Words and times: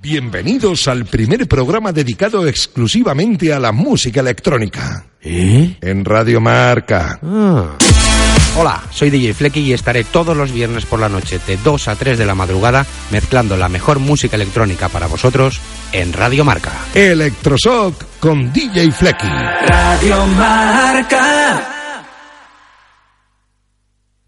Bienvenidos 0.00 0.86
al 0.86 1.06
primer 1.06 1.48
programa 1.48 1.90
dedicado 1.90 2.46
exclusivamente 2.46 3.52
a 3.52 3.58
la 3.58 3.72
música 3.72 4.20
electrónica. 4.20 5.04
¿Eh? 5.20 5.76
En 5.80 6.04
Radio 6.04 6.40
Marca. 6.40 7.18
Ah. 7.20 7.76
Hola, 8.56 8.84
soy 8.92 9.10
DJ 9.10 9.34
Flecky 9.34 9.60
y 9.60 9.72
estaré 9.72 10.04
todos 10.04 10.36
los 10.36 10.52
viernes 10.52 10.86
por 10.86 11.00
la 11.00 11.08
noche 11.08 11.40
de 11.44 11.56
2 11.56 11.88
a 11.88 11.96
3 11.96 12.16
de 12.16 12.26
la 12.26 12.36
madrugada 12.36 12.86
mezclando 13.10 13.56
la 13.56 13.68
mejor 13.68 13.98
música 13.98 14.36
electrónica 14.36 14.88
para 14.88 15.08
vosotros 15.08 15.60
en 15.90 16.12
Radio 16.12 16.44
Marca. 16.44 16.72
Electroshock 16.94 18.20
con 18.20 18.52
DJ 18.52 18.92
Flecky. 18.92 19.26
Radio 19.26 20.26
Marca. 20.26 21.74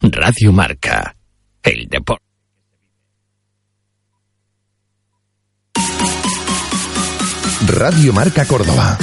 Radio 0.02 0.52
Marca. 0.52 1.14
El 1.62 1.86
deporte. 1.88 2.29
Radio 7.66 8.12
Marca 8.14 8.46
Córdoba. 8.46 8.96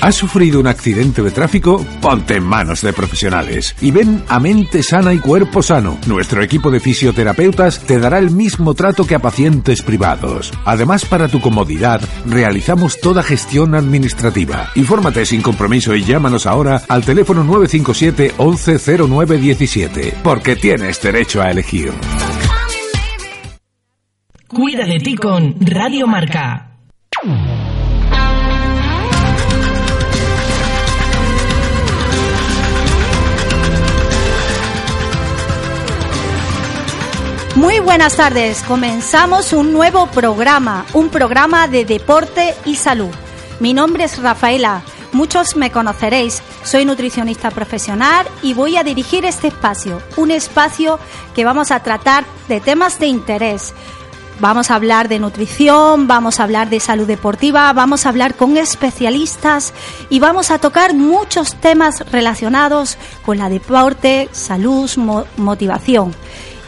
¿Has 0.00 0.14
sufrido 0.14 0.60
un 0.60 0.66
accidente 0.66 1.22
de 1.22 1.30
tráfico? 1.30 1.84
Ponte 2.00 2.36
en 2.36 2.44
manos 2.44 2.82
de 2.82 2.92
profesionales 2.92 3.74
y 3.80 3.90
ven 3.90 4.22
a 4.28 4.38
Mente 4.38 4.82
Sana 4.82 5.12
y 5.12 5.18
Cuerpo 5.18 5.62
Sano. 5.62 5.98
Nuestro 6.06 6.42
equipo 6.42 6.70
de 6.70 6.78
fisioterapeutas 6.78 7.80
te 7.80 7.98
dará 7.98 8.18
el 8.18 8.30
mismo 8.30 8.74
trato 8.74 9.06
que 9.06 9.16
a 9.16 9.18
pacientes 9.18 9.82
privados. 9.82 10.52
Además, 10.64 11.04
para 11.04 11.26
tu 11.26 11.40
comodidad, 11.40 12.00
realizamos 12.26 13.00
toda 13.00 13.22
gestión 13.22 13.74
administrativa. 13.74 14.70
Infórmate 14.76 15.26
sin 15.26 15.42
compromiso 15.42 15.94
y 15.94 16.04
llámanos 16.04 16.46
ahora 16.46 16.82
al 16.88 17.04
teléfono 17.04 17.42
957 17.42 18.34
110917, 18.38 20.18
porque 20.22 20.54
tienes 20.54 21.02
derecho 21.02 21.42
a 21.42 21.50
elegir. 21.50 21.92
Cuida 24.48 24.86
de 24.86 24.98
ti 24.98 25.14
con 25.14 25.56
Radio 25.60 26.06
Marca. 26.06 26.70
Muy 37.56 37.78
buenas 37.80 38.16
tardes, 38.16 38.62
comenzamos 38.62 39.52
un 39.52 39.74
nuevo 39.74 40.06
programa, 40.06 40.86
un 40.94 41.10
programa 41.10 41.68
de 41.68 41.84
deporte 41.84 42.54
y 42.64 42.76
salud. 42.76 43.10
Mi 43.60 43.74
nombre 43.74 44.04
es 44.04 44.16
Rafaela, 44.22 44.80
muchos 45.12 45.56
me 45.56 45.70
conoceréis, 45.70 46.42
soy 46.64 46.86
nutricionista 46.86 47.50
profesional 47.50 48.26
y 48.42 48.54
voy 48.54 48.78
a 48.78 48.82
dirigir 48.82 49.26
este 49.26 49.48
espacio, 49.48 50.00
un 50.16 50.30
espacio 50.30 50.98
que 51.34 51.44
vamos 51.44 51.70
a 51.70 51.82
tratar 51.82 52.24
de 52.48 52.60
temas 52.60 52.98
de 52.98 53.08
interés. 53.08 53.74
Vamos 54.40 54.70
a 54.70 54.76
hablar 54.76 55.08
de 55.08 55.18
nutrición, 55.18 56.06
vamos 56.06 56.38
a 56.38 56.44
hablar 56.44 56.70
de 56.70 56.78
salud 56.78 57.08
deportiva, 57.08 57.72
vamos 57.72 58.06
a 58.06 58.10
hablar 58.10 58.36
con 58.36 58.56
especialistas 58.56 59.74
y 60.10 60.20
vamos 60.20 60.52
a 60.52 60.58
tocar 60.58 60.94
muchos 60.94 61.56
temas 61.56 62.04
relacionados 62.12 62.98
con 63.26 63.38
la 63.38 63.48
deporte, 63.48 64.28
salud, 64.30 64.88
mo 64.96 65.24
motivación. 65.36 66.14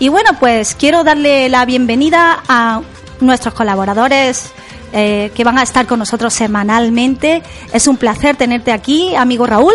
Y 0.01 0.09
bueno, 0.09 0.31
pues 0.41 0.75
quiero 0.75 1.05
darle 1.05 1.49
la 1.49 1.65
bienvenida 1.65 2.43
a 2.49 2.81
nuestros 3.21 3.55
colaboradores 3.55 4.53
eh, 4.93 5.31
que 5.37 5.45
van 5.45 5.59
a 5.59 5.63
estar 5.63 5.87
con 5.87 6.01
nosotros 6.01 6.35
semanalmente. 6.35 7.45
Es 7.73 7.87
un 7.87 7.97
placer 7.97 8.35
tenerte 8.35 8.73
aquí, 8.73 9.15
amigo 9.15 9.47
Raúl. 9.47 9.75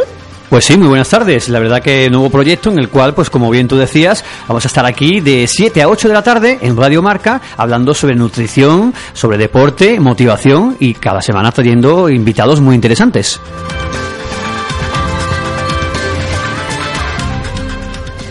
Pues 0.50 0.66
sí, 0.66 0.78
muy 0.78 0.88
buenas 0.88 1.10
tardes. 1.10 1.50
La 1.50 1.60
verdad 1.60 1.82
que 1.82 2.10
nuevo 2.10 2.30
proyecto 2.30 2.70
en 2.70 2.80
el 2.80 2.90
cual, 2.90 3.14
pues 3.14 3.30
como 3.30 3.50
bien 3.50 3.68
tú 3.68 3.78
decías, 3.78 4.24
vamos 4.48 4.64
a 4.66 4.68
estar 4.68 4.86
aquí 4.86 5.20
de 5.20 5.48
7 5.48 5.82
a 5.82 5.88
8 5.88 6.08
de 6.08 6.14
la 6.14 6.24
tarde 6.24 6.60
en 6.62 6.78
Radio 6.78 7.02
Marca 7.02 7.42
hablando 7.58 7.94
sobre 7.94 8.16
nutrición, 8.16 8.94
sobre 9.14 9.38
deporte, 9.38 10.00
motivación 10.00 10.78
y 10.80 10.94
cada 10.94 11.22
semana 11.22 11.52
trayendo 11.52 12.10
invitados 12.10 12.62
muy 12.62 12.76
interesantes. 12.76 13.40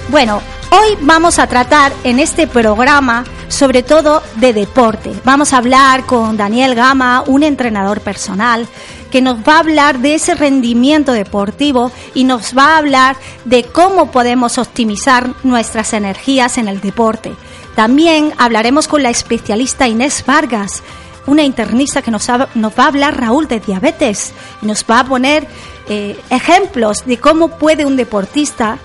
Bueno, 0.09 0.41
hoy 0.71 0.97
vamos 1.01 1.41
a 1.41 1.49
tratar 1.49 1.93
en 2.05 2.21
este 2.21 2.47
programa 2.47 3.25
sobre 3.49 3.83
todo 3.83 4.23
de 4.37 4.53
deporte. 4.53 5.13
Vamos 5.25 5.53
a 5.53 5.59
hablar 5.59 6.05
con 6.07 6.37
Daniel 6.37 6.75
Gama, 6.75 7.23
un 7.27 7.43
entrenador 7.43 8.01
personal, 8.01 8.67
que 9.15 9.23
nos 9.23 9.47
va 9.49 9.55
a 9.55 9.59
hablar 9.61 10.01
de 10.01 10.17
ese 10.17 10.35
rendimiento 10.35 11.13
deportivo 11.13 11.93
y 12.15 12.25
nos 12.25 12.59
va 12.59 12.75
a 12.75 12.79
hablar 12.79 13.17
de 13.45 13.63
cómo 13.63 14.11
podemos 14.11 14.59
optimizar 14.59 15.37
nuestras 15.45 15.93
energías 15.93 16.59
en 16.59 16.67
el 16.67 16.81
deporte. 16.81 17.33
También 17.77 18.33
hablaremos 18.39 18.89
con 18.89 19.05
la 19.05 19.11
especialista 19.11 19.87
Inés 19.87 20.25
Vargas, 20.27 20.83
una 21.29 21.45
internista 21.45 22.03
que 22.03 22.11
nos, 22.11 22.29
va 22.29 22.49
a 22.57 22.87
hablar 22.89 23.21
Raúl 23.21 23.47
de 23.47 23.61
diabetes 23.61 24.33
y 24.61 24.67
nos 24.67 24.85
va 24.85 24.99
a 24.99 25.05
poner 25.05 25.47
eh, 25.89 26.19
ejemplos 26.31 27.07
de 27.07 27.17
cómo 27.19 27.57
puede 27.57 27.87
un 27.87 27.95
deportista 27.95 28.79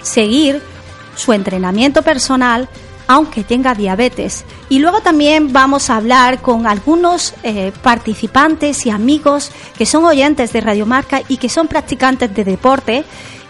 seguir 0.00 0.62
su 1.16 1.34
entrenamiento 1.34 2.00
personal 2.00 2.70
aunque 3.06 3.44
tenga 3.44 3.74
diabetes. 3.74 4.44
Y 4.68 4.78
luego 4.78 5.00
también 5.00 5.52
vamos 5.52 5.90
a 5.90 5.96
hablar 5.96 6.40
con 6.40 6.66
algunos 6.66 7.34
eh, 7.42 7.72
participantes 7.82 8.86
y 8.86 8.90
amigos 8.90 9.50
que 9.76 9.86
son 9.86 10.04
oyentes 10.04 10.52
de 10.52 10.60
Radiomarca 10.60 11.22
y 11.28 11.36
que 11.36 11.48
son 11.48 11.68
practicantes 11.68 12.34
de 12.34 12.44
deporte 12.44 13.04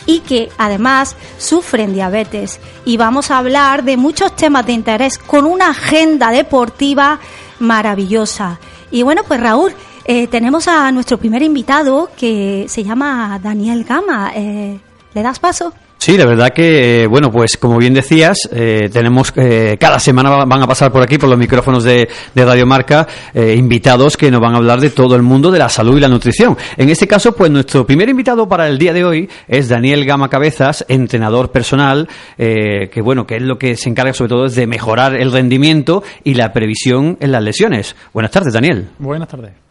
y 0.07 0.21
que 0.21 0.51
además 0.59 1.17
sufren 1.39 1.93
diabetes. 1.93 2.61
Y 2.85 2.97
vamos 2.97 3.31
a 3.31 3.39
hablar 3.39 3.85
de 3.85 3.97
muchos 3.97 4.35
temas 4.37 4.67
de 4.67 4.73
interés 4.73 5.19
con 5.19 5.45
una 5.45 5.71
agenda 5.71 6.31
deportiva 6.31 7.19
maravillosa. 7.59 8.59
Y 8.91 9.03
bueno, 9.03 9.23
pues 9.27 9.41
Raúl, 9.41 9.75
eh, 10.05 10.29
tenemos 10.29 10.69
a 10.69 10.93
nuestro 10.93 11.19
primer 11.19 11.43
invitado 11.43 12.11
que 12.17 12.67
se 12.69 12.85
llama 12.85 13.41
Daniel 13.43 13.85
Gama. 13.85 14.33
Eh, 14.35 14.79
¿Le 15.15 15.23
das 15.23 15.41
paso? 15.41 15.73
Sí, 15.99 16.17
la 16.17 16.27
verdad 16.27 16.51
que, 16.51 17.03
eh, 17.03 17.07
bueno, 17.07 17.33
pues 17.33 17.57
como 17.57 17.79
bien 17.79 17.95
decías, 17.95 18.49
eh, 18.53 18.89
tenemos, 18.93 19.33
eh, 19.35 19.77
cada 19.81 19.99
semana 19.99 20.45
van 20.45 20.63
a 20.63 20.67
pasar 20.67 20.93
por 20.93 21.03
aquí, 21.03 21.19
por 21.19 21.29
los 21.29 21.39
micrófonos 21.39 21.83
de, 21.83 22.09
de 22.35 22.45
Radio 22.45 22.65
Marca, 22.65 23.09
eh, 23.35 23.55
invitados 23.57 24.17
que 24.17 24.31
nos 24.31 24.41
van 24.41 24.55
a 24.55 24.59
hablar 24.59 24.79
de 24.81 24.91
todo 24.91 25.17
el 25.17 25.23
mundo 25.23 25.51
de 25.51 25.59
la 25.59 25.69
salud 25.69 25.97
y 25.97 26.01
la 26.01 26.09
nutrición. 26.09 26.57
En 26.77 26.91
este 26.91 27.09
caso, 27.09 27.33
pues 27.35 27.51
nuestro 27.51 27.85
primer 27.87 28.09
invitado 28.09 28.49
para 28.49 28.69
el 28.69 28.79
día 28.79 28.93
de 28.93 29.05
hoy 29.05 29.29
es 29.49 29.69
Daniel 29.69 30.05
Gama 30.05 30.29
Cabezas, 30.29 30.85
entrenador 30.89 31.51
personal, 31.51 32.09
eh, 32.39 32.89
que 32.93 33.01
bueno, 33.01 33.27
que 33.27 33.37
es 33.37 33.43
lo 33.43 33.59
que 33.59 33.77
se 33.77 33.89
encarga 33.89 34.13
sobre 34.13 34.29
todo 34.29 34.47
es 34.47 34.55
de 34.55 34.67
mejorar 34.67 35.17
el 35.17 35.33
rendimiento 35.33 36.05
y 36.23 36.35
la 36.35 36.53
previsión 36.53 37.17
en 37.21 37.33
las 37.33 37.43
lesiones. 37.43 37.97
Buenas 38.13 38.31
tardes, 38.31 38.53
Daniel. 38.53 38.91
Buenas 38.99 39.29
tardes. 39.29 39.66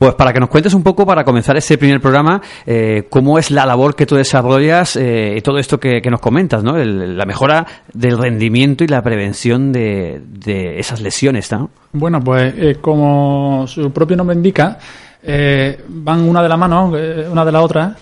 Pues 0.00 0.14
para 0.14 0.32
que 0.32 0.40
nos 0.40 0.48
cuentes 0.48 0.72
un 0.72 0.82
poco, 0.82 1.04
para 1.04 1.24
comenzar 1.24 1.58
ese 1.58 1.76
primer 1.76 2.00
programa, 2.00 2.40
eh, 2.64 3.06
cómo 3.10 3.38
es 3.38 3.50
la 3.50 3.66
labor 3.66 3.94
que 3.94 4.06
tú 4.06 4.16
desarrollas 4.16 4.96
eh, 4.96 5.34
y 5.36 5.42
todo 5.42 5.58
esto 5.58 5.78
que, 5.78 6.00
que 6.00 6.08
nos 6.10 6.20
comentas, 6.22 6.64
¿no? 6.64 6.78
El- 6.78 7.18
la 7.18 7.26
mejora 7.26 7.66
del 7.92 8.16
rendimiento 8.16 8.82
y 8.82 8.86
la 8.86 9.02
prevención 9.02 9.72
de, 9.72 10.22
de 10.26 10.78
esas 10.78 11.02
lesiones, 11.02 11.52
¿no? 11.52 11.68
Bueno, 11.92 12.18
pues 12.20 12.54
eh, 12.56 12.78
como 12.80 13.66
su 13.66 13.92
propio 13.92 14.16
nombre 14.16 14.34
indica, 14.34 14.78
van 15.88 16.20
una 16.26 16.42
de 16.42 16.48
la 16.48 16.56
mano, 16.56 16.94
una 17.30 17.44
de 17.44 17.52
la 17.52 17.60
otra, 17.60 17.94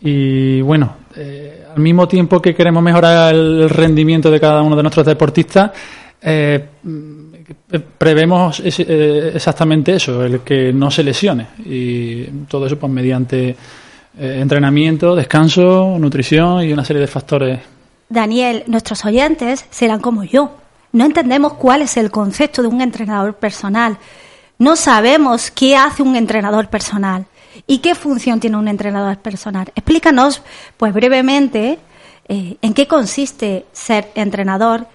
y 0.00 0.60
bueno, 0.60 0.96
al 1.72 1.80
mismo 1.80 2.08
tiempo 2.08 2.42
que 2.42 2.52
queremos 2.52 2.82
mejorar 2.82 3.32
el 3.32 3.70
rendimiento 3.70 4.28
de 4.28 4.40
cada 4.40 4.60
uno 4.60 4.74
de 4.74 4.82
nuestros 4.82 5.06
deportistas, 5.06 5.70
prevemos 7.98 8.60
eh, 8.60 9.32
exactamente 9.34 9.94
eso, 9.94 10.24
el 10.24 10.40
que 10.40 10.72
no 10.72 10.90
se 10.90 11.02
lesione, 11.02 11.48
y 11.64 12.24
todo 12.48 12.66
eso 12.66 12.78
pues 12.78 12.92
mediante 12.92 13.50
eh, 14.18 14.38
entrenamiento, 14.40 15.14
descanso, 15.14 15.96
nutrición 15.98 16.62
y 16.64 16.72
una 16.72 16.84
serie 16.84 17.00
de 17.00 17.08
factores 17.08 17.60
Daniel, 18.08 18.64
nuestros 18.66 19.04
oyentes 19.04 19.64
serán 19.70 20.00
como 20.00 20.24
yo. 20.24 20.56
No 20.92 21.04
entendemos 21.04 21.54
cuál 21.54 21.82
es 21.82 21.96
el 21.96 22.10
concepto 22.10 22.62
de 22.62 22.68
un 22.68 22.80
entrenador 22.80 23.34
personal. 23.34 23.98
No 24.58 24.76
sabemos 24.76 25.50
qué 25.50 25.76
hace 25.76 26.02
un 26.02 26.14
entrenador 26.14 26.68
personal 26.68 27.26
y 27.66 27.78
qué 27.78 27.94
función 27.94 28.40
tiene 28.40 28.56
un 28.56 28.68
entrenador 28.68 29.18
personal. 29.18 29.72
Explícanos, 29.74 30.42
pues 30.76 30.92
brevemente, 30.94 31.78
eh, 32.28 32.56
en 32.62 32.74
qué 32.74 32.86
consiste 32.86 33.66
ser 33.72 34.10
entrenador 34.14 34.86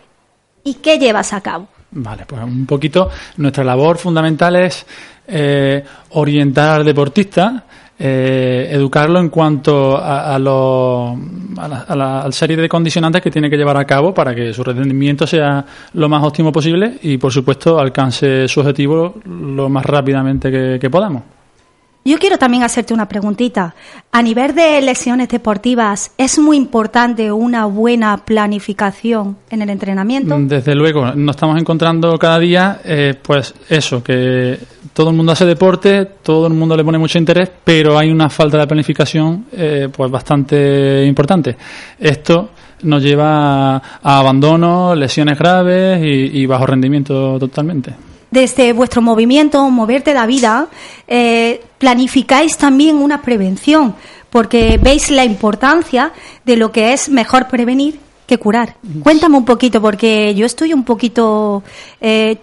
y 0.63 0.75
qué 0.75 0.97
llevas 0.97 1.33
a 1.33 1.41
cabo. 1.41 1.67
Vale, 1.91 2.25
pues 2.27 2.41
un 2.43 2.65
poquito. 2.65 3.09
Nuestra 3.37 3.63
labor 3.63 3.97
fundamental 3.97 4.55
es 4.57 4.85
eh, 5.27 5.83
orientar 6.11 6.79
al 6.79 6.85
deportista, 6.85 7.63
eh, 7.97 8.69
educarlo 8.71 9.19
en 9.19 9.29
cuanto 9.29 9.97
a, 9.97 10.35
a, 10.35 10.39
la 10.39 12.27
serie 12.31 12.57
de 12.57 12.69
condicionantes 12.69 13.21
que 13.21 13.31
tiene 13.31 13.49
que 13.49 13.57
llevar 13.57 13.77
a 13.77 13.85
cabo 13.85 14.13
para 14.13 14.35
que 14.35 14.53
su 14.53 14.63
rendimiento 14.63 15.25
sea 15.25 15.65
lo 15.93 16.07
más 16.07 16.23
óptimo 16.23 16.51
posible 16.51 16.97
y, 17.01 17.17
por 17.17 17.31
supuesto, 17.31 17.79
alcance 17.79 18.47
su 18.47 18.59
objetivo 18.59 19.15
lo 19.25 19.67
más 19.67 19.85
rápidamente 19.85 20.51
que, 20.51 20.77
que 20.79 20.89
podamos. 20.89 21.38
Yo 22.09 22.17
quiero 22.17 22.39
también 22.39 22.63
hacerte 22.63 22.91
una 22.91 23.07
preguntita. 23.07 23.75
A 24.11 24.23
nivel 24.23 24.55
de 24.55 24.81
lesiones 24.81 25.29
deportivas, 25.29 26.11
¿es 26.17 26.39
muy 26.39 26.57
importante 26.57 27.31
una 27.31 27.67
buena 27.67 28.17
planificación 28.25 29.37
en 29.51 29.61
el 29.61 29.69
entrenamiento? 29.69 30.35
Desde 30.39 30.73
luego, 30.73 31.11
nos 31.13 31.35
estamos 31.35 31.59
encontrando 31.61 32.17
cada 32.17 32.39
día, 32.39 32.81
eh, 32.83 33.13
pues 33.21 33.53
eso, 33.69 34.01
que 34.01 34.57
todo 34.91 35.11
el 35.11 35.17
mundo 35.17 35.33
hace 35.33 35.45
deporte, 35.45 36.03
todo 36.23 36.47
el 36.47 36.53
mundo 36.53 36.75
le 36.75 36.83
pone 36.83 36.97
mucho 36.97 37.19
interés, 37.19 37.51
pero 37.63 37.95
hay 37.95 38.09
una 38.09 38.27
falta 38.27 38.57
de 38.57 38.65
planificación 38.65 39.45
eh, 39.51 39.87
pues 39.95 40.09
bastante 40.09 41.05
importante. 41.05 41.55
Esto 41.99 42.49
nos 42.81 43.03
lleva 43.03 43.75
a, 43.75 43.81
abandono, 44.01 44.95
lesiones 44.95 45.37
graves 45.37 46.01
y 46.03 46.43
bajo 46.47 46.65
rendimiento 46.65 47.37
totalmente 47.37 48.08
desde 48.31 48.73
vuestro 48.73 49.01
movimiento 49.01 49.69
Moverte 49.69 50.13
la 50.13 50.25
Vida, 50.25 50.67
eh, 51.07 51.61
planificáis 51.77 52.57
también 52.57 52.97
una 52.97 53.21
prevención, 53.21 53.95
porque 54.29 54.79
veis 54.81 55.09
la 55.09 55.25
importancia 55.25 56.11
de 56.45 56.57
lo 56.57 56.71
que 56.71 56.93
es 56.93 57.09
mejor 57.09 57.47
prevenir 57.47 57.99
que 58.29 58.37
curar. 58.37 58.75
Cuéntame 59.01 59.37
un 59.37 59.43
poquito, 59.43 59.81
porque 59.81 60.35
yo 60.35 60.45
estoy 60.45 60.71
un 60.71 60.83
poquito 60.83 61.63
eh, 61.99 62.37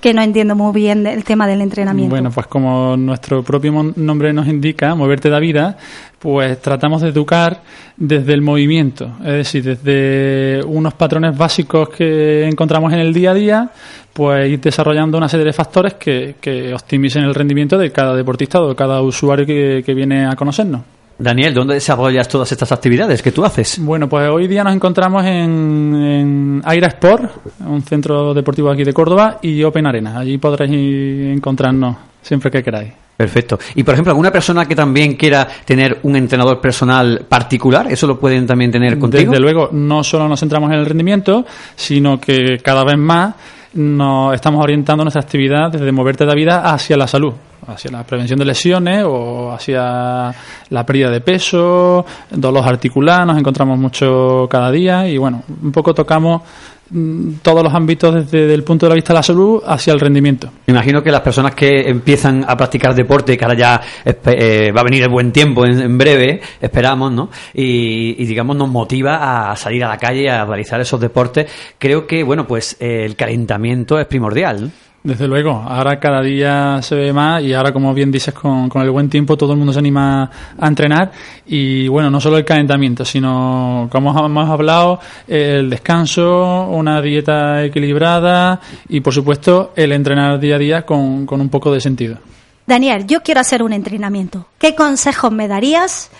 que 0.00 0.14
no 0.14 0.22
entiendo 0.22 0.54
muy 0.54 0.72
bien 0.72 1.04
el 1.04 1.24
tema 1.24 1.48
del 1.48 1.60
entrenamiento. 1.60 2.10
Bueno, 2.10 2.30
pues 2.30 2.46
como 2.46 2.96
nuestro 2.96 3.42
propio 3.42 3.92
nombre 3.96 4.32
nos 4.32 4.46
indica, 4.46 4.94
moverte 4.94 5.28
la 5.28 5.40
vida, 5.40 5.76
pues 6.20 6.62
tratamos 6.62 7.02
de 7.02 7.08
educar 7.08 7.60
desde 7.96 8.34
el 8.34 8.40
movimiento, 8.40 9.16
es 9.18 9.32
decir, 9.32 9.64
desde 9.64 10.64
unos 10.64 10.94
patrones 10.94 11.36
básicos 11.36 11.88
que 11.88 12.46
encontramos 12.46 12.92
en 12.92 13.00
el 13.00 13.12
día 13.12 13.32
a 13.32 13.34
día, 13.34 13.70
pues 14.12 14.48
ir 14.48 14.60
desarrollando 14.60 15.18
una 15.18 15.28
serie 15.28 15.44
de 15.44 15.52
factores 15.52 15.94
que, 15.94 16.36
que 16.40 16.72
optimicen 16.72 17.24
el 17.24 17.34
rendimiento 17.34 17.76
de 17.76 17.90
cada 17.90 18.14
deportista 18.14 18.60
o 18.62 18.68
de 18.68 18.76
cada 18.76 19.02
usuario 19.02 19.44
que 19.44 19.94
viene 19.94 20.24
a 20.24 20.36
conocernos. 20.36 20.82
Daniel, 21.18 21.54
¿dónde 21.54 21.74
desarrollas 21.74 22.28
todas 22.28 22.50
estas 22.52 22.72
actividades 22.72 23.22
que 23.22 23.32
tú 23.32 23.44
haces? 23.44 23.78
Bueno, 23.78 24.08
pues 24.08 24.28
hoy 24.28 24.48
día 24.48 24.64
nos 24.64 24.74
encontramos 24.74 25.24
en, 25.24 25.94
en 25.94 26.62
Aira 26.64 26.88
Sport, 26.88 27.30
un 27.66 27.82
centro 27.82 28.34
deportivo 28.34 28.70
aquí 28.70 28.84
de 28.84 28.92
Córdoba, 28.92 29.38
y 29.42 29.62
Open 29.62 29.86
Arena. 29.86 30.18
Allí 30.18 30.38
podréis 30.38 31.36
encontrarnos 31.36 31.96
siempre 32.20 32.50
que 32.50 32.62
queráis. 32.62 32.92
Perfecto. 33.16 33.58
Y 33.74 33.84
por 33.84 33.94
ejemplo, 33.94 34.10
alguna 34.10 34.32
persona 34.32 34.66
que 34.66 34.74
también 34.74 35.14
quiera 35.14 35.46
tener 35.64 35.98
un 36.02 36.16
entrenador 36.16 36.60
personal 36.60 37.24
particular, 37.28 37.86
¿eso 37.90 38.06
lo 38.06 38.18
pueden 38.18 38.46
también 38.46 38.72
tener 38.72 38.98
contigo? 38.98 39.30
Desde 39.30 39.40
luego, 39.40 39.68
no 39.70 40.02
solo 40.02 40.28
nos 40.28 40.40
centramos 40.40 40.72
en 40.72 40.78
el 40.78 40.86
rendimiento, 40.86 41.44
sino 41.76 42.18
que 42.18 42.58
cada 42.62 42.84
vez 42.84 42.98
más 42.98 43.34
nos 43.74 44.34
estamos 44.34 44.62
orientando 44.62 45.04
nuestra 45.04 45.22
actividad 45.22 45.70
desde 45.70 45.92
moverte 45.92 46.26
de 46.26 46.34
vida 46.34 46.72
hacia 46.72 46.96
la 46.96 47.06
salud, 47.06 47.32
hacia 47.66 47.90
la 47.90 48.04
prevención 48.04 48.38
de 48.38 48.44
lesiones 48.44 49.04
o 49.06 49.52
hacia 49.52 50.34
la 50.70 50.86
pérdida 50.86 51.10
de 51.10 51.20
peso, 51.20 52.04
dolor 52.30 52.64
articular, 52.66 53.26
nos 53.26 53.38
encontramos 53.38 53.78
mucho 53.78 54.46
cada 54.50 54.70
día 54.70 55.08
y 55.08 55.16
bueno, 55.16 55.42
un 55.62 55.70
poco 55.70 55.94
tocamos 55.94 56.42
mm, 56.90 57.34
todos 57.42 57.62
los 57.62 57.72
ámbitos 57.72 58.30
desde 58.30 58.52
el 58.52 58.64
punto 58.64 58.88
de 58.88 58.94
vista 58.94 59.12
de 59.12 59.18
la 59.18 59.22
salud 59.22 59.62
hacia 59.64 59.92
el 59.92 60.00
rendimiento. 60.00 60.48
Me 60.66 60.72
imagino 60.72 61.02
que 61.02 61.10
las 61.10 61.20
personas 61.20 61.54
que 61.54 61.88
empiezan 61.88 62.44
a 62.46 62.56
practicar 62.56 62.94
deporte, 62.94 63.36
que 63.36 63.44
ahora 63.44 63.56
ya 63.56 63.80
eh, 64.04 64.72
va 64.76 64.80
a 64.80 64.84
venir 64.84 65.02
el 65.02 65.10
buen 65.10 65.32
tiempo 65.32 65.64
en, 65.64 65.80
en 65.80 65.96
breve, 65.96 66.40
esperamos, 66.60 67.12
¿no? 67.12 67.30
Y, 67.54 68.22
y, 68.22 68.26
digamos 68.26 68.56
nos 68.56 68.68
motiva 68.68 69.50
a 69.50 69.56
salir 69.56 69.84
a 69.84 69.88
la 69.88 69.98
calle 69.98 70.28
a 70.28 70.44
realizar 70.44 70.80
esos 70.80 71.00
deportes. 71.00 71.50
Creo 71.78 72.06
que, 72.06 72.22
bueno, 72.22 72.46
pues 72.46 72.76
el 72.80 73.14
calentamiento 73.16 73.98
es 73.98 74.06
primordial. 74.06 74.72
Desde 75.04 75.26
luego, 75.26 75.50
ahora 75.50 75.98
cada 75.98 76.22
día 76.22 76.80
se 76.80 76.94
ve 76.94 77.12
más 77.12 77.42
y 77.42 77.52
ahora, 77.52 77.72
como 77.72 77.92
bien 77.92 78.12
dices, 78.12 78.32
con, 78.32 78.68
con, 78.68 78.82
el 78.82 78.90
buen 78.90 79.08
tiempo 79.10 79.36
todo 79.36 79.52
el 79.52 79.58
mundo 79.58 79.72
se 79.72 79.80
anima 79.80 80.30
a 80.56 80.68
entrenar 80.68 81.10
y 81.44 81.88
bueno, 81.88 82.08
no 82.08 82.20
solo 82.20 82.38
el 82.38 82.44
calentamiento, 82.44 83.04
sino, 83.04 83.88
como 83.90 84.10
hemos 84.24 84.48
hablado, 84.48 85.00
el 85.26 85.68
descanso, 85.70 86.68
una 86.70 87.02
dieta 87.02 87.64
equilibrada 87.64 88.60
y, 88.88 89.00
por 89.00 89.12
supuesto, 89.12 89.72
el 89.74 89.90
entrenar 89.90 90.38
día 90.38 90.54
a 90.54 90.58
día 90.58 90.86
con, 90.86 91.26
con 91.26 91.40
un 91.40 91.48
poco 91.48 91.72
de 91.72 91.80
sentido. 91.80 92.18
Daniel, 92.64 93.04
yo 93.08 93.24
quiero 93.24 93.40
hacer 93.40 93.64
un 93.64 93.72
entrenamiento. 93.72 94.46
¿Qué 94.58 94.76
consejos 94.76 95.32
me 95.32 95.48
darías? 95.48 96.10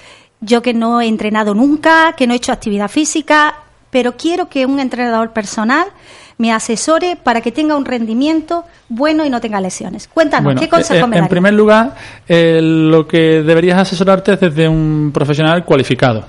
Yo 0.41 0.61
que 0.61 0.75
no 0.75 1.01
he 1.01 1.07
entrenado 1.07 1.55
nunca, 1.55 2.15
que 2.17 2.27
no 2.27 2.33
he 2.35 2.39
hecho 2.39 2.51
actividad 2.51 2.89
física, 2.89 3.55
pero 3.91 4.17
quiero 4.17 4.49
que 4.49 4.67
un 4.67 4.81
entrenador 4.81 5.33
personal 5.33 5.87
me 6.43 6.53
asesore 6.53 7.17
para 7.23 7.41
que 7.41 7.53
tenga 7.53 7.77
un 7.77 7.85
rendimiento 7.85 8.65
bueno 8.89 9.25
y 9.25 9.31
no 9.31 9.41
tenga 9.41 9.61
lesiones. 9.61 10.09
Cuéntanos, 10.09 10.47
bueno, 10.47 10.61
¿qué 10.61 10.69
consejo 10.69 11.05
eh, 11.05 11.09
me 11.09 11.19
En 11.19 11.29
primer 11.29 11.55
lugar, 11.55 11.95
eh, 12.27 12.59
lo 12.61 13.07
que 13.07 13.45
deberías 13.45 13.79
asesorarte 13.79 14.33
es 14.33 14.41
desde 14.41 14.69
un 14.69 15.13
profesional 15.15 15.65
cualificado. 15.65 16.25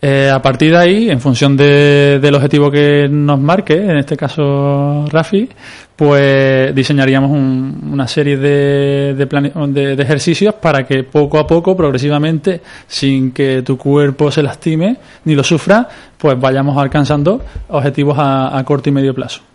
Eh, 0.00 0.30
a 0.30 0.42
partir 0.42 0.72
de 0.72 0.76
ahí, 0.76 1.10
en 1.10 1.20
función 1.20 1.56
de, 1.56 2.18
del 2.20 2.34
objetivo 2.34 2.70
que 2.70 3.08
nos 3.08 3.40
marque, 3.40 3.74
en 3.74 3.96
este 3.96 4.16
caso 4.16 5.06
Rafi, 5.08 5.48
pues 5.96 6.74
diseñaríamos 6.74 7.30
un, 7.30 7.90
una 7.92 8.06
serie 8.06 8.36
de, 8.36 9.14
de, 9.14 10.02
ejercicios 10.02 10.54
para 10.54 10.84
que 10.84 11.04
poco 11.04 11.38
a 11.38 11.46
poco, 11.46 11.76
progresivamente, 11.76 12.60
sin 12.86 13.32
que 13.32 13.62
tu 13.62 13.78
cuerpo 13.78 14.30
se 14.30 14.42
lastime 14.42 14.98
ni 15.24 15.34
lo 15.34 15.42
sufra, 15.42 15.88
pues 16.18 16.38
vayamos 16.38 16.76
alcanzando 16.76 17.40
objetivos 17.68 18.16
a 18.18 18.62
corto 18.66 18.90
y 18.90 18.92
medio 18.92 19.14
plazo. 19.14 19.53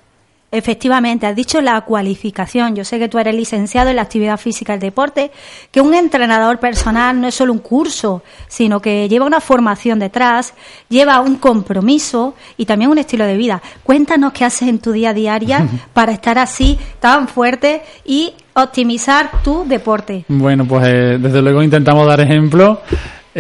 Efectivamente, 0.51 1.27
has 1.27 1.35
dicho 1.35 1.61
la 1.61 1.79
cualificación. 1.81 2.75
Yo 2.75 2.83
sé 2.83 2.97
que 2.97 3.07
tú 3.07 3.19
eres 3.19 3.35
licenciado 3.35 3.91
en 3.91 3.97
la 3.97 4.01
actividad 4.01 4.37
física 4.37 4.73
y 4.73 4.75
el 4.75 4.79
deporte, 4.79 5.31
que 5.71 5.79
un 5.79 5.93
entrenador 5.93 6.59
personal 6.59 7.21
no 7.21 7.27
es 7.27 7.35
solo 7.35 7.53
un 7.53 7.59
curso, 7.59 8.23
sino 8.47 8.81
que 8.81 9.07
lleva 9.07 9.25
una 9.25 9.41
formación 9.41 9.99
detrás, 9.99 10.55
lleva 10.89 11.19
un 11.21 11.35
compromiso 11.35 12.33
y 12.57 12.65
también 12.65 12.89
un 12.89 12.97
estilo 12.97 13.25
de 13.25 13.37
vida. 13.37 13.61
Cuéntanos 13.83 14.33
qué 14.33 14.43
haces 14.43 14.67
en 14.69 14.79
tu 14.79 14.91
día 14.91 15.11
a 15.11 15.39
día 15.39 15.67
para 15.93 16.11
estar 16.11 16.39
así, 16.39 16.79
tan 16.99 17.27
fuerte 17.27 17.83
y 18.03 18.33
optimizar 18.55 19.43
tu 19.43 19.65
deporte. 19.67 20.25
Bueno, 20.27 20.65
pues 20.65 20.83
eh, 20.87 21.17
desde 21.19 21.43
luego 21.43 21.61
intentamos 21.61 22.07
dar 22.07 22.21
ejemplo. 22.21 22.81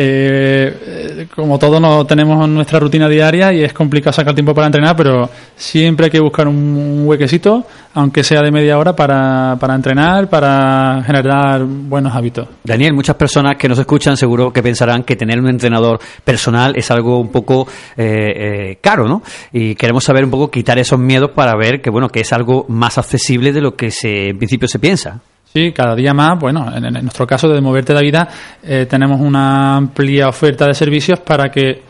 Eh, 0.01 1.27
como 1.35 1.59
todos 1.59 1.81
no 1.81 2.05
tenemos 2.05 2.47
nuestra 2.47 2.79
rutina 2.79 3.09
diaria 3.09 3.51
y 3.51 3.65
es 3.65 3.73
complicado 3.73 4.13
sacar 4.13 4.33
tiempo 4.33 4.55
para 4.55 4.67
entrenar, 4.67 4.95
pero 4.95 5.29
siempre 5.57 6.05
hay 6.05 6.09
que 6.09 6.21
buscar 6.21 6.47
un, 6.47 7.01
huequecito, 7.05 7.65
aunque 7.95 8.23
sea 8.23 8.41
de 8.41 8.49
media 8.49 8.77
hora, 8.77 8.95
para, 8.95 9.57
para, 9.59 9.75
entrenar, 9.75 10.29
para 10.29 11.03
generar 11.05 11.65
buenos 11.65 12.15
hábitos. 12.15 12.47
Daniel, 12.63 12.93
muchas 12.93 13.17
personas 13.17 13.57
que 13.57 13.67
nos 13.67 13.77
escuchan 13.77 14.15
seguro 14.15 14.53
que 14.53 14.63
pensarán 14.63 15.03
que 15.03 15.17
tener 15.17 15.37
un 15.37 15.49
entrenador 15.49 15.99
personal 16.23 16.77
es 16.77 16.89
algo 16.91 17.19
un 17.19 17.29
poco 17.29 17.67
eh, 17.97 18.05
eh, 18.07 18.77
caro, 18.79 19.05
¿no? 19.05 19.21
Y 19.51 19.75
queremos 19.75 20.05
saber 20.05 20.23
un 20.23 20.31
poco 20.31 20.49
quitar 20.49 20.79
esos 20.79 20.97
miedos 20.97 21.31
para 21.31 21.57
ver 21.57 21.81
que 21.81 21.89
bueno 21.89 22.07
que 22.07 22.21
es 22.21 22.31
algo 22.31 22.65
más 22.69 22.97
accesible 22.97 23.51
de 23.51 23.59
lo 23.59 23.75
que 23.75 23.91
se, 23.91 24.29
en 24.29 24.37
principio 24.37 24.69
se 24.69 24.79
piensa. 24.79 25.19
Sí, 25.51 25.71
cada 25.71 25.95
día 25.95 26.13
más, 26.13 26.39
bueno, 26.39 26.71
en, 26.75 26.85
en 26.85 26.93
nuestro 27.01 27.25
caso 27.25 27.49
de 27.49 27.59
Moverte 27.59 27.91
la 27.93 28.01
Vida 28.01 28.27
eh, 28.61 28.85
tenemos 28.87 29.19
una 29.19 29.77
amplia 29.77 30.29
oferta 30.29 30.67
de 30.67 30.75
servicios 30.75 31.19
para 31.21 31.49
que 31.49 31.81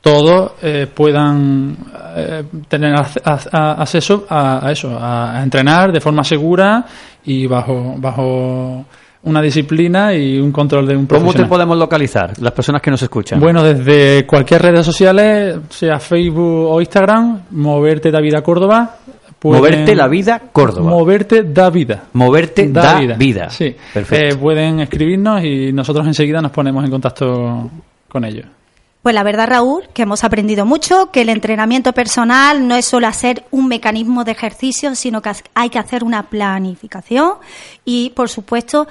todos 0.00 0.52
eh, 0.62 0.86
puedan 0.92 1.76
eh, 2.16 2.44
tener 2.68 2.94
acceso 2.94 4.26
a, 4.28 4.66
a 4.66 4.72
eso, 4.72 4.96
a, 4.96 5.38
a, 5.38 5.42
entrenar 5.42 5.92
de 5.92 6.00
forma 6.00 6.22
segura 6.22 6.84
y 7.24 7.46
bajo, 7.46 7.94
bajo 7.98 8.84
una 9.24 9.40
disciplina 9.40 10.12
y 10.14 10.38
un 10.40 10.50
control 10.50 10.86
de 10.86 10.96
un 10.96 11.06
profesional. 11.06 11.34
¿Cómo 11.34 11.44
te 11.44 11.48
podemos 11.48 11.78
localizar, 11.78 12.32
las 12.40 12.52
personas 12.52 12.82
que 12.82 12.90
nos 12.90 13.02
escuchan? 13.02 13.38
Bueno, 13.38 13.62
desde 13.62 14.26
cualquier 14.26 14.62
redes 14.62 14.84
sociales, 14.84 15.58
sea 15.70 16.00
Facebook 16.00 16.66
o 16.68 16.80
Instagram, 16.80 17.42
Moverte 17.50 18.10
David 18.10 18.34
a 18.34 18.42
Córdoba, 18.42 18.96
Pueden... 19.42 19.60
Moverte 19.60 19.96
la 19.96 20.06
vida 20.06 20.40
Córdoba. 20.52 20.88
Moverte 20.88 21.42
da 21.42 21.68
vida. 21.68 22.04
Moverte 22.12 22.68
da, 22.68 22.82
da 22.82 23.00
vida. 23.00 23.14
vida. 23.16 23.50
Sí. 23.50 23.74
Perfecto. 23.92 24.36
Eh, 24.36 24.38
pueden 24.38 24.78
escribirnos 24.78 25.42
y 25.42 25.72
nosotros 25.72 26.06
enseguida 26.06 26.40
nos 26.40 26.52
ponemos 26.52 26.84
en 26.84 26.90
contacto 26.92 27.68
con 28.08 28.24
ellos. 28.24 28.46
Pues 29.02 29.16
la 29.16 29.24
verdad, 29.24 29.48
Raúl, 29.48 29.88
que 29.92 30.02
hemos 30.02 30.22
aprendido 30.22 30.64
mucho, 30.64 31.10
que 31.10 31.22
el 31.22 31.28
entrenamiento 31.28 31.92
personal 31.92 32.68
no 32.68 32.76
es 32.76 32.84
solo 32.84 33.08
hacer 33.08 33.42
un 33.50 33.66
mecanismo 33.66 34.22
de 34.22 34.30
ejercicio, 34.30 34.94
sino 34.94 35.20
que 35.20 35.32
hay 35.54 35.70
que 35.70 35.80
hacer 35.80 36.04
una 36.04 36.22
planificación 36.22 37.32
y, 37.84 38.10
por 38.10 38.28
supuesto, 38.28 38.86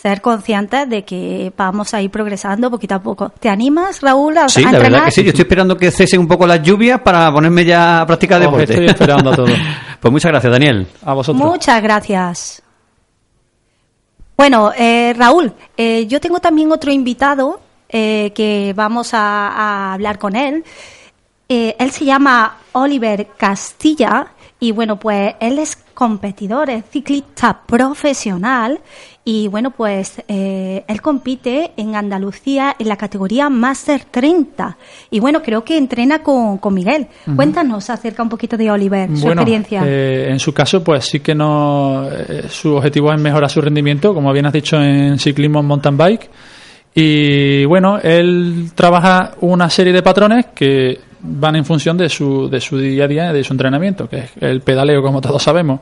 ser 0.00 0.20
conscientes 0.20 0.88
de 0.88 1.04
que 1.04 1.52
vamos 1.56 1.92
a 1.92 2.00
ir 2.00 2.10
progresando 2.10 2.70
poquito 2.70 2.94
a 2.94 3.02
poco. 3.02 3.30
¿Te 3.38 3.48
animas, 3.48 4.00
Raúl, 4.00 4.38
a, 4.38 4.48
sí, 4.48 4.64
a 4.64 4.72
la 4.72 4.78
verdad 4.78 5.04
que 5.04 5.10
sí. 5.10 5.22
Yo 5.22 5.28
estoy 5.28 5.42
esperando 5.42 5.76
que 5.76 5.90
cesen 5.90 6.20
un 6.20 6.28
poco 6.28 6.46
las 6.46 6.62
lluvias 6.62 7.00
para 7.00 7.30
ponerme 7.32 7.64
ya 7.64 8.00
a 8.00 8.06
practicar 8.06 8.40
deporte. 8.40 8.72
Oh, 8.72 8.72
estoy 8.72 8.86
esperando 8.86 9.30
a 9.30 9.36
todo. 9.36 9.46
pues 10.00 10.12
muchas 10.12 10.30
gracias, 10.30 10.52
Daniel. 10.52 10.86
A 11.04 11.12
vosotros. 11.12 11.44
Muchas 11.44 11.82
gracias. 11.82 12.62
Bueno, 14.36 14.72
eh, 14.76 15.14
Raúl, 15.16 15.52
eh, 15.76 16.06
yo 16.06 16.18
tengo 16.18 16.40
también 16.40 16.72
otro 16.72 16.90
invitado 16.90 17.60
eh, 17.90 18.32
que 18.34 18.72
vamos 18.74 19.12
a, 19.12 19.48
a, 19.48 19.92
hablar 19.92 20.18
con 20.18 20.34
él. 20.34 20.64
Eh, 21.46 21.76
él 21.78 21.90
se 21.90 22.06
llama 22.06 22.56
Oliver 22.72 23.28
Castilla 23.36 24.28
Y 24.62 24.72
bueno, 24.72 24.98
pues 24.98 25.34
él 25.40 25.58
es 25.58 25.76
competidor, 25.94 26.68
es 26.68 26.84
ciclista 26.90 27.62
profesional 27.66 28.78
y 29.24 29.48
bueno, 29.48 29.70
pues 29.70 30.22
eh, 30.28 30.84
él 30.86 31.00
compite 31.00 31.72
en 31.78 31.96
Andalucía 31.96 32.76
en 32.78 32.88
la 32.88 32.96
categoría 32.96 33.48
Master 33.48 34.02
30. 34.10 34.76
Y 35.10 35.20
bueno, 35.20 35.42
creo 35.42 35.64
que 35.64 35.78
entrena 35.78 36.22
con, 36.22 36.58
con 36.58 36.74
Miguel. 36.74 37.06
Cuéntanos 37.36 37.88
acerca 37.88 38.22
un 38.22 38.28
poquito 38.28 38.56
de 38.58 38.70
Oliver, 38.70 39.08
su 39.16 39.22
Bueno, 39.26 39.42
experiencia. 39.42 39.82
eh, 39.86 40.26
en 40.30 40.38
su 40.38 40.52
caso, 40.52 40.84
pues 40.84 41.06
sí 41.06 41.20
que 41.20 41.34
no. 41.34 42.06
eh, 42.10 42.44
su 42.50 42.74
objetivo 42.74 43.12
es 43.14 43.20
mejorar 43.20 43.48
su 43.50 43.60
rendimiento, 43.62 44.12
como 44.12 44.30
bien 44.32 44.44
has 44.46 44.52
dicho, 44.52 44.76
en 44.76 45.18
ciclismo 45.18 45.60
en 45.60 45.66
mountain 45.66 45.96
bike. 45.96 46.30
Y 46.94 47.64
bueno, 47.66 47.98
él 48.02 48.72
trabaja 48.74 49.32
una 49.40 49.70
serie 49.70 49.92
de 49.92 50.02
patrones 50.02 50.46
que 50.54 50.98
van 51.22 51.56
en 51.56 51.64
función 51.64 51.96
de 51.96 52.08
su, 52.08 52.48
de 52.48 52.60
su 52.60 52.78
día 52.78 53.04
a 53.04 53.08
día, 53.08 53.32
de 53.32 53.44
su 53.44 53.52
entrenamiento, 53.52 54.08
que 54.08 54.18
es 54.18 54.30
el 54.40 54.60
pedaleo, 54.60 55.02
como 55.02 55.20
todos 55.20 55.42
sabemos. 55.42 55.80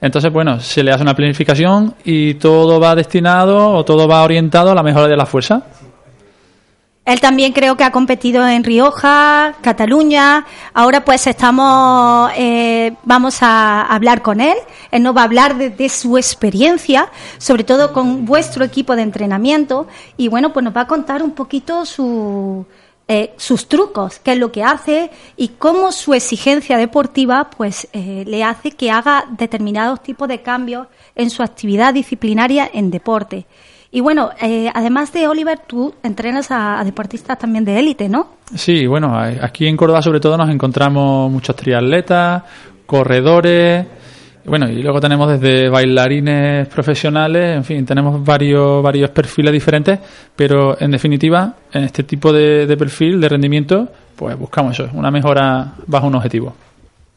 Entonces, 0.00 0.32
bueno, 0.32 0.60
se 0.60 0.82
le 0.82 0.92
hace 0.92 1.02
una 1.02 1.14
planificación 1.14 1.94
y 2.04 2.34
todo 2.34 2.78
va 2.78 2.94
destinado 2.94 3.70
o 3.70 3.84
todo 3.84 4.06
va 4.06 4.22
orientado 4.22 4.70
a 4.70 4.74
la 4.74 4.82
mejora 4.82 5.08
de 5.08 5.16
la 5.16 5.26
fuerza. 5.26 5.62
Él 7.06 7.20
también 7.20 7.52
creo 7.52 7.76
que 7.76 7.84
ha 7.84 7.92
competido 7.92 8.46
en 8.46 8.64
Rioja, 8.64 9.54
Cataluña. 9.60 10.46
Ahora 10.72 11.04
pues 11.04 11.26
estamos, 11.26 12.30
eh, 12.34 12.94
vamos 13.04 13.42
a 13.42 13.82
hablar 13.82 14.22
con 14.22 14.40
él. 14.40 14.56
Él 14.90 15.02
nos 15.02 15.14
va 15.14 15.20
a 15.20 15.24
hablar 15.24 15.56
de, 15.58 15.68
de 15.68 15.88
su 15.90 16.16
experiencia, 16.16 17.10
sobre 17.36 17.62
todo 17.62 17.92
con 17.92 18.24
vuestro 18.24 18.64
equipo 18.64 18.96
de 18.96 19.02
entrenamiento. 19.02 19.86
Y 20.16 20.28
bueno, 20.28 20.54
pues 20.54 20.64
nos 20.64 20.74
va 20.74 20.82
a 20.82 20.86
contar 20.86 21.22
un 21.22 21.32
poquito 21.32 21.84
su, 21.84 22.64
eh, 23.06 23.34
sus 23.36 23.68
trucos, 23.68 24.18
qué 24.18 24.32
es 24.32 24.38
lo 24.38 24.50
que 24.50 24.62
hace 24.62 25.10
y 25.36 25.48
cómo 25.58 25.92
su 25.92 26.14
exigencia 26.14 26.78
deportiva 26.78 27.50
pues 27.50 27.86
eh, 27.92 28.24
le 28.26 28.42
hace 28.42 28.70
que 28.70 28.90
haga 28.90 29.26
determinados 29.36 30.02
tipos 30.02 30.26
de 30.26 30.40
cambios 30.40 30.86
en 31.14 31.28
su 31.28 31.42
actividad 31.42 31.92
disciplinaria 31.92 32.70
en 32.72 32.90
deporte. 32.90 33.44
Y 33.90 34.00
bueno, 34.00 34.30
eh, 34.40 34.70
además 34.72 35.12
de 35.12 35.28
Oliver, 35.28 35.60
tú 35.66 35.94
entrenas 36.02 36.50
a, 36.50 36.80
a 36.80 36.84
deportistas 36.84 37.38
también 37.38 37.66
de 37.66 37.78
élite, 37.78 38.08
¿no? 38.08 38.28
Sí, 38.54 38.86
bueno, 38.86 39.16
aquí 39.18 39.66
en 39.66 39.76
Córdoba 39.76 40.00
sobre 40.00 40.18
todo 40.18 40.38
nos 40.38 40.48
encontramos 40.48 41.30
muchos 41.30 41.54
triatletas, 41.54 42.42
corredores, 42.86 43.86
bueno, 44.44 44.68
y 44.68 44.82
luego 44.82 45.00
tenemos 45.00 45.28
desde 45.40 45.68
bailarines 45.68 46.68
profesionales, 46.68 47.56
en 47.56 47.64
fin, 47.64 47.86
tenemos 47.86 48.22
varios, 48.24 48.82
varios 48.82 49.10
perfiles 49.10 49.52
diferentes, 49.52 49.98
pero 50.36 50.80
en 50.80 50.90
definitiva, 50.90 51.54
en 51.72 51.84
este 51.84 52.02
tipo 52.02 52.32
de, 52.32 52.66
de 52.66 52.76
perfil, 52.76 53.20
de 53.20 53.28
rendimiento, 53.28 53.88
pues 54.16 54.38
buscamos 54.38 54.78
eso, 54.78 54.90
una 54.92 55.10
mejora 55.10 55.74
bajo 55.86 56.06
un 56.06 56.14
objetivo. 56.16 56.54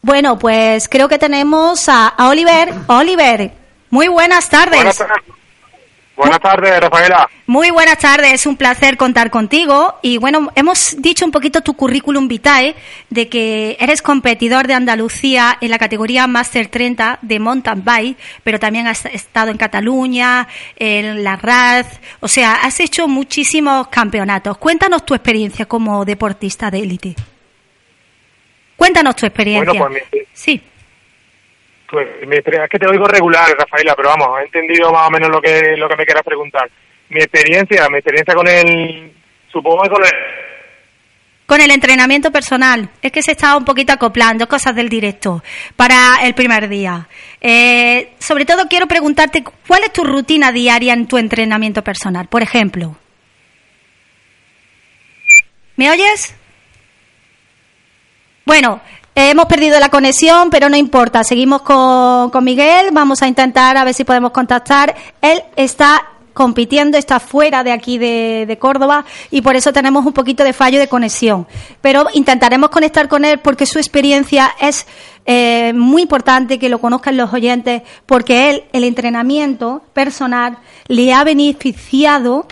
Bueno, 0.01 0.37
pues 0.39 0.87
creo 0.87 1.09
que 1.09 1.17
tenemos 1.17 1.89
a, 1.89 2.07
a 2.07 2.29
Oliver. 2.29 2.73
Oliver, 2.87 3.51
muy 3.89 4.07
buenas 4.07 4.49
tardes. 4.49 4.77
Buenas 4.77 4.97
tardes. 4.97 5.23
Buenas 6.17 6.39
tardes, 6.39 6.79
Rafaela. 6.79 7.29
Muy 7.45 7.69
buenas 7.69 7.99
tardes, 7.99 8.33
es 8.33 8.45
un 8.47 8.57
placer 8.57 8.97
contar 8.97 9.29
contigo. 9.29 9.99
Y 10.01 10.17
bueno, 10.17 10.49
hemos 10.55 10.99
dicho 10.99 11.23
un 11.23 11.31
poquito 11.31 11.61
tu 11.61 11.75
currículum 11.75 12.27
vitae 12.27 12.75
de 13.11 13.29
que 13.29 13.77
eres 13.79 14.01
competidor 14.01 14.65
de 14.65 14.73
Andalucía 14.73 15.59
en 15.61 15.69
la 15.69 15.77
categoría 15.77 16.25
Master 16.25 16.69
30 16.69 17.19
de 17.21 17.39
mountain 17.39 17.83
bike, 17.85 18.17
pero 18.43 18.59
también 18.59 18.87
has 18.87 19.05
estado 19.05 19.51
en 19.51 19.57
Cataluña, 19.57 20.47
en 20.75 21.23
la 21.23 21.35
RAD, 21.35 21.85
o 22.19 22.27
sea, 22.27 22.55
has 22.63 22.79
hecho 22.79 23.07
muchísimos 23.07 23.87
campeonatos. 23.89 24.57
Cuéntanos 24.57 25.05
tu 25.05 25.13
experiencia 25.13 25.67
como 25.67 26.03
deportista 26.03 26.71
de 26.71 26.79
élite. 26.79 27.15
Cuéntanos 28.75 29.15
tu 29.15 29.27
experiencia. 29.27 29.79
Bueno, 29.79 29.99
pues 30.09 30.25
Sí. 30.33 30.63
Pues, 31.89 32.07
mi 32.27 32.35
es 32.35 32.43
que 32.69 32.79
te 32.79 32.87
oigo 32.87 33.07
regular, 33.07 33.47
Rafaela, 33.57 33.95
pero 33.95 34.09
vamos, 34.09 34.39
he 34.39 34.45
entendido 34.45 34.91
más 34.91 35.07
o 35.07 35.11
menos 35.11 35.29
lo 35.29 35.41
que 35.41 35.75
lo 35.77 35.87
que 35.87 35.95
me 35.95 36.05
quieras 36.05 36.23
preguntar. 36.23 36.69
Mi 37.09 37.21
experiencia, 37.21 37.87
mi 37.89 37.97
experiencia 37.97 38.35
con 38.35 38.47
el, 38.47 39.13
supongo 39.49 39.83
que 39.83 39.89
con 39.89 40.03
el, 40.03 40.11
Con 41.45 41.61
el 41.61 41.71
entrenamiento 41.71 42.31
personal, 42.31 42.89
es 43.01 43.11
que 43.11 43.23
se 43.23 43.31
estaba 43.31 43.55
un 43.55 43.63
poquito 43.63 43.93
acoplando 43.93 44.47
cosas 44.49 44.75
del 44.75 44.89
directo 44.89 45.41
para 45.77 46.17
el 46.23 46.33
primer 46.33 46.67
día. 46.67 47.07
Eh, 47.39 48.13
sobre 48.19 48.45
todo 48.45 48.67
quiero 48.67 48.87
preguntarte 48.87 49.43
cuál 49.65 49.83
es 49.83 49.93
tu 49.93 50.03
rutina 50.03 50.51
diaria 50.51 50.93
en 50.93 51.07
tu 51.07 51.17
entrenamiento 51.17 51.81
personal. 51.83 52.27
Por 52.27 52.43
ejemplo, 52.43 52.97
¿me 55.77 55.89
oyes? 55.89 56.35
Bueno, 58.45 58.81
eh, 59.17 59.31
hemos 59.31 59.47
perdido 59.47 59.79
la 59.79 59.89
conexión, 59.89 60.51
pero 60.51 60.69
no 60.69 60.77
importa. 60.77 61.23
Seguimos 61.23 61.63
con, 61.63 62.29
con 62.29 62.43
Miguel. 62.43 62.89
Vamos 62.91 63.23
a 63.23 63.27
intentar 63.27 63.75
a 63.75 63.83
ver 63.83 63.95
si 63.95 64.03
podemos 64.03 64.29
contactar. 64.29 64.95
Él 65.19 65.41
está 65.55 66.05
compitiendo, 66.35 66.99
está 66.99 67.19
fuera 67.19 67.63
de 67.63 67.71
aquí 67.71 67.97
de, 67.97 68.45
de 68.47 68.59
Córdoba 68.59 69.05
y 69.31 69.41
por 69.41 69.55
eso 69.55 69.73
tenemos 69.73 70.05
un 70.05 70.13
poquito 70.13 70.43
de 70.43 70.53
fallo 70.53 70.77
de 70.77 70.87
conexión. 70.87 71.47
Pero 71.81 72.05
intentaremos 72.13 72.69
conectar 72.69 73.07
con 73.07 73.25
él 73.25 73.39
porque 73.39 73.65
su 73.65 73.79
experiencia 73.79 74.51
es 74.61 74.85
eh, 75.25 75.73
muy 75.73 76.03
importante 76.03 76.59
que 76.59 76.69
lo 76.69 76.79
conozcan 76.79 77.17
los 77.17 77.33
oyentes 77.33 77.81
porque 78.05 78.51
él, 78.51 78.65
el 78.71 78.83
entrenamiento 78.83 79.81
personal, 79.93 80.59
le 80.87 81.11
ha 81.11 81.23
beneficiado 81.23 82.45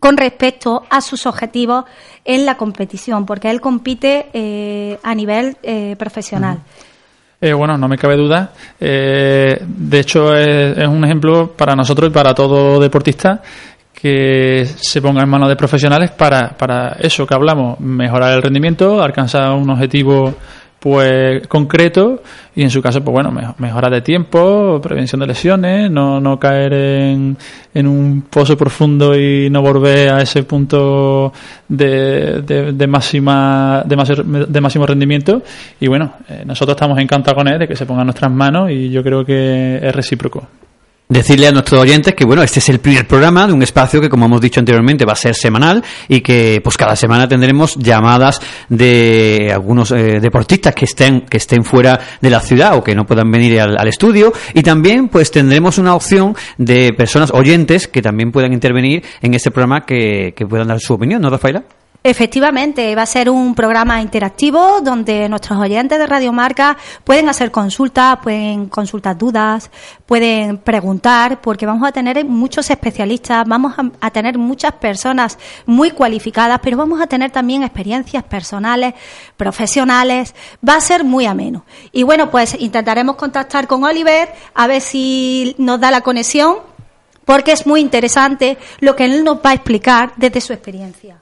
con 0.00 0.16
respecto 0.16 0.84
a 0.90 1.00
sus 1.00 1.26
objetivos 1.26 1.84
en 2.24 2.46
la 2.46 2.56
competición, 2.56 3.26
porque 3.26 3.50
él 3.50 3.60
compite 3.60 4.28
eh, 4.32 4.98
a 5.02 5.14
nivel 5.14 5.56
eh, 5.62 5.96
profesional. 5.98 6.58
Eh, 7.40 7.52
bueno, 7.52 7.78
no 7.78 7.86
me 7.88 7.96
cabe 7.96 8.16
duda. 8.16 8.52
Eh, 8.80 9.62
de 9.64 10.00
hecho, 10.00 10.34
es, 10.34 10.76
es 10.76 10.88
un 10.88 11.04
ejemplo 11.04 11.52
para 11.52 11.76
nosotros 11.76 12.10
y 12.10 12.12
para 12.12 12.34
todo 12.34 12.80
deportista 12.80 13.40
que 14.00 14.64
se 14.64 15.02
ponga 15.02 15.22
en 15.22 15.28
manos 15.28 15.48
de 15.48 15.56
profesionales 15.56 16.12
para, 16.12 16.50
para 16.50 16.96
eso 17.00 17.26
que 17.26 17.34
hablamos, 17.34 17.80
mejorar 17.80 18.32
el 18.34 18.42
rendimiento, 18.42 19.02
alcanzar 19.02 19.52
un 19.52 19.68
objetivo 19.70 20.34
pues 20.80 21.46
concreto 21.48 22.22
y 22.54 22.62
en 22.62 22.70
su 22.70 22.80
caso 22.80 23.02
pues 23.02 23.12
bueno 23.12 23.32
mejo- 23.32 23.54
mejora 23.58 23.90
de 23.90 24.00
tiempo 24.00 24.80
prevención 24.80 25.20
de 25.20 25.26
lesiones 25.26 25.90
no, 25.90 26.20
no 26.20 26.38
caer 26.38 26.72
en, 26.72 27.36
en 27.74 27.86
un 27.88 28.22
pozo 28.30 28.56
profundo 28.56 29.18
y 29.18 29.50
no 29.50 29.60
volver 29.60 30.12
a 30.12 30.22
ese 30.22 30.44
punto 30.44 31.32
de, 31.68 32.42
de, 32.42 32.86
máxima 32.86 33.82
de 33.84 34.60
máximo 34.60 34.86
rendimiento. 34.86 35.42
Y 35.80 35.88
bueno 35.88 36.12
eh, 36.28 36.42
nosotros 36.46 36.76
estamos 36.76 36.98
encantados 36.98 37.36
con 37.36 37.48
él 37.48 37.58
de 37.58 37.66
que 37.68 37.74
se 37.76 37.84
ponga 37.84 38.02
en 38.02 38.06
nuestras 38.06 38.30
manos 38.30 38.70
y 38.70 38.90
yo 38.90 39.02
creo 39.02 39.24
que 39.24 39.80
es 39.82 39.94
recíproco 39.94 40.46
Decirle 41.08 41.46
a 41.46 41.52
nuestros 41.52 41.80
oyentes 41.80 42.14
que 42.14 42.26
bueno, 42.26 42.42
este 42.42 42.58
es 42.58 42.68
el 42.68 42.80
primer 42.80 43.06
programa 43.06 43.46
de 43.46 43.54
un 43.54 43.62
espacio 43.62 43.98
que 43.98 44.10
como 44.10 44.26
hemos 44.26 44.42
dicho 44.42 44.60
anteriormente 44.60 45.06
va 45.06 45.14
a 45.14 45.16
ser 45.16 45.34
semanal 45.34 45.82
y 46.06 46.20
que 46.20 46.60
pues 46.62 46.76
cada 46.76 46.94
semana 46.96 47.26
tendremos 47.26 47.76
llamadas 47.76 48.40
de 48.68 49.50
algunos 49.50 49.90
eh, 49.92 50.20
deportistas 50.20 50.74
que 50.74 50.84
estén 50.84 51.22
que 51.22 51.38
estén 51.38 51.64
fuera 51.64 51.98
de 52.20 52.28
la 52.28 52.40
ciudad 52.40 52.76
o 52.76 52.84
que 52.84 52.94
no 52.94 53.06
puedan 53.06 53.30
venir 53.30 53.58
al, 53.58 53.78
al 53.78 53.88
estudio 53.88 54.34
y 54.52 54.62
también 54.62 55.08
pues 55.08 55.30
tendremos 55.30 55.78
una 55.78 55.94
opción 55.94 56.36
de 56.58 56.92
personas 56.94 57.30
oyentes 57.32 57.88
que 57.88 58.02
también 58.02 58.30
puedan 58.30 58.52
intervenir 58.52 59.02
en 59.22 59.32
este 59.32 59.50
programa 59.50 59.86
que, 59.86 60.34
que 60.36 60.46
puedan 60.46 60.68
dar 60.68 60.78
su 60.78 60.92
opinión, 60.92 61.22
¿no, 61.22 61.30
Rafaela? 61.30 61.64
Efectivamente, 62.04 62.94
va 62.94 63.02
a 63.02 63.06
ser 63.06 63.28
un 63.28 63.56
programa 63.56 64.00
interactivo 64.00 64.80
donde 64.80 65.28
nuestros 65.28 65.58
oyentes 65.58 65.98
de 65.98 66.06
Radio 66.06 66.32
Marca 66.32 66.76
pueden 67.02 67.28
hacer 67.28 67.50
consultas, 67.50 68.18
pueden 68.22 68.68
consultar 68.68 69.18
dudas, 69.18 69.68
pueden 70.06 70.58
preguntar, 70.58 71.40
porque 71.40 71.66
vamos 71.66 71.88
a 71.88 71.90
tener 71.90 72.24
muchos 72.24 72.70
especialistas, 72.70 73.44
vamos 73.48 73.74
a, 74.00 74.10
tener 74.10 74.38
muchas 74.38 74.74
personas 74.74 75.38
muy 75.66 75.90
cualificadas, 75.90 76.60
pero 76.62 76.76
vamos 76.76 77.00
a 77.00 77.08
tener 77.08 77.32
también 77.32 77.64
experiencias 77.64 78.22
personales, 78.22 78.94
profesionales, 79.36 80.36
va 80.66 80.76
a 80.76 80.80
ser 80.80 81.02
muy 81.02 81.26
ameno. 81.26 81.64
Y 81.90 82.04
bueno, 82.04 82.30
pues 82.30 82.54
intentaremos 82.60 83.16
contactar 83.16 83.66
con 83.66 83.82
Oliver 83.82 84.32
a 84.54 84.68
ver 84.68 84.82
si 84.82 85.56
nos 85.58 85.80
da 85.80 85.90
la 85.90 86.02
conexión, 86.02 86.58
porque 87.24 87.50
es 87.50 87.66
muy 87.66 87.80
interesante 87.80 88.56
lo 88.78 88.94
que 88.94 89.04
él 89.04 89.24
nos 89.24 89.38
va 89.38 89.50
a 89.50 89.54
explicar 89.54 90.12
desde 90.16 90.40
su 90.40 90.52
experiencia. 90.52 91.18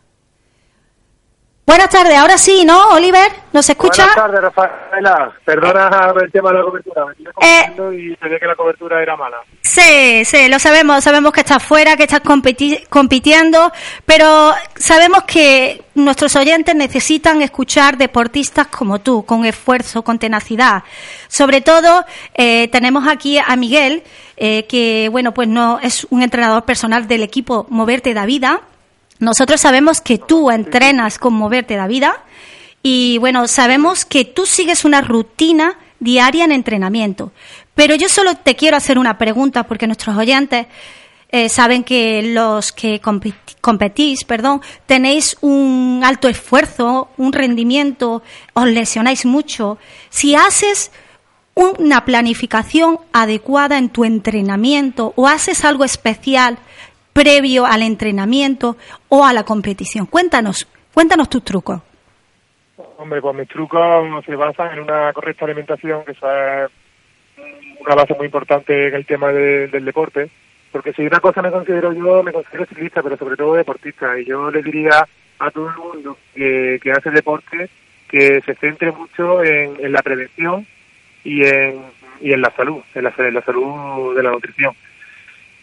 Buenas 1.66 1.90
tardes, 1.90 2.16
ahora 2.16 2.38
sí, 2.38 2.64
¿no, 2.64 2.90
Oliver? 2.90 3.28
¿Nos 3.52 3.68
escucha? 3.68 4.04
Buenas 4.04 4.14
tardes, 4.14 4.40
Rafaela. 4.40 5.32
Perdona 5.44 6.14
el 6.22 6.30
tema 6.30 6.52
de 6.52 6.58
la 6.58 6.64
cobertura. 6.64 7.06
Me 7.06 7.12
estoy 7.12 7.32
confundiendo 7.32 7.92
y 7.92 8.16
sabía 8.20 8.38
que 8.38 8.46
la 8.46 8.54
cobertura 8.54 9.02
era 9.02 9.16
mala. 9.16 9.38
Sí, 9.62 10.24
sí, 10.24 10.48
lo 10.48 10.60
sabemos, 10.60 11.02
sabemos 11.02 11.32
que 11.32 11.40
estás 11.40 11.60
fuera, 11.60 11.96
que 11.96 12.04
estás 12.04 12.20
compitiendo, 12.88 13.72
pero 14.04 14.54
sabemos 14.76 15.24
que 15.24 15.82
nuestros 15.96 16.36
oyentes 16.36 16.72
necesitan 16.76 17.42
escuchar 17.42 17.96
deportistas 17.96 18.68
como 18.68 19.00
tú, 19.00 19.24
con 19.26 19.44
esfuerzo, 19.44 20.02
con 20.02 20.20
tenacidad. 20.20 20.84
Sobre 21.26 21.62
todo, 21.62 22.04
eh, 22.34 22.68
tenemos 22.68 23.08
aquí 23.08 23.38
a 23.44 23.56
Miguel, 23.56 24.04
eh, 24.36 24.66
que, 24.68 25.08
bueno, 25.10 25.34
pues 25.34 25.48
no 25.48 25.80
es 25.82 26.06
un 26.10 26.22
entrenador 26.22 26.64
personal 26.64 27.08
del 27.08 27.24
equipo 27.24 27.66
Moverte 27.70 28.14
da 28.14 28.24
Vida. 28.24 28.60
Nosotros 29.18 29.60
sabemos 29.60 30.00
que 30.00 30.18
tú 30.18 30.50
entrenas 30.50 31.18
con 31.18 31.34
Moverte 31.34 31.76
da 31.76 31.86
Vida 31.86 32.22
y, 32.82 33.18
bueno, 33.18 33.48
sabemos 33.48 34.04
que 34.04 34.24
tú 34.24 34.46
sigues 34.46 34.84
una 34.84 35.00
rutina 35.00 35.78
diaria 35.98 36.44
en 36.44 36.52
entrenamiento. 36.52 37.32
Pero 37.74 37.94
yo 37.94 38.08
solo 38.08 38.36
te 38.36 38.56
quiero 38.56 38.76
hacer 38.76 38.98
una 38.98 39.18
pregunta 39.18 39.64
porque 39.64 39.86
nuestros 39.86 40.16
oyentes 40.16 40.66
eh, 41.30 41.48
saben 41.48 41.82
que 41.82 42.22
los 42.22 42.72
que 42.72 43.00
competís, 43.60 44.24
perdón, 44.24 44.62
tenéis 44.86 45.36
un 45.40 46.02
alto 46.04 46.28
esfuerzo, 46.28 47.08
un 47.16 47.32
rendimiento, 47.32 48.22
os 48.52 48.66
lesionáis 48.68 49.26
mucho. 49.26 49.78
Si 50.08 50.34
haces 50.34 50.92
una 51.54 52.04
planificación 52.04 53.00
adecuada 53.12 53.78
en 53.78 53.88
tu 53.88 54.04
entrenamiento 54.04 55.14
o 55.16 55.26
haces 55.26 55.64
algo 55.64 55.84
especial 55.84 56.58
previo 57.16 57.64
al 57.64 57.82
entrenamiento 57.82 58.76
o 59.08 59.24
a 59.24 59.32
la 59.32 59.44
competición. 59.44 60.06
Cuéntanos, 60.06 60.68
cuéntanos 60.92 61.30
tus 61.30 61.42
trucos. 61.42 61.80
Hombre, 62.98 63.20
pues 63.22 63.36
mis 63.36 63.48
trucos 63.48 64.24
se 64.24 64.36
basan 64.36 64.74
en 64.74 64.80
una 64.80 65.12
correcta 65.12 65.46
alimentación, 65.46 66.04
que 66.04 66.12
es 66.12 66.18
una 66.20 67.94
base 67.94 68.14
muy 68.14 68.26
importante 68.26 68.88
en 68.88 68.94
el 68.94 69.06
tema 69.06 69.32
del 69.32 69.84
deporte 69.84 70.30
porque 70.76 70.92
si 70.92 71.06
una 71.06 71.20
cosa 71.20 71.40
me 71.40 71.50
considero 71.50 71.90
yo, 71.94 72.22
me 72.22 72.34
considero 72.34 72.66
ciclista, 72.66 73.02
pero 73.02 73.16
sobre 73.16 73.34
todo 73.34 73.54
deportista, 73.54 74.18
y 74.18 74.26
yo 74.26 74.50
le 74.50 74.62
diría 74.62 75.08
a 75.38 75.50
todo 75.50 75.70
el 75.70 75.76
mundo 75.76 76.18
que, 76.34 76.78
hace 76.94 77.10
deporte 77.10 77.70
que 78.06 78.42
se 78.42 78.54
centre 78.56 78.92
mucho 78.92 79.42
en, 79.42 79.90
la 79.90 80.02
prevención 80.02 80.66
y 81.24 81.46
en, 81.46 81.80
y 82.20 82.32
en 82.34 82.42
la 82.42 82.50
salud, 82.50 82.82
en 82.94 83.04
la 83.04 83.10
salud 83.42 84.14
de 84.14 84.22
la 84.22 84.32
nutrición. 84.32 84.74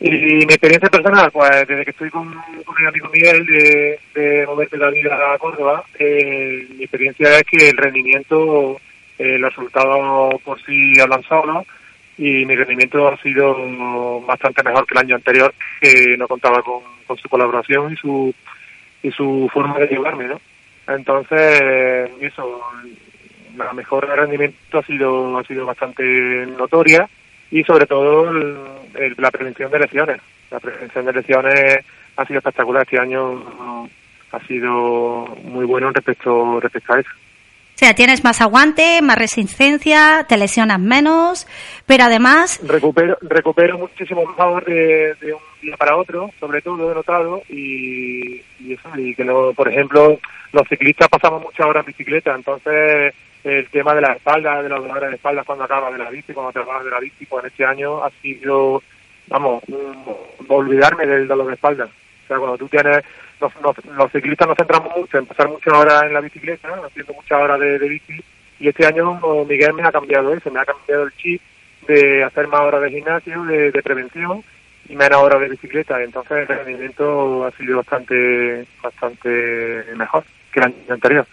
Y, 0.05 0.45
mi 0.45 0.53
experiencia 0.53 0.89
personal, 0.89 1.31
pues 1.31 1.50
desde 1.65 1.86
que 1.86 1.91
estoy 1.91 2.10
con, 2.10 2.29
con 2.65 2.75
el 2.77 2.88
amigo 2.88 3.07
Miguel 3.07 3.45
de, 3.45 4.00
de 4.13 4.77
la 4.77 4.89
Vida 4.89 5.33
a 5.33 5.38
Córdoba, 5.38 5.86
eh, 5.98 6.67
mi 6.75 6.83
experiencia 6.83 7.38
es 7.38 7.43
que 7.45 7.69
el 7.69 7.77
rendimiento, 7.77 8.81
eh, 9.17 9.38
los 9.38 9.55
resultados 9.55 10.41
por 10.41 10.62
sí 10.65 11.00
hablan 11.00 11.24
solos, 11.24 11.65
y 12.17 12.45
mi 12.45 12.53
rendimiento 12.53 13.07
ha 13.07 13.17
sido 13.22 14.19
bastante 14.27 14.62
mejor 14.62 14.86
que 14.86 14.93
el 14.93 15.05
año 15.05 15.15
anterior, 15.15 15.53
que 15.79 16.17
no 16.17 16.27
contaba 16.27 16.62
con, 16.62 16.81
su 17.17 17.29
colaboración 17.29 17.93
y 17.93 17.95
su 17.95 18.33
y 19.03 19.12
su 19.12 19.50
forma 19.53 19.77
de 19.79 19.88
llevarme, 19.88 20.27
¿no? 20.27 20.41
Entonces, 20.88 22.10
eso, 22.19 22.62
la 23.55 23.72
mejor 23.72 24.05
rendimiento 24.05 24.79
ha 24.79 24.83
sido 24.83 25.38
ha 25.38 25.43
sido 25.45 25.65
bastante 25.65 26.03
notoria 26.57 27.07
y 27.53 27.63
sobre 27.63 27.86
todo 27.86 28.33
la 28.33 29.29
prevención 29.29 29.69
de 29.72 29.79
lesiones. 29.79 30.19
La 30.50 30.60
prevención 30.60 31.05
de 31.05 31.13
lesiones 31.13 31.86
ha 32.17 32.25
sido 32.25 32.39
espectacular 32.39 32.81
este 32.81 33.00
año, 33.00 33.88
ha 34.31 34.39
sido 34.48 35.27
muy 35.43 35.63
bueno 35.63 35.91
respecto 35.91 36.60
respecto 36.60 36.93
a 36.93 37.00
eso. 37.00 37.10
O 37.12 37.77
sea, 37.77 37.93
tienes 37.93 38.24
más 38.24 38.41
aguante, 38.41 39.01
más 39.03 39.19
resistencia, 39.19 40.25
te 40.27 40.38
lesionas 40.38 40.79
menos, 40.79 41.48
pero 41.86 42.05
además... 42.05 42.60
Recupero, 42.63 43.17
recupero 43.22 43.77
muchísimo 43.77 44.24
más 44.36 44.65
de, 44.65 45.15
de 45.22 45.33
un 45.33 45.41
día 45.62 45.77
para 45.77 45.98
otro, 45.98 46.31
sobre 46.39 46.62
todo 46.62 46.91
he 46.91 46.95
notado, 46.95 47.43
y, 47.50 48.41
eso, 48.67 48.89
y 48.98 49.13
que 49.13 49.25
no, 49.25 49.53
por 49.53 49.69
ejemplo, 49.69 50.19
los 50.53 50.67
ciclistas 50.67 51.10
pasamos 51.10 51.41
muchas 51.41 51.65
horas 51.65 51.81
en 51.81 51.88
bicicleta, 51.88 52.33
entonces 52.33 53.13
el 53.43 53.67
tema 53.69 53.93
de 53.93 54.01
la 54.01 54.13
espalda, 54.13 54.62
de 54.62 54.69
los 54.69 54.81
dolores 54.88 55.10
de 55.10 55.15
espalda 55.15 55.43
cuando 55.43 55.65
acabas 55.65 55.91
de 55.91 56.00
la 56.00 56.10
bici, 56.10 56.31
cuando 56.31 56.53
te 56.53 56.60
vas 56.60 56.86
de 56.86 56.91
la 56.91 57.00
bici, 57.00 57.25
pues 57.25 57.43
en 57.43 57.50
este 57.50 57.65
año 57.65 58.03
ha 58.03 58.10
sido, 58.22 58.81
vamos, 59.27 59.63
olvidarme 60.48 61.05
del 61.05 61.27
dolor 61.27 61.48
de 61.48 61.53
espalda. 61.55 61.86
O 61.86 62.27
sea, 62.27 62.38
cuando 62.38 62.57
tú 62.57 62.69
tienes 62.69 63.03
los, 63.41 64.12
ciclistas 64.12 64.48
nos 64.48 64.57
centramos 64.57 64.95
mucho 64.95 65.17
en 65.17 65.25
pasar 65.25 65.50
muchas 65.50 65.74
horas 65.74 66.03
en 66.03 66.13
la 66.13 66.22
bicicleta, 66.22 66.69
haciendo 66.86 67.13
muchas 67.13 67.41
horas 67.41 67.60
de, 67.60 67.89
bici, 67.89 68.24
y 68.60 68.69
este 68.69 68.86
año 68.86 69.19
Miguel 69.45 69.74
me 69.74 69.83
ha 69.83 69.91
cambiado 69.91 70.33
eso, 70.33 70.51
me 70.51 70.60
ha 70.60 70.65
cambiado 70.65 71.03
el 71.03 71.12
chip 71.13 71.41
de 71.88 72.24
hacer 72.24 72.48
más 72.48 72.62
horas 72.62 72.81
de 72.83 72.91
gimnasio, 72.91 73.43
de, 73.43 73.72
prevención 73.83 74.43
y 74.88 74.95
menos 74.95 75.22
horas 75.22 75.41
de 75.41 75.50
bicicleta, 75.50 76.01
entonces 76.01 76.48
el 76.48 76.57
rendimiento 76.57 77.45
ha 77.45 77.51
sido 77.51 77.77
bastante, 77.77 78.65
bastante 78.81 79.83
mejor 79.95 80.24
que 80.53 80.60
el 80.60 80.65
año 80.67 80.75
anterior. 80.93 81.27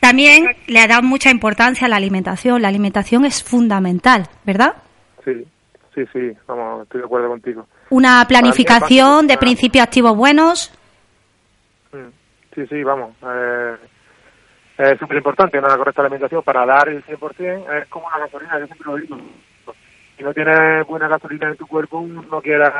También 0.00 0.56
le 0.66 0.80
ha 0.80 0.86
dado 0.86 1.02
mucha 1.02 1.30
importancia 1.30 1.86
a 1.86 1.90
la 1.90 1.96
alimentación, 1.96 2.62
la 2.62 2.68
alimentación 2.68 3.24
es 3.24 3.42
fundamental, 3.42 4.28
¿verdad? 4.44 4.76
Sí, 5.24 5.44
sí, 5.94 6.04
sí, 6.12 6.32
vamos, 6.46 6.84
estoy 6.84 7.00
de 7.00 7.06
acuerdo 7.06 7.28
contigo. 7.28 7.66
Una 7.90 8.24
planificación 8.26 9.26
de 9.26 9.36
principios 9.36 9.84
activos 9.84 10.16
buenos. 10.16 10.72
Sí, 12.54 12.66
sí, 12.66 12.82
vamos. 12.82 13.14
Eh, 13.22 13.76
es 14.78 14.98
súper 14.98 15.18
importante 15.18 15.58
una 15.58 15.76
correcta 15.76 16.00
alimentación 16.00 16.42
para 16.42 16.64
dar 16.64 16.88
el 16.88 17.04
100%. 17.04 17.82
Es 17.82 17.88
como 17.88 18.08
la 18.10 18.20
gasolina, 18.20 18.58
yo 18.58 18.66
siempre 18.66 18.86
lo 18.86 18.96
digo. 18.96 19.18
Si 20.16 20.24
no 20.24 20.32
tienes 20.32 20.86
buena 20.86 21.08
gasolina 21.08 21.48
en 21.48 21.56
tu 21.56 21.66
cuerpo, 21.66 22.00
no 22.02 22.40
quieras 22.40 22.72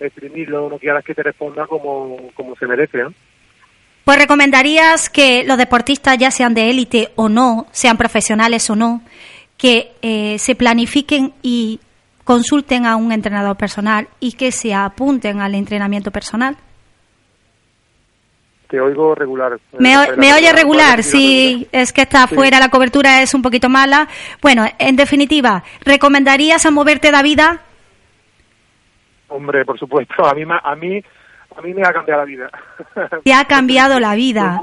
exprimirlo, 0.00 0.68
no 0.68 0.78
quieras 0.78 1.04
que 1.04 1.14
te 1.14 1.22
responda 1.22 1.66
como, 1.66 2.30
como 2.34 2.56
se 2.56 2.66
merece. 2.66 3.02
¿no? 3.02 3.12
Pues 4.04 4.18
recomendarías 4.18 5.08
que 5.08 5.44
los 5.44 5.58
deportistas, 5.58 6.18
ya 6.18 6.30
sean 6.30 6.54
de 6.54 6.70
élite 6.70 7.12
o 7.16 7.28
no, 7.28 7.66
sean 7.70 7.96
profesionales 7.96 8.68
o 8.70 8.76
no, 8.76 9.02
que 9.56 9.92
eh, 10.02 10.38
se 10.38 10.54
planifiquen 10.54 11.34
y 11.42 11.80
consulten 12.24 12.86
a 12.86 12.96
un 12.96 13.12
entrenador 13.12 13.56
personal 13.56 14.08
y 14.20 14.32
que 14.32 14.52
se 14.52 14.74
apunten 14.74 15.40
al 15.40 15.54
entrenamiento 15.54 16.10
personal 16.10 16.56
te 18.72 18.80
oigo 18.80 19.14
regular. 19.14 19.60
Me, 19.78 19.98
oye 19.98 20.50
regular, 20.50 21.02
sí, 21.02 21.68
es 21.72 21.92
que 21.92 22.00
está 22.00 22.22
afuera, 22.22 22.58
la 22.58 22.70
cobertura 22.70 23.20
es 23.20 23.34
un 23.34 23.42
poquito 23.42 23.68
mala. 23.68 24.08
Bueno, 24.40 24.64
en 24.78 24.96
definitiva, 24.96 25.62
¿recomendarías 25.84 26.64
a 26.64 26.70
moverte 26.70 27.12
la 27.12 27.22
vida? 27.22 27.60
Hombre, 29.28 29.66
por 29.66 29.78
supuesto, 29.78 30.24
a 30.26 30.32
mí, 30.32 30.44
a 30.48 30.74
mí, 30.74 31.02
a 31.56 31.62
mí 31.62 31.74
me 31.74 31.82
ha 31.82 31.92
cambiado 31.92 32.20
la 32.20 32.26
vida. 32.26 32.50
Te 33.24 33.34
ha 33.34 33.44
cambiado 33.44 34.00
la 34.00 34.14
vida. 34.14 34.62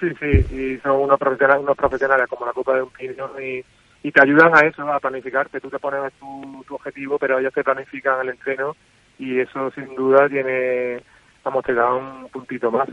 Sí, 0.00 0.08
sí, 0.20 0.54
y 0.54 0.78
son 0.78 1.00
unos 1.00 1.18
profesionales, 1.18 1.62
unos 1.62 1.76
profesionales 1.76 2.26
como 2.28 2.46
la 2.46 2.52
Copa 2.52 2.74
de 2.74 2.82
un 2.82 2.90
Pino 2.90 3.28
y, 3.40 3.64
y 4.02 4.12
te 4.12 4.22
ayudan 4.22 4.56
a 4.56 4.60
eso, 4.60 4.82
a 4.90 5.00
planificarte. 5.00 5.60
Tú 5.60 5.68
te 5.68 5.78
pones 5.78 6.12
tu, 6.20 6.64
tu 6.66 6.74
objetivo, 6.76 7.18
pero 7.18 7.38
ellos 7.38 7.52
te 7.52 7.64
planifican 7.64 8.20
el 8.20 8.30
entreno 8.30 8.76
y 9.18 9.40
eso 9.40 9.70
sin 9.72 9.94
duda 9.96 10.28
tiene, 10.28 11.02
vamos, 11.44 11.64
te 11.64 11.74
da 11.74 11.92
un 11.92 12.28
puntito 12.28 12.70
más 12.70 12.88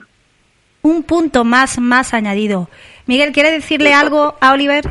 un 0.85 1.01
punto 1.01 1.43
más, 1.43 1.79
más 1.79 2.13
añadido. 2.13 2.69
Miguel, 3.07 3.31
¿quiere 3.31 3.51
decirle 3.51 3.93
algo 3.93 4.35
a 4.39 4.53
Oliver? 4.53 4.85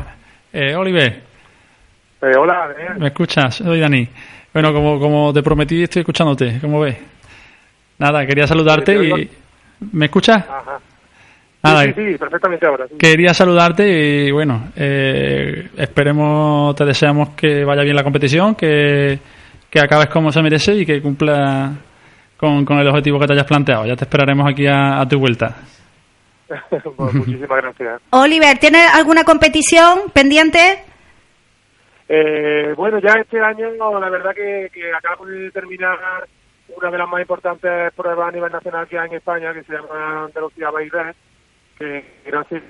Eh, 0.51 0.75
Oliver. 0.75 1.21
Eh, 2.21 2.37
hola, 2.37 2.75
¿Me 2.97 3.07
escuchas? 3.07 3.55
Soy 3.55 3.79
Dani. 3.79 4.07
Bueno, 4.53 4.73
como, 4.73 4.99
como 4.99 5.33
te 5.33 5.41
prometí, 5.41 5.83
estoy 5.83 6.01
escuchándote. 6.01 6.59
¿Cómo 6.59 6.81
ves? 6.81 6.97
Nada, 7.97 8.25
quería 8.25 8.47
saludarte 8.47 8.93
y... 8.93 9.29
¿Me 9.91 10.05
escuchas? 10.05 10.37
Ajá. 10.37 10.79
Nada, 11.63 11.83
sí, 11.83 11.93
sí, 11.95 12.17
perfectamente 12.17 12.65
ahora. 12.65 12.85
Quería 12.97 13.33
saludarte 13.33 13.87
y 13.87 14.31
bueno, 14.31 14.69
eh, 14.75 15.69
esperemos, 15.77 16.75
te 16.75 16.85
deseamos 16.85 17.29
que 17.29 17.65
vaya 17.65 17.81
bien 17.81 17.95
la 17.95 18.03
competición, 18.03 18.55
que, 18.55 19.19
que 19.69 19.79
acabes 19.79 20.09
como 20.09 20.31
se 20.31 20.43
merece 20.43 20.75
y 20.75 20.85
que 20.85 21.01
cumpla 21.01 21.71
con, 22.37 22.63
con 22.63 22.77
el 22.77 22.87
objetivo 22.87 23.19
que 23.19 23.27
te 23.27 23.33
hayas 23.33 23.47
planteado. 23.47 23.85
Ya 23.85 23.95
te 23.95 24.03
esperaremos 24.03 24.47
aquí 24.47 24.67
a 24.67 25.05
tu 25.09 25.19
vuelta. 25.19 25.55
Muchísimas 27.13 27.61
gracias. 27.61 28.01
Oliver, 28.11 28.57
¿tienes 28.59 28.93
alguna 28.93 29.23
competición 29.23 30.11
pendiente? 30.13 30.83
Eh, 32.07 32.73
bueno, 32.75 32.99
ya 32.99 33.13
este 33.19 33.39
año 33.39 33.71
la 33.99 34.09
verdad 34.09 34.31
que, 34.35 34.69
acabo 34.95 35.25
de 35.25 35.49
terminar 35.51 35.97
una 36.77 36.91
de 36.91 36.97
las 36.97 37.07
más 37.07 37.21
importantes 37.21 37.93
pruebas 37.93 38.29
a 38.29 38.31
nivel 38.31 38.51
nacional 38.51 38.87
que 38.87 38.97
hay 38.97 39.07
en 39.07 39.15
España, 39.15 39.53
que 39.53 39.63
se 39.63 39.73
llama 39.73 40.25
Andalucía 40.25 40.69
Bayres, 40.69 41.15
que 41.77 42.21
gracias. 42.25 42.63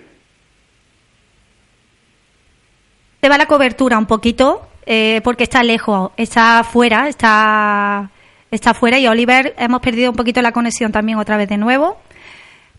Te 3.19 3.29
va 3.29 3.37
la 3.37 3.47
cobertura 3.47 3.97
un 3.97 4.05
poquito, 4.05 4.67
eh, 4.85 5.21
porque 5.23 5.43
está 5.43 5.63
lejos, 5.63 6.11
está 6.17 6.63
fuera, 6.63 7.07
está, 7.07 8.11
está 8.51 8.73
fuera 8.73 8.99
y 8.99 9.07
Oliver 9.07 9.55
hemos 9.57 9.81
perdido 9.81 10.11
un 10.11 10.15
poquito 10.15 10.41
la 10.41 10.51
conexión 10.51 10.91
también 10.91 11.17
otra 11.17 11.37
vez 11.37 11.49
de 11.49 11.57
nuevo. 11.57 11.97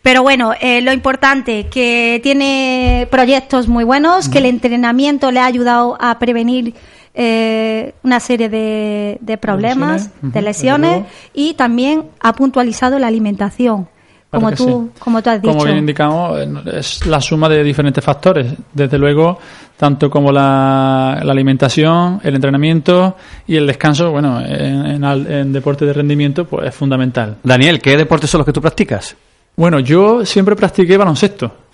Pero 0.03 0.23
bueno, 0.23 0.53
eh, 0.61 0.83
lo 0.83 0.93
importante, 0.93 1.67
que 1.67 2.21
tiene 2.23 3.09
proyectos 3.11 3.67
muy 3.67 3.83
buenos, 3.83 4.29
que 4.29 4.39
el 4.39 4.47
entrenamiento 4.47 5.33
le 5.33 5.41
ha 5.41 5.47
ayudado 5.47 5.99
a 6.01 6.17
prevenir 6.21 6.75
eh, 7.19 7.95
una 8.03 8.21
serie 8.21 8.51
de, 8.51 9.39
problemas, 9.41 10.11
de 10.21 10.43
lesiones, 10.43 11.05
y 11.33 11.55
también 11.55 12.05
ha 12.21 12.35
puntualizado 12.35 12.99
la 12.99 13.07
alimentación. 13.07 13.89
Como 14.31 14.53
tú, 14.53 14.91
como 14.99 15.23
tú 15.23 15.31
has 15.31 15.41
dicho. 15.41 15.53
Como 15.53 15.65
bien 15.65 15.79
indicamos, 15.79 16.39
es 16.67 17.07
la 17.07 17.23
suma 17.23 17.49
de 17.49 17.65
diferentes 17.65 18.05
factores. 18.05 18.53
Desde 18.71 18.99
luego, 18.99 19.39
tanto 19.79 20.11
como 20.11 20.31
la, 20.31 21.15
alimentación, 21.15 22.21
el 22.23 22.35
entrenamiento 22.35 23.17
y 23.47 23.57
el 23.57 23.67
descanso, 23.67 24.11
bueno, 24.11 24.39
en, 24.45 25.03
en, 25.03 25.05
en 25.05 25.53
deporte 25.55 25.87
de 25.87 25.95
rendimiento, 25.95 26.45
pues 26.45 26.69
es 26.69 26.75
fundamental. 26.75 27.39
Daniel, 27.43 27.81
¿qué 27.81 27.97
deportes 27.97 28.29
son 28.29 28.41
los 28.41 28.47
que 28.47 28.53
tú 28.53 28.61
practicas? 28.61 29.17
Bueno, 29.57 29.81
yo 29.81 30.27
siempre 30.27 30.55
practiqué 30.55 30.99
baloncesto 30.99 31.66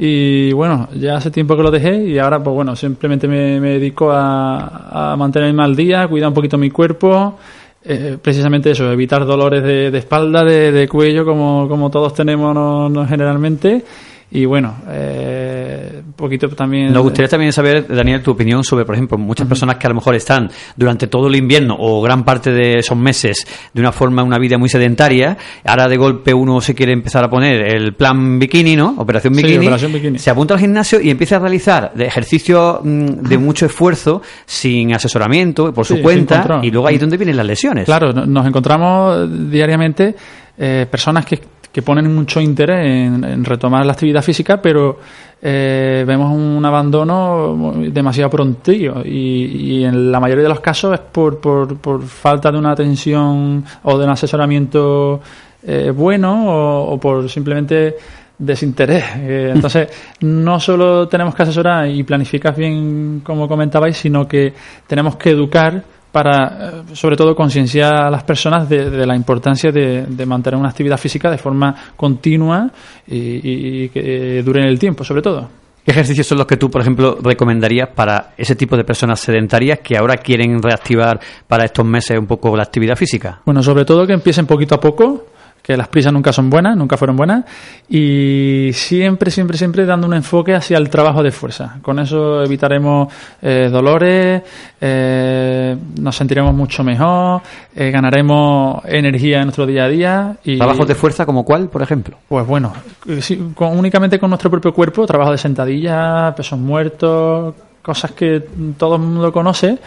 Y 0.00 0.52
bueno, 0.52 0.88
ya 0.94 1.16
hace 1.16 1.30
tiempo 1.32 1.56
que 1.56 1.62
lo 1.62 1.70
dejé 1.72 2.04
y 2.04 2.18
ahora, 2.18 2.40
pues 2.42 2.54
bueno, 2.54 2.76
simplemente 2.76 3.26
me, 3.26 3.58
dedico 3.60 4.12
a, 4.12 5.12
a 5.12 5.16
mantenerme 5.16 5.64
al 5.64 5.74
día, 5.74 6.06
cuidar 6.06 6.28
un 6.28 6.34
poquito 6.34 6.56
mi 6.56 6.70
cuerpo. 6.70 7.36
eh, 7.84 8.16
precisamente 8.22 8.70
eso, 8.70 8.90
evitar 8.92 9.24
dolores 9.26 9.62
de, 9.62 9.90
de 9.90 9.98
espalda, 9.98 10.44
de, 10.44 10.70
de 10.72 10.86
cuello, 10.88 11.24
como, 11.24 11.66
como 11.68 11.90
todos 11.90 12.14
tenemos 12.14 12.54
no- 12.54 12.88
no 12.88 13.06
generalmente. 13.08 13.84
Y 14.30 14.44
bueno, 14.44 14.74
eh, 14.88 16.02
un 16.04 16.12
poquito 16.12 16.48
también. 16.50 16.92
Nos 16.92 17.02
gustaría 17.02 17.28
también 17.28 17.50
saber, 17.50 17.86
Daniel, 17.88 18.22
tu 18.22 18.32
opinión 18.32 18.62
sobre, 18.62 18.84
por 18.84 18.94
ejemplo, 18.94 19.16
muchas 19.16 19.46
personas 19.46 19.76
que 19.76 19.86
a 19.86 19.90
lo 19.90 19.94
mejor 19.94 20.14
están 20.16 20.50
durante 20.76 21.06
todo 21.06 21.28
el 21.28 21.36
invierno 21.36 21.74
o 21.78 22.02
gran 22.02 22.24
parte 22.24 22.50
de 22.52 22.78
esos 22.80 22.96
meses 22.98 23.46
de 23.72 23.80
una 23.80 23.90
forma, 23.90 24.22
una 24.22 24.38
vida 24.38 24.58
muy 24.58 24.68
sedentaria. 24.68 25.36
Ahora 25.64 25.88
de 25.88 25.96
golpe 25.96 26.34
uno 26.34 26.60
se 26.60 26.74
quiere 26.74 26.92
empezar 26.92 27.24
a 27.24 27.30
poner 27.30 27.74
el 27.74 27.94
plan 27.94 28.38
bikini, 28.38 28.76
¿no? 28.76 28.96
Operación 28.98 29.34
Sí, 29.34 29.42
bikini. 29.42 29.64
operación 29.64 29.92
bikini. 29.94 30.18
Se 30.18 30.28
apunta 30.28 30.52
al 30.54 30.60
gimnasio 30.60 31.00
y 31.00 31.08
empieza 31.08 31.36
a 31.36 31.38
realizar 31.38 31.92
de 31.94 32.04
ejercicio 32.04 32.80
mm, 32.84 33.06
de 33.28 33.38
mucho 33.38 33.64
esfuerzo, 33.64 34.20
sin 34.44 34.92
asesoramiento, 34.94 35.72
por 35.72 35.86
Sí, 35.86 35.96
su 35.96 36.02
cuenta. 36.02 36.60
Y 36.62 36.70
luego 36.70 36.86
ahí 36.86 36.96
es 36.96 37.00
donde 37.00 37.16
vienen 37.16 37.36
las 37.38 37.46
lesiones. 37.46 37.86
Claro, 37.86 38.12
no- 38.12 38.26
nos 38.26 38.46
encontramos 38.46 39.50
diariamente 39.50 40.14
eh, 40.58 40.86
personas 40.90 41.24
que, 41.24 41.38
que 41.78 41.82
ponen 41.82 42.12
mucho 42.12 42.40
interés 42.40 42.84
en, 42.84 43.22
en 43.22 43.44
retomar 43.44 43.86
la 43.86 43.92
actividad 43.92 44.20
física, 44.20 44.60
pero 44.60 44.98
eh, 45.40 46.02
vemos 46.04 46.32
un 46.32 46.64
abandono 46.64 47.72
demasiado 47.92 48.28
prontillo 48.28 49.04
y, 49.04 49.76
y 49.76 49.84
en 49.84 50.10
la 50.10 50.18
mayoría 50.18 50.42
de 50.42 50.48
los 50.48 50.58
casos 50.58 50.94
es 50.94 50.98
por, 50.98 51.38
por, 51.38 51.76
por 51.76 52.02
falta 52.02 52.50
de 52.50 52.58
una 52.58 52.72
atención 52.72 53.64
o 53.84 53.96
de 53.96 54.04
un 54.04 54.10
asesoramiento 54.10 55.20
eh, 55.62 55.92
bueno 55.94 56.48
o, 56.48 56.94
o 56.94 56.98
por 56.98 57.30
simplemente 57.30 57.94
desinterés. 58.36 59.04
Eh, 59.20 59.52
entonces, 59.54 59.88
no 60.22 60.58
solo 60.58 61.06
tenemos 61.06 61.32
que 61.32 61.44
asesorar 61.44 61.88
y 61.88 62.02
planificar 62.02 62.56
bien, 62.56 63.20
como 63.22 63.46
comentabais, 63.46 63.96
sino 63.96 64.26
que 64.26 64.52
tenemos 64.88 65.14
que 65.14 65.30
educar 65.30 65.84
para, 66.12 66.70
eh, 66.90 66.94
sobre 66.94 67.16
todo, 67.16 67.34
concienciar 67.34 67.94
a 67.94 68.10
las 68.10 68.22
personas 68.24 68.68
de, 68.68 68.90
de 68.90 69.06
la 69.06 69.14
importancia 69.14 69.70
de, 69.70 70.06
de 70.06 70.26
mantener 70.26 70.58
una 70.58 70.68
actividad 70.70 70.96
física 70.98 71.30
de 71.30 71.38
forma 71.38 71.74
continua 71.96 72.70
y, 73.06 73.16
y- 73.16 73.82
y 73.84 73.88
que 73.90 74.42
dure 74.42 74.62
en 74.62 74.68
el 74.68 74.78
tiempo, 74.78 75.04
sobre 75.04 75.22
todo. 75.22 75.48
¿Qué 75.84 75.92
ejercicios 75.92 76.26
son 76.26 76.36
los 76.38 76.46
que 76.46 76.58
tú, 76.58 76.70
por 76.70 76.82
ejemplo, 76.82 77.16
recomendarías 77.22 77.88
para 77.94 78.32
ese 78.36 78.54
tipo 78.56 78.76
de 78.76 78.84
personas 78.84 79.20
sedentarias 79.20 79.78
que 79.78 79.96
ahora 79.96 80.16
quieren 80.18 80.62
reactivar 80.62 81.18
para 81.46 81.64
estos 81.64 81.84
meses 81.86 82.18
un 82.18 82.26
poco 82.26 82.54
la 82.56 82.62
actividad 82.64 82.94
física? 82.94 83.40
Bueno, 83.46 83.62
sobre 83.62 83.86
todo 83.86 84.06
que 84.06 84.12
empiecen 84.12 84.46
poquito 84.46 84.74
a 84.74 84.80
poco, 84.80 85.28
que 85.62 85.76
las 85.76 85.88
prisas 85.88 86.12
nunca 86.12 86.32
son 86.32 86.48
buenas, 86.48 86.76
nunca 86.76 86.96
fueron 86.96 87.16
buenas, 87.16 87.44
y 87.90 88.70
siempre, 88.72 89.30
siempre, 89.30 89.58
siempre 89.58 89.84
dando 89.84 90.06
un 90.06 90.14
enfoque 90.14 90.54
hacia 90.54 90.78
el 90.78 90.88
trabajo 90.88 91.22
de 91.22 91.30
fuerza. 91.30 91.76
Con 91.82 91.98
eso 91.98 92.42
evitaremos 92.42 93.12
eh, 93.42 93.68
dolores, 93.70 94.42
eh, 94.80 95.76
nos 96.00 96.16
sentiremos 96.16 96.54
mucho 96.54 96.82
mejor, 96.82 97.42
eh, 97.76 97.90
ganaremos 97.90 98.82
energía 98.86 99.38
en 99.38 99.44
nuestro 99.44 99.66
día 99.66 99.84
a 99.84 99.88
día. 99.88 100.36
Y, 100.44 100.56
¿Trabajos 100.56 100.88
de 100.88 100.94
fuerza 100.94 101.26
como 101.26 101.44
cuál, 101.44 101.68
por 101.68 101.82
ejemplo? 101.82 102.16
Pues 102.28 102.46
bueno, 102.46 102.72
sí, 103.20 103.52
con- 103.54 103.78
únicamente 103.78 104.18
con 104.18 104.30
nuestro 104.30 104.50
propio 104.50 104.72
cuerpo, 104.72 105.06
trabajo 105.06 105.32
de 105.32 105.38
sentadilla, 105.38 106.34
pesos 106.34 106.58
muertos, 106.58 107.54
cosas 107.82 108.12
que 108.12 108.42
todo 108.78 108.96
el 108.96 109.02
mundo 109.02 109.32
conoce, 109.32 109.78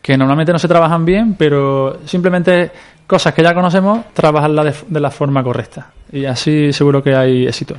que 0.00 0.16
normalmente 0.16 0.52
no 0.52 0.58
se 0.58 0.68
trabajan 0.68 1.04
bien, 1.04 1.34
pero 1.38 1.98
simplemente 2.06 2.72
cosas 3.12 3.34
que 3.34 3.42
ya 3.42 3.52
conocemos, 3.52 4.06
trabajarlas 4.14 4.64
de, 4.64 4.74
de 4.88 5.00
la 5.00 5.10
forma 5.10 5.44
correcta. 5.44 5.90
Y 6.10 6.24
así 6.24 6.72
seguro 6.72 7.02
que 7.02 7.14
hay 7.14 7.46
éxito. 7.46 7.76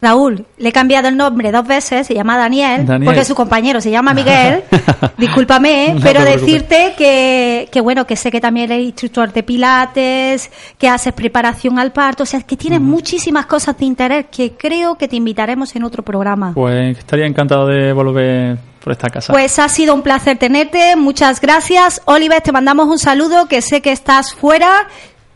Raúl, 0.00 0.44
le 0.58 0.68
he 0.68 0.72
cambiado 0.72 1.08
el 1.08 1.16
nombre 1.16 1.50
dos 1.50 1.66
veces, 1.66 2.06
se 2.06 2.14
llama 2.14 2.38
Daniel, 2.38 2.86
Daniel. 2.86 3.04
porque 3.06 3.24
su 3.24 3.34
compañero 3.34 3.80
se 3.80 3.90
llama 3.90 4.14
Miguel. 4.14 4.62
Discúlpame, 5.18 5.94
No 5.94 6.00
pero 6.00 6.22
decirte 6.22 6.94
que, 6.96 7.68
que 7.72 7.80
bueno, 7.80 8.06
que 8.06 8.14
sé 8.14 8.30
que 8.30 8.40
también 8.40 8.70
eres 8.70 8.84
instructor 8.86 9.32
de 9.32 9.42
pilates, 9.42 10.52
que 10.78 10.88
haces 10.88 11.12
preparación 11.12 11.80
al 11.80 11.90
parto, 11.90 12.22
o 12.22 12.26
sea, 12.26 12.40
que 12.42 12.56
tienes 12.56 12.80
muchísimas 12.80 13.46
cosas 13.46 13.76
de 13.76 13.86
interés 13.86 14.26
que 14.30 14.52
creo 14.52 14.94
que 14.94 15.08
te 15.08 15.16
invitaremos 15.16 15.74
en 15.74 15.82
otro 15.82 16.04
programa. 16.04 16.52
Pues 16.54 16.96
estaría 16.96 17.26
encantado 17.26 17.66
de 17.66 17.92
volver 17.92 18.58
por 18.88 18.92
esta 18.92 19.10
casa. 19.10 19.34
Pues 19.34 19.58
ha 19.58 19.68
sido 19.68 19.94
un 19.94 20.00
placer 20.00 20.38
tenerte, 20.38 20.96
muchas 20.96 21.42
gracias. 21.42 22.00
Oliver, 22.06 22.40
te 22.40 22.52
mandamos 22.52 22.86
un 22.88 22.98
saludo, 22.98 23.46
que 23.46 23.60
sé 23.60 23.82
que 23.82 23.92
estás 23.92 24.34
fuera. 24.34 24.88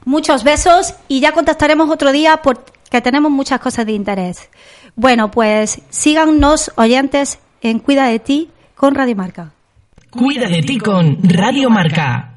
Muchos 0.06 0.42
besos 0.42 0.94
y 1.06 1.20
ya 1.20 1.32
contactaremos 1.32 1.90
otro 1.90 2.12
día 2.12 2.38
porque 2.38 3.02
tenemos 3.02 3.30
muchas 3.30 3.60
cosas 3.60 3.84
de 3.84 3.92
interés. 3.92 4.48
Bueno, 4.96 5.30
pues 5.30 5.82
síganos 5.90 6.72
oyentes 6.76 7.40
en 7.60 7.78
Cuida 7.78 8.06
de 8.06 8.18
ti 8.20 8.50
con 8.74 8.94
Radio 8.94 9.16
Marca. 9.16 9.52
Cuida 10.10 10.48
de 10.48 10.62
ti 10.62 10.78
con 10.78 11.18
Radio 11.22 11.68
Marca. 11.68 12.31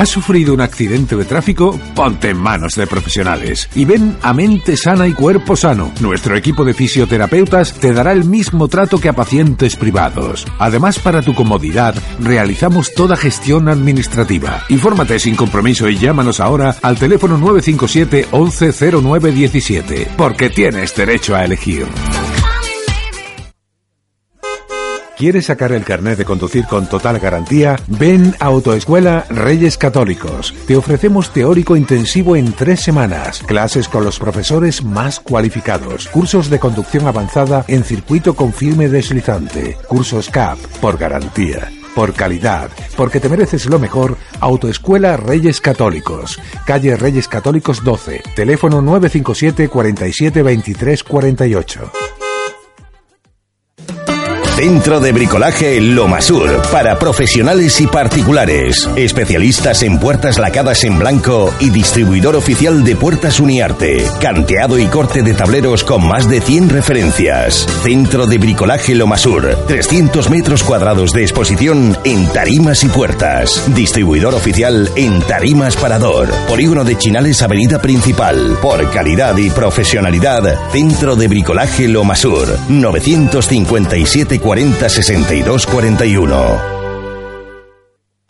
¿Has 0.00 0.08
sufrido 0.08 0.54
un 0.54 0.62
accidente 0.62 1.14
de 1.14 1.26
tráfico? 1.26 1.78
Ponte 1.94 2.30
en 2.30 2.38
manos 2.38 2.74
de 2.74 2.86
profesionales 2.86 3.68
y 3.74 3.84
ven 3.84 4.16
a 4.22 4.32
Mente 4.32 4.76
Sana 4.76 5.06
y 5.06 5.12
Cuerpo 5.12 5.56
Sano. 5.56 5.92
Nuestro 6.00 6.36
equipo 6.36 6.64
de 6.64 6.72
fisioterapeutas 6.72 7.74
te 7.74 7.92
dará 7.92 8.12
el 8.12 8.24
mismo 8.24 8.68
trato 8.68 8.98
que 8.98 9.10
a 9.10 9.12
pacientes 9.12 9.76
privados. 9.76 10.46
Además, 10.58 10.98
para 10.98 11.20
tu 11.20 11.34
comodidad, 11.34 11.94
realizamos 12.18 12.94
toda 12.94 13.14
gestión 13.14 13.68
administrativa. 13.68 14.62
Infórmate 14.70 15.18
sin 15.18 15.34
compromiso 15.36 15.86
y 15.88 15.98
llámanos 15.98 16.40
ahora 16.40 16.76
al 16.80 16.98
teléfono 16.98 17.36
957 17.36 18.28
110917, 18.32 20.12
porque 20.16 20.48
tienes 20.48 20.96
derecho 20.96 21.36
a 21.36 21.44
elegir. 21.44 21.86
¿Quieres 25.20 25.44
sacar 25.44 25.72
el 25.72 25.84
carnet 25.84 26.16
de 26.16 26.24
conducir 26.24 26.64
con 26.64 26.88
total 26.88 27.18
garantía? 27.18 27.78
Ven 27.88 28.34
a 28.40 28.46
Autoescuela 28.46 29.26
Reyes 29.28 29.76
Católicos. 29.76 30.54
Te 30.66 30.78
ofrecemos 30.78 31.30
teórico 31.30 31.76
intensivo 31.76 32.36
en 32.36 32.54
tres 32.54 32.80
semanas, 32.80 33.42
clases 33.42 33.86
con 33.86 34.02
los 34.02 34.18
profesores 34.18 34.82
más 34.82 35.20
cualificados, 35.20 36.08
cursos 36.08 36.48
de 36.48 36.58
conducción 36.58 37.06
avanzada 37.06 37.66
en 37.68 37.84
circuito 37.84 38.34
con 38.34 38.54
firme 38.54 38.88
deslizante, 38.88 39.76
cursos 39.88 40.30
CAP 40.30 40.58
por 40.80 40.96
garantía. 40.96 41.70
Por 41.94 42.14
calidad, 42.14 42.70
porque 42.96 43.20
te 43.20 43.28
mereces 43.28 43.66
lo 43.66 43.78
mejor, 43.78 44.16
Autoescuela 44.40 45.18
Reyes 45.18 45.60
Católicos, 45.60 46.40
calle 46.64 46.96
Reyes 46.96 47.28
Católicos 47.28 47.84
12, 47.84 48.22
teléfono 48.34 48.80
957 48.80 49.68
47 49.68 50.42
23 50.42 51.04
48. 51.04 51.92
Centro 54.60 55.00
de 55.00 55.12
Bricolaje 55.12 55.80
Lomasur 55.80 56.60
para 56.70 56.98
profesionales 56.98 57.80
y 57.80 57.86
particulares. 57.86 58.90
Especialistas 58.94 59.82
en 59.82 59.98
puertas 59.98 60.38
lacadas 60.38 60.84
en 60.84 60.98
blanco 60.98 61.50
y 61.60 61.70
distribuidor 61.70 62.36
oficial 62.36 62.84
de 62.84 62.94
puertas 62.94 63.40
Uniarte. 63.40 64.04
Canteado 64.20 64.78
y 64.78 64.84
corte 64.88 65.22
de 65.22 65.32
tableros 65.32 65.82
con 65.82 66.06
más 66.06 66.28
de 66.28 66.42
100 66.42 66.68
referencias. 66.68 67.66
Centro 67.82 68.26
de 68.26 68.36
Bricolaje 68.36 68.94
Lomasur. 68.94 69.56
300 69.66 70.28
metros 70.28 70.62
cuadrados 70.62 71.14
de 71.14 71.22
exposición 71.22 71.96
en 72.04 72.28
tarimas 72.28 72.84
y 72.84 72.88
puertas. 72.88 73.64
Distribuidor 73.74 74.34
oficial 74.34 74.90
en 74.94 75.22
Tarimas 75.22 75.74
Parador. 75.76 76.28
Polígono 76.46 76.84
de 76.84 76.98
Chinales 76.98 77.40
Avenida 77.40 77.80
Principal. 77.80 78.58
Por 78.60 78.90
calidad 78.90 79.38
y 79.38 79.48
profesionalidad. 79.48 80.70
Centro 80.70 81.16
de 81.16 81.28
Bricolaje 81.28 81.88
Lomasur. 81.88 82.58
957 82.68 84.38
40 84.50 84.88
62 84.88 85.64
41. 85.64 86.58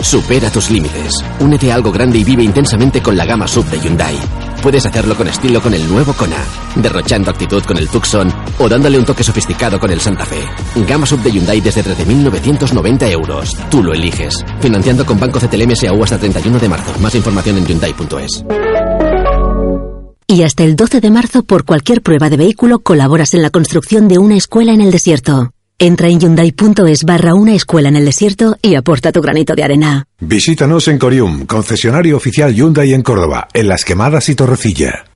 Supera 0.02 0.50
tus 0.50 0.68
límites. 0.68 1.14
Únete 1.38 1.72
a 1.72 1.76
algo 1.76 1.90
grande 1.90 2.18
y 2.18 2.24
vive 2.24 2.42
intensamente 2.42 3.00
con 3.00 3.16
la 3.16 3.24
gama 3.24 3.48
sub 3.48 3.64
de 3.70 3.80
Hyundai. 3.80 4.18
Puedes 4.62 4.84
hacerlo 4.84 5.16
con 5.16 5.28
estilo 5.28 5.62
con 5.62 5.72
el 5.72 5.88
nuevo 5.88 6.12
Kona, 6.12 6.36
derrochando 6.76 7.30
actitud 7.30 7.62
con 7.62 7.78
el 7.78 7.88
Tucson 7.88 8.30
o 8.58 8.68
dándole 8.68 8.98
un 8.98 9.06
toque 9.06 9.24
sofisticado 9.24 9.80
con 9.80 9.90
el 9.90 9.98
Santa 10.02 10.26
Fe. 10.26 10.44
Gama 10.86 11.06
sub 11.06 11.22
de 11.22 11.32
Hyundai 11.32 11.62
desde 11.62 11.82
13.990 11.82 13.10
euros. 13.12 13.56
Tú 13.70 13.82
lo 13.82 13.94
eliges. 13.94 14.44
Financiando 14.60 15.06
con 15.06 15.18
Banco 15.18 15.40
CTLM 15.40 15.74
SAU 15.74 16.04
hasta 16.04 16.18
31 16.18 16.58
de 16.58 16.68
marzo. 16.68 17.00
Más 17.00 17.14
información 17.14 17.56
en 17.56 17.64
Hyundai.es. 17.64 18.44
Y 20.26 20.42
hasta 20.42 20.64
el 20.64 20.76
12 20.76 21.00
de 21.00 21.10
marzo, 21.10 21.44
por 21.44 21.64
cualquier 21.64 22.02
prueba 22.02 22.28
de 22.28 22.36
vehículo, 22.36 22.80
colaboras 22.80 23.32
en 23.32 23.40
la 23.40 23.48
construcción 23.48 24.06
de 24.06 24.18
una 24.18 24.36
escuela 24.36 24.74
en 24.74 24.82
el 24.82 24.90
desierto. 24.90 25.54
Entra 25.82 26.08
en 26.08 26.20
hyundai.es 26.20 27.04
barra 27.04 27.32
una 27.32 27.54
escuela 27.54 27.88
en 27.88 27.96
el 27.96 28.04
desierto 28.04 28.58
y 28.60 28.74
aporta 28.74 29.12
tu 29.12 29.22
granito 29.22 29.54
de 29.54 29.64
arena. 29.64 30.04
Visítanos 30.20 30.88
en 30.88 30.98
Corium, 30.98 31.46
concesionario 31.46 32.18
oficial 32.18 32.54
Hyundai 32.54 32.92
en 32.92 33.00
Córdoba, 33.00 33.48
en 33.54 33.66
Las 33.66 33.86
Quemadas 33.86 34.28
y 34.28 34.34
Torrecilla. 34.34 35.09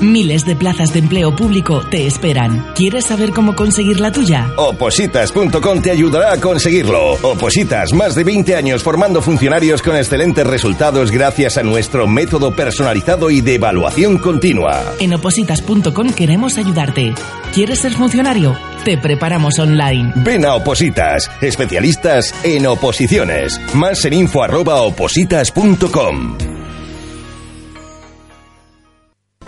Miles 0.00 0.46
de 0.46 0.56
plazas 0.56 0.92
de 0.94 1.00
empleo 1.00 1.36
público 1.36 1.82
te 1.90 2.06
esperan. 2.06 2.64
¿Quieres 2.74 3.04
saber 3.04 3.32
cómo 3.32 3.54
conseguir 3.54 4.00
la 4.00 4.10
tuya? 4.10 4.50
Opositas.com 4.56 5.82
te 5.82 5.90
ayudará 5.90 6.32
a 6.32 6.40
conseguirlo. 6.40 7.12
Opositas, 7.22 7.92
más 7.92 8.14
de 8.14 8.24
20 8.24 8.56
años 8.56 8.82
formando 8.82 9.20
funcionarios 9.20 9.82
con 9.82 9.96
excelentes 9.96 10.46
resultados 10.46 11.10
gracias 11.10 11.58
a 11.58 11.62
nuestro 11.62 12.06
método 12.06 12.54
personalizado 12.54 13.30
y 13.30 13.42
de 13.42 13.56
evaluación 13.56 14.18
continua. 14.18 14.94
En 15.00 15.12
opositas.com 15.12 16.10
queremos 16.14 16.56
ayudarte. 16.56 17.14
¿Quieres 17.52 17.80
ser 17.80 17.92
funcionario? 17.92 18.56
Te 18.84 18.96
preparamos 18.96 19.58
online. 19.58 20.12
Ven 20.16 20.46
a 20.46 20.54
Opositas, 20.54 21.30
especialistas 21.42 22.34
en 22.42 22.66
oposiciones. 22.66 23.60
Más 23.74 24.04
en 24.06 24.14
info 24.14 24.42
arroba 24.42 24.80
opositas.com. 24.82 26.59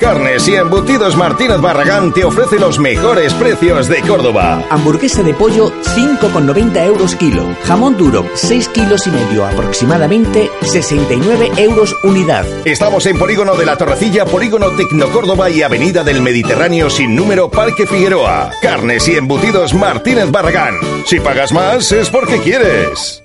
Carnes 0.02 0.48
y 0.48 0.56
embutidos 0.56 1.16
Martínez 1.16 1.60
Barragán 1.60 2.12
te 2.12 2.24
ofrece 2.24 2.58
los 2.58 2.80
mejores 2.80 3.32
precios 3.34 3.86
de 3.86 4.00
Córdoba. 4.00 4.66
Hamburguesa 4.68 5.22
de 5.22 5.32
pollo 5.32 5.72
5,90 5.94 6.84
euros 6.84 7.14
kilo. 7.14 7.46
Jamón 7.62 7.96
duro 7.96 8.26
6 8.34 8.68
kilos 8.70 9.06
y 9.06 9.10
medio 9.10 9.46
aproximadamente 9.46 10.50
69 10.62 11.52
euros 11.56 11.94
unidad. 12.02 12.44
Estamos 12.64 13.06
en 13.06 13.16
Polígono 13.16 13.54
de 13.54 13.64
la 13.64 13.76
Torrecilla, 13.76 14.24
Polígono 14.24 14.70
Tecnocórdoba 14.70 15.48
y 15.50 15.62
Avenida 15.62 16.02
del 16.02 16.20
Mediterráneo 16.20 16.90
sin 16.90 17.14
número 17.14 17.48
Parque 17.48 17.86
Figueroa. 17.86 18.50
Carnes 18.60 19.06
y 19.06 19.14
embutidos 19.14 19.72
Martínez 19.72 20.32
Barragán. 20.32 20.74
Si 21.06 21.20
pagas 21.20 21.52
más 21.52 21.92
es 21.92 22.10
porque 22.10 22.38
quieres. 22.38 23.21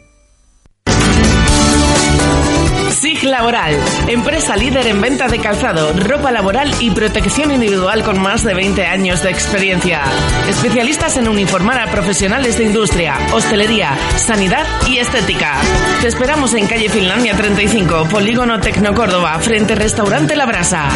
SIG 2.99 3.25
Laboral, 3.25 3.77
empresa 4.07 4.55
líder 4.55 4.88
en 4.88 4.99
venta 4.99 5.27
de 5.27 5.38
calzado, 5.38 5.93
ropa 5.93 6.31
laboral 6.31 6.73
y 6.79 6.89
protección 6.89 7.51
individual 7.51 8.03
con 8.03 8.19
más 8.19 8.43
de 8.43 8.55
20 8.55 8.88
años 8.88 9.21
de 9.21 9.29
experiencia. 9.29 10.01
Especialistas 10.49 11.15
en 11.17 11.27
uniformar 11.27 11.79
a 11.79 11.91
profesionales 11.91 12.57
de 12.57 12.63
industria, 12.63 13.15
hostelería, 13.33 13.95
sanidad 14.15 14.65
y 14.88 14.97
estética. 14.97 15.62
Te 16.01 16.07
esperamos 16.07 16.55
en 16.55 16.65
calle 16.65 16.89
Finlandia 16.89 17.36
35, 17.36 18.07
Polígono 18.10 18.60
Tecno 18.60 18.95
Córdoba, 18.95 19.38
frente 19.41 19.75
Restaurante 19.75 20.36
La 20.36 20.47
Brasa. 20.47 20.89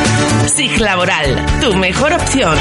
SIG 0.47 0.79
Laboral, 0.79 1.45
tu 1.61 1.75
mejor 1.75 2.13
opción. 2.13 2.57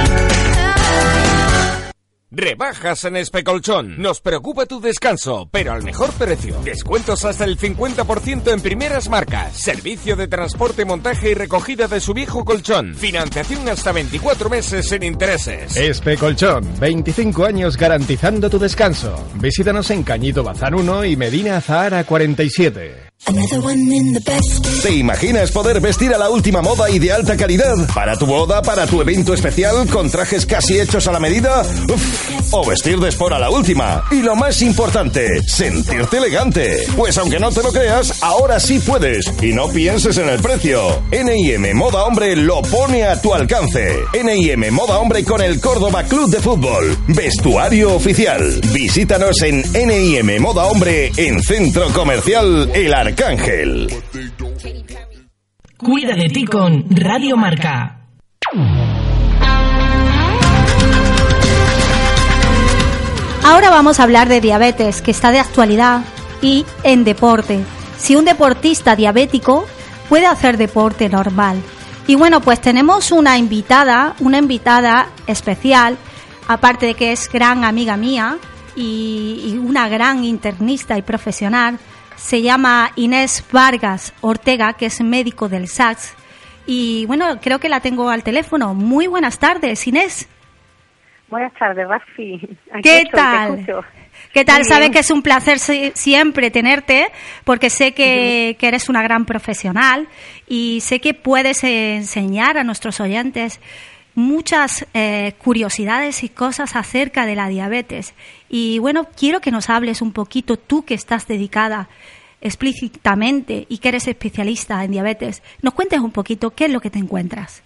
Rebajas 2.32 3.04
en 3.06 3.16
Especolchón. 3.16 4.00
Nos 4.00 4.20
preocupa 4.20 4.64
tu 4.64 4.80
descanso, 4.80 5.48
pero 5.50 5.72
al 5.72 5.82
mejor 5.82 6.12
precio. 6.12 6.56
Descuentos 6.62 7.24
hasta 7.24 7.44
el 7.44 7.58
50% 7.58 8.52
en 8.52 8.60
primeras 8.60 9.08
marcas. 9.08 9.56
Servicio 9.56 10.14
de 10.14 10.28
transporte, 10.28 10.84
montaje 10.84 11.30
y 11.30 11.34
recogida 11.34 11.88
de 11.88 11.98
su 12.00 12.14
viejo 12.14 12.44
colchón. 12.44 12.94
Financiación 12.94 13.68
hasta 13.68 13.90
24 13.90 14.48
meses 14.48 14.88
sin 14.88 15.02
intereses. 15.02 15.76
Especolchón, 15.76 16.78
25 16.78 17.44
años 17.44 17.76
garantizando 17.76 18.48
tu 18.48 18.60
descanso. 18.60 19.12
Visítanos 19.34 19.90
en 19.90 20.04
Cañito 20.04 20.44
Bazán 20.44 20.74
1 20.74 21.06
y 21.06 21.16
Medina 21.16 21.60
Zahara 21.60 22.04
47. 22.04 23.09
¿Te 24.82 24.92
imaginas 24.94 25.50
poder 25.52 25.80
vestir 25.80 26.12
a 26.14 26.18
la 26.18 26.30
última 26.30 26.62
moda 26.62 26.90
y 26.90 26.98
de 26.98 27.12
alta 27.12 27.36
calidad? 27.36 27.76
¿Para 27.94 28.16
tu 28.16 28.26
boda, 28.26 28.62
para 28.62 28.86
tu 28.86 29.00
evento 29.00 29.34
especial, 29.34 29.86
con 29.88 30.10
trajes 30.10 30.46
casi 30.46 30.80
hechos 30.80 31.06
a 31.06 31.12
la 31.12 31.20
medida? 31.20 31.62
Uf. 31.62 32.30
O 32.52 32.66
vestir 32.66 32.98
de 32.98 33.08
sport 33.10 33.34
a 33.34 33.38
la 33.38 33.50
última. 33.50 34.04
Y 34.10 34.22
lo 34.22 34.34
más 34.34 34.60
importante, 34.62 35.40
sentirte 35.46 36.16
elegante. 36.16 36.84
Pues 36.96 37.16
aunque 37.18 37.38
no 37.38 37.52
te 37.52 37.62
lo 37.62 37.70
creas, 37.72 38.22
ahora 38.22 38.58
sí 38.58 38.80
puedes. 38.80 39.24
Y 39.40 39.52
no 39.52 39.68
pienses 39.68 40.18
en 40.18 40.28
el 40.28 40.40
precio. 40.40 41.00
NIM 41.12 41.76
Moda 41.76 42.02
Hombre 42.04 42.34
lo 42.34 42.62
pone 42.62 43.04
a 43.04 43.20
tu 43.20 43.32
alcance. 43.32 43.94
NIM 44.14 44.72
Moda 44.72 44.98
Hombre 44.98 45.22
con 45.24 45.40
el 45.40 45.60
Córdoba 45.60 46.02
Club 46.04 46.28
de 46.30 46.40
Fútbol. 46.40 46.98
Vestuario 47.06 47.94
oficial. 47.94 48.60
Visítanos 48.72 49.40
en 49.42 49.62
NIM 49.72 50.40
Moda 50.40 50.64
Hombre 50.64 51.12
en 51.16 51.40
Centro 51.42 51.88
Comercial 51.92 52.70
El 52.74 52.94
Arcángel. 53.10 53.88
Cuida 55.76 56.14
de 56.14 56.28
ti 56.28 56.44
con 56.44 56.84
Radio 56.90 57.36
Marca. 57.36 58.06
Ahora 63.42 63.68
vamos 63.70 63.98
a 63.98 64.04
hablar 64.04 64.28
de 64.28 64.40
diabetes, 64.40 65.02
que 65.02 65.10
está 65.10 65.32
de 65.32 65.40
actualidad, 65.40 66.04
y 66.40 66.64
en 66.84 67.02
deporte. 67.02 67.64
Si 67.98 68.14
un 68.14 68.24
deportista 68.24 68.94
diabético 68.94 69.66
puede 70.08 70.26
hacer 70.26 70.56
deporte 70.56 71.08
normal. 71.08 71.60
Y 72.06 72.14
bueno, 72.14 72.40
pues 72.40 72.60
tenemos 72.60 73.10
una 73.10 73.38
invitada, 73.38 74.14
una 74.20 74.38
invitada 74.38 75.08
especial, 75.26 75.96
aparte 76.46 76.86
de 76.86 76.94
que 76.94 77.10
es 77.10 77.28
gran 77.28 77.64
amiga 77.64 77.96
mía 77.96 78.38
y, 78.76 79.42
y 79.46 79.58
una 79.58 79.88
gran 79.88 80.22
internista 80.22 80.96
y 80.96 81.02
profesional, 81.02 81.80
se 82.20 82.42
llama 82.42 82.92
Inés 82.96 83.42
Vargas 83.50 84.12
Ortega, 84.20 84.74
que 84.74 84.86
es 84.86 85.00
médico 85.00 85.48
del 85.48 85.68
SACS. 85.68 86.14
Y 86.66 87.06
bueno, 87.06 87.40
creo 87.40 87.58
que 87.58 87.68
la 87.68 87.80
tengo 87.80 88.10
al 88.10 88.22
teléfono. 88.22 88.74
Muy 88.74 89.06
buenas 89.06 89.38
tardes, 89.38 89.86
Inés. 89.86 90.28
Buenas 91.28 91.52
tardes, 91.54 91.88
Rafi. 91.88 92.40
Aquí 92.72 92.82
¿Qué 92.82 93.04
tal? 93.10 93.64
¿Qué 94.34 94.44
tal? 94.44 94.64
Sabes 94.64 94.90
que 94.90 94.98
es 94.98 95.10
un 95.10 95.22
placer 95.22 95.58
si- 95.58 95.92
siempre 95.94 96.50
tenerte, 96.50 97.10
porque 97.44 97.70
sé 97.70 97.92
que, 97.94 98.56
que 98.60 98.68
eres 98.68 98.88
una 98.88 99.02
gran 99.02 99.24
profesional 99.24 100.06
y 100.46 100.80
sé 100.82 101.00
que 101.00 101.14
puedes 101.14 101.64
enseñar 101.64 102.58
a 102.58 102.64
nuestros 102.64 103.00
oyentes 103.00 103.60
muchas 104.20 104.86
eh, 104.94 105.32
curiosidades 105.38 106.22
y 106.22 106.28
cosas 106.28 106.76
acerca 106.76 107.26
de 107.26 107.34
la 107.34 107.48
diabetes. 107.48 108.14
Y 108.48 108.78
bueno, 108.78 109.08
quiero 109.16 109.40
que 109.40 109.50
nos 109.50 109.70
hables 109.70 110.02
un 110.02 110.12
poquito, 110.12 110.56
tú 110.56 110.84
que 110.84 110.94
estás 110.94 111.26
dedicada 111.26 111.88
explícitamente 112.40 113.66
y 113.68 113.78
que 113.78 113.88
eres 113.88 114.08
especialista 114.08 114.82
en 114.84 114.92
diabetes, 114.92 115.42
nos 115.62 115.74
cuentes 115.74 116.00
un 116.00 116.12
poquito 116.12 116.50
qué 116.50 116.66
es 116.66 116.72
lo 116.72 116.80
que 116.80 116.90
te 116.90 116.98
encuentras. 116.98 117.62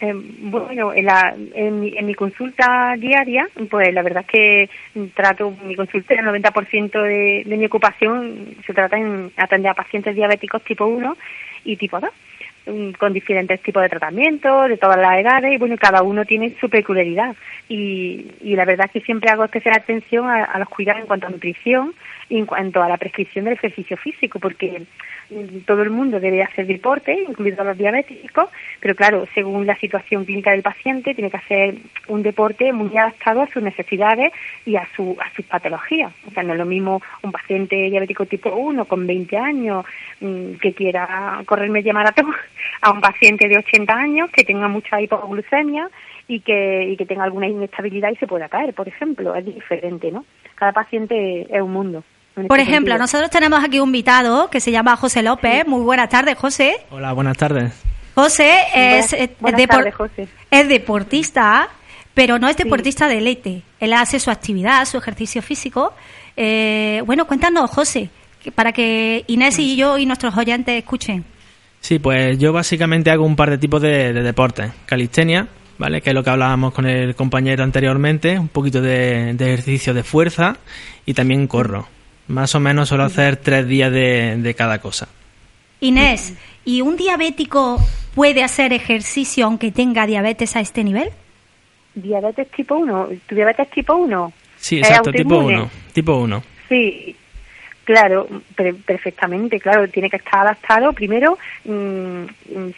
Eh, 0.00 0.12
bueno, 0.14 0.92
en, 0.94 1.04
la, 1.04 1.34
en, 1.54 1.80
mi, 1.80 1.96
en 1.96 2.06
mi 2.06 2.14
consulta 2.14 2.94
diaria, 2.96 3.48
pues 3.68 3.92
la 3.92 4.02
verdad 4.02 4.24
es 4.24 4.30
que 4.30 4.70
trato 5.12 5.50
mi 5.64 5.74
consulta, 5.74 6.14
el 6.14 6.24
90% 6.24 7.02
de, 7.02 7.42
de 7.44 7.56
mi 7.56 7.66
ocupación 7.66 8.56
se 8.64 8.72
trata 8.72 8.96
en 8.96 9.32
atender 9.36 9.72
a 9.72 9.74
pacientes 9.74 10.14
diabéticos 10.14 10.62
tipo 10.62 10.86
1 10.86 11.16
y 11.64 11.76
tipo 11.76 11.98
2 11.98 12.08
mm, 12.08 12.27
con 12.98 13.12
diferentes 13.12 13.60
tipos 13.62 13.82
de 13.82 13.88
tratamientos, 13.88 14.68
de 14.68 14.76
todas 14.76 14.98
las 14.98 15.18
edades, 15.18 15.52
y 15.52 15.58
bueno, 15.58 15.76
cada 15.78 16.02
uno 16.02 16.24
tiene 16.24 16.54
su 16.60 16.68
peculiaridad. 16.68 17.34
Y, 17.68 18.26
y 18.40 18.56
la 18.56 18.64
verdad 18.64 18.86
es 18.86 18.92
que 18.92 19.00
siempre 19.00 19.30
hago 19.30 19.44
especial 19.44 19.74
atención 19.76 20.28
a, 20.28 20.44
a 20.44 20.58
los 20.58 20.68
cuidados 20.68 21.00
en 21.02 21.06
cuanto 21.06 21.26
a 21.26 21.30
nutrición 21.30 21.94
en 22.30 22.46
cuanto 22.46 22.82
a 22.82 22.88
la 22.88 22.96
prescripción 22.96 23.44
del 23.44 23.54
ejercicio 23.54 23.96
físico, 23.96 24.38
porque 24.38 24.82
todo 25.66 25.82
el 25.82 25.90
mundo 25.90 26.20
debe 26.20 26.42
hacer 26.42 26.66
deporte, 26.66 27.12
incluidos 27.28 27.64
los 27.64 27.76
diabéticos, 27.76 28.48
pero 28.80 28.94
claro, 28.94 29.26
según 29.34 29.66
la 29.66 29.76
situación 29.76 30.24
clínica 30.24 30.52
del 30.52 30.62
paciente, 30.62 31.14
tiene 31.14 31.30
que 31.30 31.36
hacer 31.36 31.74
un 32.06 32.22
deporte 32.22 32.72
muy 32.72 32.96
adaptado 32.96 33.42
a 33.42 33.46
sus 33.48 33.62
necesidades 33.62 34.32
y 34.64 34.76
a, 34.76 34.88
su, 34.94 35.16
a 35.20 35.34
sus 35.34 35.44
patologías. 35.44 36.12
O 36.26 36.30
sea, 36.30 36.42
no 36.42 36.52
es 36.52 36.58
lo 36.58 36.66
mismo 36.66 37.02
un 37.22 37.32
paciente 37.32 37.76
diabético 37.76 38.26
tipo 38.26 38.50
1 38.50 38.84
con 38.86 39.06
20 39.06 39.36
años 39.36 39.84
mm, 40.20 40.54
que 40.54 40.72
quiera 40.72 41.42
correr 41.44 41.70
media 41.70 41.92
maratón 41.92 42.32
a 42.82 42.90
un 42.90 43.00
paciente 43.00 43.48
de 43.48 43.58
80 43.58 43.94
años 43.94 44.30
que 44.30 44.44
tenga 44.44 44.68
mucha 44.68 45.00
hipoglucemia 45.00 45.90
y 46.26 46.40
que, 46.40 46.84
y 46.84 46.96
que 46.96 47.06
tenga 47.06 47.24
alguna 47.24 47.48
inestabilidad 47.48 48.10
y 48.10 48.16
se 48.16 48.26
pueda 48.26 48.48
caer, 48.48 48.74
por 48.74 48.88
ejemplo. 48.88 49.34
Es 49.34 49.44
diferente, 49.44 50.10
¿no? 50.12 50.24
Cada 50.54 50.72
paciente 50.72 51.46
es 51.50 51.62
un 51.62 51.72
mundo. 51.72 52.04
Por 52.46 52.60
ejemplo, 52.60 52.92
sentido. 52.92 52.98
nosotros 52.98 53.30
tenemos 53.30 53.64
aquí 53.64 53.80
un 53.80 53.88
invitado 53.88 54.48
que 54.50 54.60
se 54.60 54.70
llama 54.70 54.96
José 54.96 55.22
López. 55.22 55.66
Muy 55.66 55.80
buenas 55.82 56.08
tardes, 56.08 56.36
José. 56.38 56.76
Hola, 56.90 57.12
buenas 57.12 57.36
tardes. 57.36 57.72
José 58.14 58.50
es, 58.74 59.10
Buenas- 59.10 59.12
eh, 59.14 59.30
buenas 59.40 59.60
depor- 59.60 59.68
tardes, 59.68 59.94
José. 59.94 60.28
es 60.50 60.68
deportista, 60.68 61.68
pero 62.14 62.38
no 62.38 62.48
es 62.48 62.56
deportista 62.56 63.08
de 63.08 63.18
elite. 63.18 63.62
Él 63.80 63.92
hace 63.92 64.18
su 64.20 64.30
actividad, 64.30 64.84
su 64.86 64.98
ejercicio 64.98 65.40
físico. 65.42 65.94
Eh, 66.36 67.02
bueno, 67.06 67.26
cuéntanos, 67.26 67.70
José, 67.70 68.10
para 68.54 68.72
que 68.72 69.24
Inés 69.28 69.58
y 69.58 69.76
yo 69.76 69.98
y 69.98 70.06
nuestros 70.06 70.36
oyentes 70.36 70.76
escuchen. 70.76 71.24
Sí, 71.80 71.98
pues 72.00 72.38
yo 72.38 72.52
básicamente 72.52 73.10
hago 73.10 73.24
un 73.24 73.36
par 73.36 73.50
de 73.50 73.58
tipos 73.58 73.80
de, 73.80 74.12
de 74.12 74.22
deportes. 74.22 74.72
Calistenia, 74.84 75.46
¿vale? 75.78 76.00
Que 76.00 76.10
es 76.10 76.14
lo 76.14 76.24
que 76.24 76.30
hablábamos 76.30 76.72
con 76.74 76.86
el 76.86 77.14
compañero 77.14 77.62
anteriormente. 77.62 78.36
Un 78.38 78.48
poquito 78.48 78.80
de, 78.82 79.34
de 79.34 79.44
ejercicio 79.54 79.94
de 79.94 80.02
fuerza 80.02 80.56
y 81.06 81.14
también 81.14 81.46
corro. 81.46 81.86
Más 82.28 82.54
o 82.54 82.60
menos 82.60 82.88
suelo 82.88 83.04
hacer 83.04 83.36
tres 83.36 83.66
días 83.66 83.90
de, 83.90 84.36
de 84.36 84.54
cada 84.54 84.80
cosa. 84.80 85.08
Inés, 85.80 86.34
¿y 86.64 86.80
un 86.80 86.96
diabético 86.96 87.78
puede 88.14 88.42
hacer 88.42 88.72
ejercicio 88.72 89.46
aunque 89.46 89.70
tenga 89.70 90.06
diabetes 90.06 90.56
a 90.56 90.60
este 90.60 90.84
nivel? 90.84 91.10
¿Diabetes 91.94 92.50
tipo 92.50 92.76
1? 92.76 93.08
¿Tu 93.26 93.34
diabetes 93.34 93.70
tipo 93.70 93.94
1? 93.94 94.32
Sí, 94.56 94.80
¿Es 94.80 94.88
exacto, 94.88 95.12
tipo 95.12 95.34
autoinmune? 95.34 95.62
1. 95.62 95.70
Tipo 95.92 96.16
1. 96.16 96.42
Sí. 96.68 97.16
Claro, 97.88 98.28
perfectamente, 98.84 99.58
claro, 99.58 99.88
tiene 99.88 100.10
que 100.10 100.18
estar 100.18 100.40
adaptado. 100.40 100.92
Primero, 100.92 101.38
mm, 101.64 102.24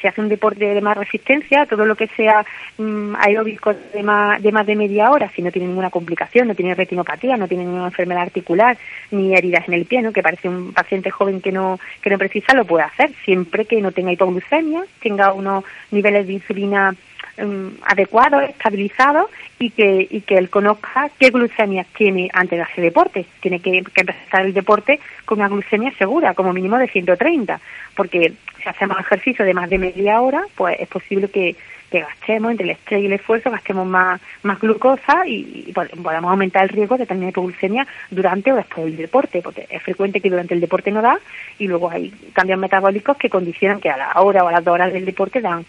se 0.00 0.06
hace 0.06 0.20
un 0.20 0.28
deporte 0.28 0.64
de 0.72 0.80
más 0.80 0.96
resistencia, 0.96 1.66
todo 1.66 1.84
lo 1.84 1.96
que 1.96 2.06
sea 2.06 2.46
mm, 2.78 3.16
aeróbico 3.16 3.74
de 3.74 4.04
más, 4.04 4.40
de 4.40 4.52
más 4.52 4.64
de 4.68 4.76
media 4.76 5.10
hora, 5.10 5.28
si 5.34 5.42
no 5.42 5.50
tiene 5.50 5.66
ninguna 5.66 5.90
complicación, 5.90 6.46
no 6.46 6.54
tiene 6.54 6.76
retinopatía, 6.76 7.36
no 7.36 7.48
tiene 7.48 7.64
ninguna 7.64 7.86
enfermedad 7.86 8.22
articular, 8.22 8.78
ni 9.10 9.34
heridas 9.34 9.66
en 9.66 9.74
el 9.74 9.84
pie, 9.84 10.00
¿no? 10.00 10.12
que 10.12 10.22
parece 10.22 10.48
un 10.48 10.72
paciente 10.72 11.10
joven 11.10 11.40
que 11.40 11.50
no, 11.50 11.80
que 12.00 12.10
no 12.10 12.16
precisa, 12.16 12.54
lo 12.54 12.64
puede 12.64 12.84
hacer, 12.84 13.10
siempre 13.24 13.64
que 13.64 13.82
no 13.82 13.90
tenga 13.90 14.12
hipoglucemia, 14.12 14.84
tenga 15.02 15.32
unos 15.32 15.64
niveles 15.90 16.28
de 16.28 16.34
insulina 16.34 16.94
um, 17.40 17.70
adecuados, 17.82 18.42
estabilizados 18.42 19.30
y 19.58 19.70
que, 19.70 20.06
y 20.10 20.22
que 20.22 20.36
él 20.36 20.48
conozca 20.48 21.10
qué 21.18 21.30
glucemia 21.30 21.84
tiene 21.96 22.30
antes 22.32 22.58
de 22.58 22.62
hacer 22.62 22.84
deporte. 22.84 23.26
Tiene 23.40 23.60
que, 23.60 23.78
empezar 23.78 24.46
el 24.46 24.54
deporte 24.54 25.00
con 25.24 25.38
una 25.38 25.48
glucemia 25.48 25.92
segura, 25.98 26.34
como 26.34 26.52
mínimo 26.52 26.78
de 26.78 26.88
130, 26.88 27.60
porque 27.94 28.32
si 28.62 28.68
hacemos 28.68 28.98
ejercicio 28.98 29.44
de 29.44 29.54
más 29.54 29.68
de 29.68 29.78
media 29.78 30.20
hora, 30.20 30.42
pues 30.54 30.76
es 30.80 30.88
posible 30.88 31.28
que, 31.28 31.56
gastemos 31.92 32.52
entre 32.52 32.66
el 32.66 32.70
estrés 32.70 33.02
y 33.02 33.06
el 33.06 33.14
esfuerzo, 33.14 33.50
gastemos 33.50 33.84
más, 33.84 34.20
más 34.44 34.60
glucosa 34.60 35.26
y, 35.26 35.72
podamos 35.74 36.30
aumentar 36.30 36.62
el 36.62 36.68
riesgo 36.68 36.96
de 36.96 37.04
tener 37.04 37.30
hipoglucemia 37.30 37.84
durante 38.10 38.52
o 38.52 38.56
después 38.56 38.84
del 38.84 38.96
deporte, 38.96 39.42
porque 39.42 39.66
es 39.68 39.82
frecuente 39.82 40.20
que 40.20 40.30
durante 40.30 40.54
el 40.54 40.60
deporte 40.60 40.92
no 40.92 41.02
da 41.02 41.18
y 41.58 41.66
luego 41.66 41.90
hay 41.90 42.10
cambios 42.32 42.60
metabólicos 42.60 43.16
que 43.16 43.28
condicionan 43.28 43.80
que 43.80 43.90
a 43.90 43.96
la 43.96 44.20
hora 44.20 44.44
o 44.44 44.48
a 44.48 44.52
las 44.52 44.64
dos 44.64 44.74
horas 44.74 44.92
del 44.92 45.04
deporte 45.04 45.40
dan 45.40 45.66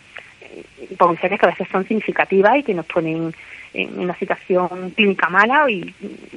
hipoglucemias 0.90 1.40
que 1.40 1.46
a 1.46 1.50
veces 1.50 1.68
son 1.72 1.88
significativas 1.88 2.58
y 2.58 2.64
que 2.64 2.74
nos 2.74 2.86
ponen 2.86 3.34
en 3.74 4.00
una 4.00 4.16
situación 4.18 4.92
clínica 4.96 5.30
mala 5.30 5.70
y, 5.70 5.94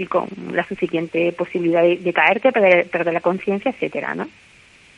con 0.06 0.28
la 0.52 0.64
suficiente 0.66 1.32
posibilidad 1.32 1.82
de, 1.82 2.12
caerte, 2.12 2.52
perder, 2.52 3.12
la 3.12 3.20
conciencia, 3.20 3.70
etcétera, 3.70 4.14
¿no? 4.14 4.28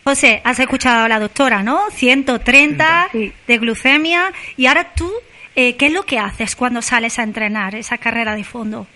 José, 0.05 0.41
has 0.45 0.61
escuchado 0.61 1.05
a 1.05 1.09
la 1.09 1.19
doctora, 1.19 1.63
¿no? 1.63 1.91
130 1.91 3.09
de 3.47 3.59
glucemia. 3.59 4.33
Y 4.57 4.67
ahora 4.67 4.93
tú, 4.95 5.11
eh, 5.57 5.75
¿qué 5.77 5.87
es 5.87 5.93
lo 5.93 6.05
que 6.05 6.19
haces 6.19 6.55
cuando 6.55 6.81
sales 6.83 7.19
a 7.19 7.25
entrenar 7.25 7.75
esa 7.75 7.99
carrera 7.99 8.37
de 8.37 8.45
fondo? 8.45 8.87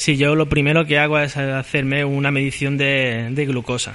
Sí, 0.00 0.16
yo 0.16 0.34
lo 0.34 0.48
primero 0.48 0.86
que 0.86 0.98
hago 0.98 1.18
es 1.18 1.36
hacerme 1.36 2.06
una 2.06 2.30
medición 2.30 2.78
de, 2.78 3.30
glucosa. 3.46 3.94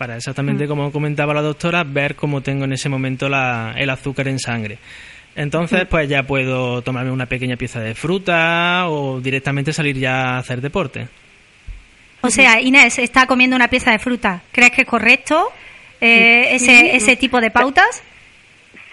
Para 0.00 0.16
exactamente, 0.16 0.64
mm. 0.64 0.68
como 0.68 0.90
comentaba 0.90 1.34
la 1.34 1.42
doctora, 1.42 1.84
ver 1.84 2.14
cómo 2.14 2.40
tengo 2.40 2.64
en 2.64 2.72
ese 2.72 2.88
momento 2.88 3.26
el 3.26 3.90
azúcar 3.90 4.28
en 4.28 4.38
sangre. 4.38 4.78
Entonces, 5.36 5.84
pues 5.90 6.08
ya 6.08 6.22
puedo 6.22 6.80
tomarme 6.80 7.10
una 7.10 7.26
pequeña 7.26 7.56
pieza 7.56 7.80
de 7.80 7.94
fruta 7.94 8.88
o 8.88 9.20
directamente 9.20 9.74
salir 9.74 9.98
ya 9.98 10.22
a 10.22 10.38
hacer 10.38 10.62
deporte. 10.62 11.06
O 12.22 12.30
sea, 12.30 12.62
Inés 12.62 12.98
está 12.98 13.26
comiendo 13.26 13.56
una 13.56 13.68
pieza 13.68 13.90
de 13.90 13.98
fruta. 13.98 14.40
¿Crees 14.52 14.70
que 14.70 14.80
es 14.80 14.88
correcto 14.88 15.52
eh, 16.00 16.54
ese, 16.54 16.96
ese 16.96 17.16
tipo 17.16 17.38
de 17.38 17.50
pautas? 17.50 18.02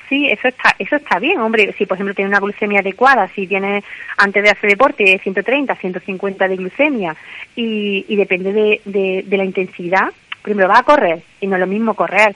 Sí, 0.09 0.27
eso 0.27 0.49
está, 0.49 0.75
eso 0.77 0.97
está 0.97 1.19
bien, 1.19 1.39
hombre. 1.39 1.73
Si, 1.77 1.85
por 1.85 1.95
ejemplo, 1.95 2.15
tiene 2.15 2.27
una 2.27 2.41
glucemia 2.41 2.81
adecuada, 2.81 3.29
si 3.33 3.47
tiene 3.47 3.81
antes 4.17 4.43
de 4.43 4.49
hacer 4.49 4.69
deporte 4.71 5.17
130, 5.23 5.73
150 5.73 6.47
de 6.49 6.55
glucemia 6.57 7.15
y, 7.55 8.05
y 8.09 8.15
depende 8.17 8.51
de, 8.51 8.81
de, 8.83 9.23
de 9.25 9.37
la 9.37 9.45
intensidad, 9.45 10.11
primero 10.47 10.69
va 10.69 10.79
a 10.79 10.83
correr 10.83 11.21
y 11.41 11.47
no 11.47 11.55
es 11.55 11.59
lo 11.59 11.67
mismo 11.67 11.93
correr 11.93 12.33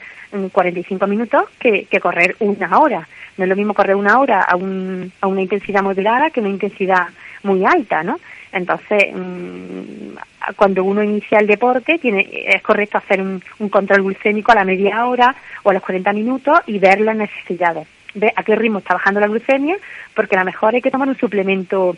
45 0.52 1.08
minutos 1.08 1.46
que, 1.58 1.86
que 1.86 2.02
correr 2.02 2.36
una 2.40 2.78
hora. 2.80 3.08
No 3.38 3.46
es 3.46 3.50
lo 3.50 3.56
mismo 3.56 3.74
correr 3.74 3.96
una 3.96 4.20
hora 4.20 4.42
a, 4.42 4.58
un, 4.58 5.10
a 5.22 5.28
una 5.28 5.42
intensidad 5.42 5.82
moderada 5.82 6.30
que 6.30 6.42
una 6.42 6.50
intensidad 6.50 7.08
muy 7.44 7.66
alta, 7.66 8.04
¿no? 8.04 8.20
Entonces, 8.52 9.16
mm, 9.16 10.18
cuando 10.58 10.84
uno 10.84 11.02
inicia 11.02 11.40
el 11.40 11.48
deporte, 11.48 12.00
tiene, 12.00 12.28
es 12.48 12.62
correcto 12.62 12.98
hacer 12.98 13.22
un, 13.22 13.42
un, 13.60 13.70
control 13.70 14.02
glucémico 14.02 14.52
a 14.52 14.56
la 14.56 14.66
media 14.66 15.06
hora 15.06 15.34
o 15.64 15.70
a 15.70 15.74
los 15.74 15.82
40 15.82 16.12
minutos 16.12 16.60
y 16.68 16.80
ver 16.80 17.00
las 17.00 17.16
necesidades. 17.16 17.88
Ver 18.14 18.34
a 18.36 18.44
qué 18.44 18.58
ritmo 18.58 18.80
está 18.80 18.96
bajando 18.96 19.22
la 19.22 19.28
glucemia, 19.28 19.78
porque 20.14 20.36
a 20.36 20.40
lo 20.40 20.46
mejor 20.46 20.76
hay 20.76 20.82
que 20.82 20.92
tomar 20.92 21.08
un 21.08 21.18
suplemento 21.18 21.96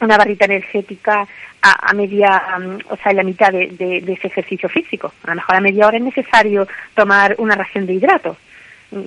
una 0.00 0.16
barrita 0.16 0.46
energética 0.46 1.26
a, 1.62 1.92
media, 1.92 2.42
o 2.88 2.96
sea, 2.96 3.10
en 3.10 3.16
la 3.16 3.22
mitad 3.22 3.52
de, 3.52 4.02
ese 4.06 4.26
ejercicio 4.26 4.68
físico. 4.68 5.12
A 5.24 5.30
lo 5.30 5.36
mejor 5.36 5.56
a 5.56 5.60
media 5.60 5.86
hora 5.86 5.98
es 5.98 6.02
necesario 6.02 6.66
tomar 6.94 7.34
una 7.38 7.54
ración 7.54 7.86
de 7.86 7.94
hidratos, 7.94 8.36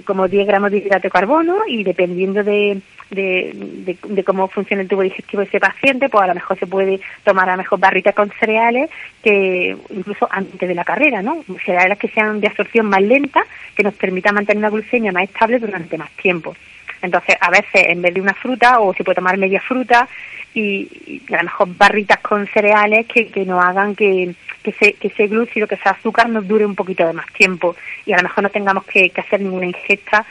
como 0.06 0.28
10 0.28 0.48
gramos 0.48 0.72
de 0.72 0.78
hidrato 0.78 1.04
de 1.04 1.12
carbono, 1.12 1.58
y 1.68 1.84
dependiendo 1.84 2.44
de, 2.44 2.80
de, 3.10 4.24
cómo 4.24 4.48
funciona 4.48 4.84
el 4.84 4.88
tubo 4.88 5.02
digestivo 5.02 5.42
de 5.42 5.48
ese 5.48 5.60
paciente, 5.60 6.10
pues 6.10 6.24
a 6.24 6.28
lo 6.28 6.36
mejor 6.36 6.58
se 6.60 6.68
puede 6.68 7.00
tomar 7.24 7.50
a 7.50 7.54
lo 7.54 7.58
mejor 7.58 7.80
barritas 7.80 8.16
con 8.16 8.32
cereales 8.40 8.90
que 9.22 9.76
incluso 9.90 10.28
antes 10.30 10.68
de 10.68 10.76
la 10.76 10.86
carrera, 10.86 11.22
¿no? 11.22 11.44
Cereales 11.66 11.98
que 11.98 12.10
sean 12.10 12.40
de 12.40 12.48
absorción 12.48 12.86
más 12.86 13.02
lenta, 13.02 13.44
que 13.76 13.84
nos 13.84 13.96
permitan 13.96 14.36
mantener 14.36 14.60
una 14.60 14.70
glucemia 14.70 15.12
más 15.12 15.24
estable 15.24 15.60
durante 15.60 15.98
más 15.98 16.12
tiempo. 16.12 16.56
Entonces, 17.02 17.36
a 17.40 17.50
veces, 17.50 17.88
en 17.90 18.02
vez 18.02 18.14
de 18.14 18.22
una 18.22 18.34
fruta, 18.34 18.80
o 18.80 18.94
se 18.94 19.04
puede 19.04 19.16
tomar 19.16 19.38
media 19.38 19.60
fruta, 19.60 20.08
y, 20.54 21.22
a 21.32 21.38
lo 21.38 21.44
mejor 21.44 21.76
barritas 21.76 22.20
con 22.20 22.48
cereales 22.48 23.08
que, 23.08 23.28
que 23.28 23.46
nos 23.46 23.64
hagan 23.64 23.96
que, 23.96 24.36
que, 24.64 24.72
ese, 24.72 24.94
que 24.94 25.08
ese 25.10 25.28
glúcido, 25.28 25.68
que 25.68 25.76
ese 25.76 25.90
azúcar 25.90 26.30
nos 26.30 26.48
dure 26.48 26.66
un 26.66 26.76
poquito 26.76 27.06
de 27.06 27.14
más 27.14 27.28
tiempo 27.34 27.76
y 28.06 28.14
a 28.14 28.18
lo 28.18 28.24
mejor 28.24 28.44
no 28.44 28.50
tengamos 28.50 28.86
que, 28.86 29.12
hacer 29.16 29.42
ninguna 29.42 29.68
ingesta, 29.68 30.26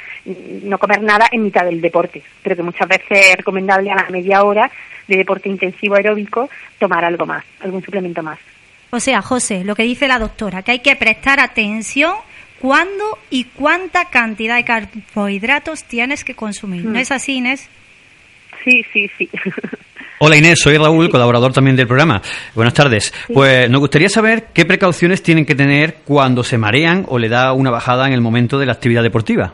no 0.64 0.78
comer 0.78 1.02
nada 1.02 1.28
en 1.30 1.42
mitad 1.44 1.64
del 1.64 1.80
deporte, 1.80 2.22
pero 2.42 2.56
que 2.56 2.62
muchas 2.62 2.88
veces 2.88 3.06
es 3.11 3.37
recomendable 3.37 3.90
a 3.90 3.96
la 3.96 4.11
media 4.11 4.42
hora 4.42 4.70
de 5.06 5.16
deporte 5.16 5.48
intensivo 5.48 5.96
aeróbico 5.96 6.48
tomar 6.78 7.04
algo 7.04 7.26
más, 7.26 7.44
algún 7.61 7.82
suplemento 7.82 8.22
más. 8.22 8.38
O 8.90 9.00
sea, 9.00 9.22
José, 9.22 9.64
lo 9.64 9.74
que 9.74 9.85
dice 9.85 10.08
la 10.08 10.18
doctora, 10.18 10.62
que 10.62 10.72
hay 10.72 10.80
que 10.80 10.96
prestar 10.96 11.40
atención 11.40 12.14
cuándo 12.58 13.18
y 13.30 13.44
cuánta 13.44 14.04
cantidad 14.11 14.56
de 14.56 14.64
carbohidratos 14.64 15.85
tienes 15.85 16.24
que 16.24 16.35
consumir. 16.35 16.85
¿No 16.85 16.92
mm. 16.92 16.96
es 16.96 17.11
así, 17.11 17.37
Inés? 17.37 17.68
Sí, 18.64 18.85
sí, 18.92 19.11
sí. 19.18 19.28
Hola 20.24 20.37
Inés, 20.37 20.61
soy 20.61 20.76
Raúl, 20.78 21.11
colaborador 21.11 21.52
también 21.52 21.74
del 21.74 21.88
programa. 21.88 22.22
Buenas 22.54 22.74
tardes. 22.74 23.12
Pues 23.35 23.68
nos 23.68 23.80
gustaría 23.80 24.08
saber 24.08 24.50
qué 24.54 24.64
precauciones 24.64 25.20
tienen 25.20 25.44
que 25.44 25.56
tener 25.56 25.96
cuando 26.04 26.44
se 26.44 26.58
marean 26.58 27.04
o 27.08 27.18
le 27.18 27.28
da 27.28 27.52
una 27.52 27.72
bajada 27.72 28.06
en 28.06 28.12
el 28.12 28.20
momento 28.20 28.56
de 28.56 28.66
la 28.66 28.72
actividad 28.72 29.02
deportiva. 29.02 29.52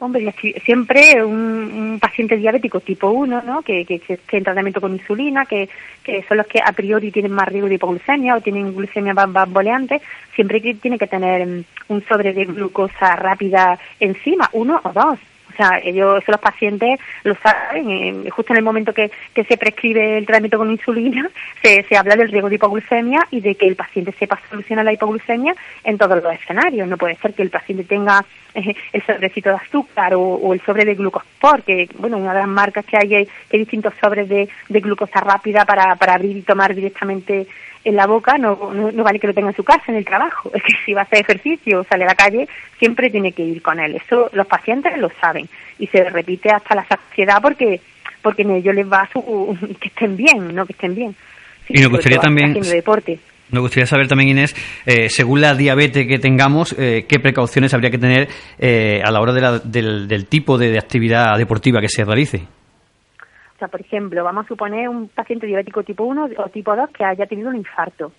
Hombre, 0.00 0.34
siempre 0.64 1.22
un, 1.22 1.98
paciente 2.00 2.36
diabético 2.36 2.80
tipo 2.80 3.10
1, 3.10 3.42
¿no? 3.42 3.62
que, 3.62 3.84
que, 3.84 4.00
esté 4.08 4.38
en 4.38 4.42
tratamiento 4.42 4.80
con 4.80 4.92
insulina, 4.92 5.46
que, 5.46 5.68
que, 6.02 6.24
son 6.24 6.38
los 6.38 6.48
que 6.48 6.58
a 6.58 6.72
priori 6.72 7.12
tienen 7.12 7.30
más 7.30 7.46
riesgo 7.46 7.68
de 7.68 7.76
hipoglucemia 7.76 8.34
o 8.34 8.40
tienen 8.40 8.74
glucemia 8.74 9.14
bamboleante, 9.14 10.02
siempre 10.34 10.60
tiene 10.60 10.98
que 10.98 11.06
tener 11.06 11.64
un 11.86 12.04
sobre 12.08 12.32
de 12.32 12.44
glucosa 12.46 13.14
rápida 13.14 13.78
encima, 14.00 14.50
uno 14.52 14.80
o 14.82 14.92
dos. 14.92 15.20
O 15.54 15.56
sea, 15.56 15.78
ellos, 15.82 16.22
los 16.26 16.40
pacientes 16.40 16.98
lo 17.22 17.34
saben, 17.36 17.90
eh, 17.90 18.30
justo 18.30 18.52
en 18.52 18.58
el 18.58 18.64
momento 18.64 18.92
que, 18.92 19.10
se 19.34 19.56
prescribe 19.56 20.18
el 20.18 20.26
tratamiento 20.26 20.58
con 20.58 20.70
insulina, 20.70 21.30
se, 21.62 21.84
se 21.84 21.96
habla 21.96 22.16
del 22.16 22.30
riesgo 22.30 22.48
de 22.48 22.56
hipoglucemia 22.56 23.26
y 23.30 23.40
de 23.40 23.54
que 23.54 23.66
el 23.66 23.76
paciente 23.76 24.12
sepa 24.18 24.40
solucionar 24.50 24.84
la 24.84 24.92
hipoglucemia 24.92 25.54
en 25.84 25.98
todos 25.98 26.22
los 26.22 26.32
escenarios. 26.34 26.88
No 26.88 26.96
puede 26.96 27.16
ser 27.16 27.34
que 27.34 27.42
el 27.42 27.50
paciente 27.50 27.84
tenga 27.84 28.24
eh, 28.54 28.74
el 28.92 29.02
sobrecito 29.04 29.50
de 29.50 29.56
azúcar 29.56 30.14
o, 30.14 30.52
el 30.52 30.60
sobre 30.62 30.84
de 30.84 30.94
glucospor, 30.94 31.62
que, 31.62 31.88
bueno, 31.98 32.18
una 32.18 32.32
de 32.32 32.40
las 32.40 32.48
marcas 32.48 32.84
que 32.84 32.96
hay, 32.96 33.14
hay, 33.14 33.58
distintos 33.58 33.94
sobres 34.00 34.28
de, 34.28 34.48
de 34.68 34.80
glucosa 34.80 35.20
rápida 35.20 35.64
para, 35.64 35.96
para 35.96 36.14
abrir 36.14 36.36
y 36.36 36.42
tomar 36.42 36.74
directamente 36.74 37.46
en 37.84 37.96
la 37.96 38.06
boca 38.06 38.38
no, 38.38 38.72
no, 38.72 39.04
vale 39.04 39.18
que 39.18 39.26
lo 39.26 39.34
tenga 39.34 39.48
en 39.50 39.56
su 39.56 39.64
casa, 39.64 39.84
en 39.88 39.96
el 39.96 40.04
trabajo. 40.04 40.50
Es 40.54 40.62
que 40.62 40.72
si 40.84 40.92
va 40.94 41.02
a 41.02 41.04
hacer 41.04 41.20
ejercicio 41.20 41.80
o 41.80 41.84
sale 41.84 42.04
a 42.04 42.08
la 42.08 42.14
calle, 42.14 42.48
siempre 42.78 43.10
tiene 43.10 43.32
que 43.32 43.42
ir 43.42 43.62
con 43.62 43.78
él. 43.78 43.96
Eso 43.96 44.30
los 44.32 44.46
pacientes 44.46 44.96
lo 44.98 45.10
saben 45.20 45.48
y 45.78 45.86
se 45.88 46.02
repite 46.04 46.50
hasta 46.50 46.74
la 46.74 46.86
saciedad 46.86 47.40
porque 47.42 47.80
porque 48.22 48.42
en 48.42 48.52
ello 48.52 48.72
les 48.72 48.90
va 48.90 49.08
su, 49.12 49.56
que 49.80 49.88
estén 49.88 50.16
bien, 50.16 50.54
no 50.54 50.64
que 50.64 50.72
estén 50.72 50.94
bien. 50.94 51.14
y 51.68 51.80
nos 51.80 51.90
gustaría 51.90 52.18
también 52.18 52.54
deporte. 52.54 53.18
Nos 53.50 53.60
gustaría 53.60 53.86
saber 53.86 54.08
también, 54.08 54.30
Inés, 54.30 54.56
eh, 54.86 55.10
según 55.10 55.42
la 55.42 55.54
diabetes 55.54 56.06
que 56.08 56.18
tengamos, 56.18 56.74
eh, 56.78 57.04
qué 57.06 57.20
precauciones 57.20 57.74
habría 57.74 57.90
que 57.90 57.98
tener 57.98 58.28
eh, 58.58 59.02
a 59.04 59.10
la 59.10 59.20
hora 59.20 59.34
de 59.34 59.60
del, 59.64 60.08
del 60.08 60.26
tipo 60.26 60.56
de 60.56 60.78
actividad 60.78 61.36
deportiva 61.36 61.80
que 61.80 61.88
se 61.88 62.04
realice. 62.04 62.42
Por 63.68 63.80
ejemplo, 63.80 64.22
vamos 64.24 64.44
a 64.44 64.48
suponer 64.48 64.88
un 64.88 65.08
paciente 65.08 65.46
diabético 65.46 65.82
tipo 65.82 66.04
1 66.04 66.28
o 66.36 66.48
tipo 66.48 66.74
2 66.74 66.90
que 66.90 67.04
haya 67.04 67.26
tenido 67.26 67.48
un 67.48 67.56
infarto. 67.56 68.12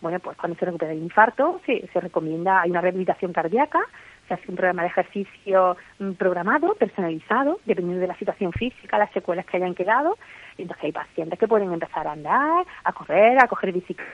Bueno, 0.00 0.20
pues 0.20 0.36
cuando 0.36 0.56
se 0.58 0.64
recupera 0.64 0.92
el 0.92 1.02
infarto, 1.02 1.60
se, 1.66 1.88
se 1.92 2.00
recomienda, 2.00 2.60
hay 2.60 2.70
una 2.70 2.80
rehabilitación 2.80 3.32
cardíaca, 3.32 3.80
se 4.28 4.34
hace 4.34 4.44
un 4.48 4.56
programa 4.56 4.82
de 4.82 4.88
ejercicio 4.88 5.76
mm, 5.98 6.12
programado, 6.12 6.74
personalizado, 6.74 7.58
dependiendo 7.64 8.00
de 8.00 8.06
la 8.06 8.16
situación 8.16 8.52
física, 8.52 8.98
las 8.98 9.10
secuelas 9.12 9.46
que 9.46 9.56
hayan 9.56 9.74
quedado. 9.74 10.16
Entonces 10.56 10.84
hay 10.84 10.92
pacientes 10.92 11.38
que 11.38 11.48
pueden 11.48 11.72
empezar 11.72 12.06
a 12.06 12.12
andar, 12.12 12.64
a 12.84 12.92
correr, 12.92 13.40
a 13.40 13.48
coger 13.48 13.72
bicicleta, 13.72 14.10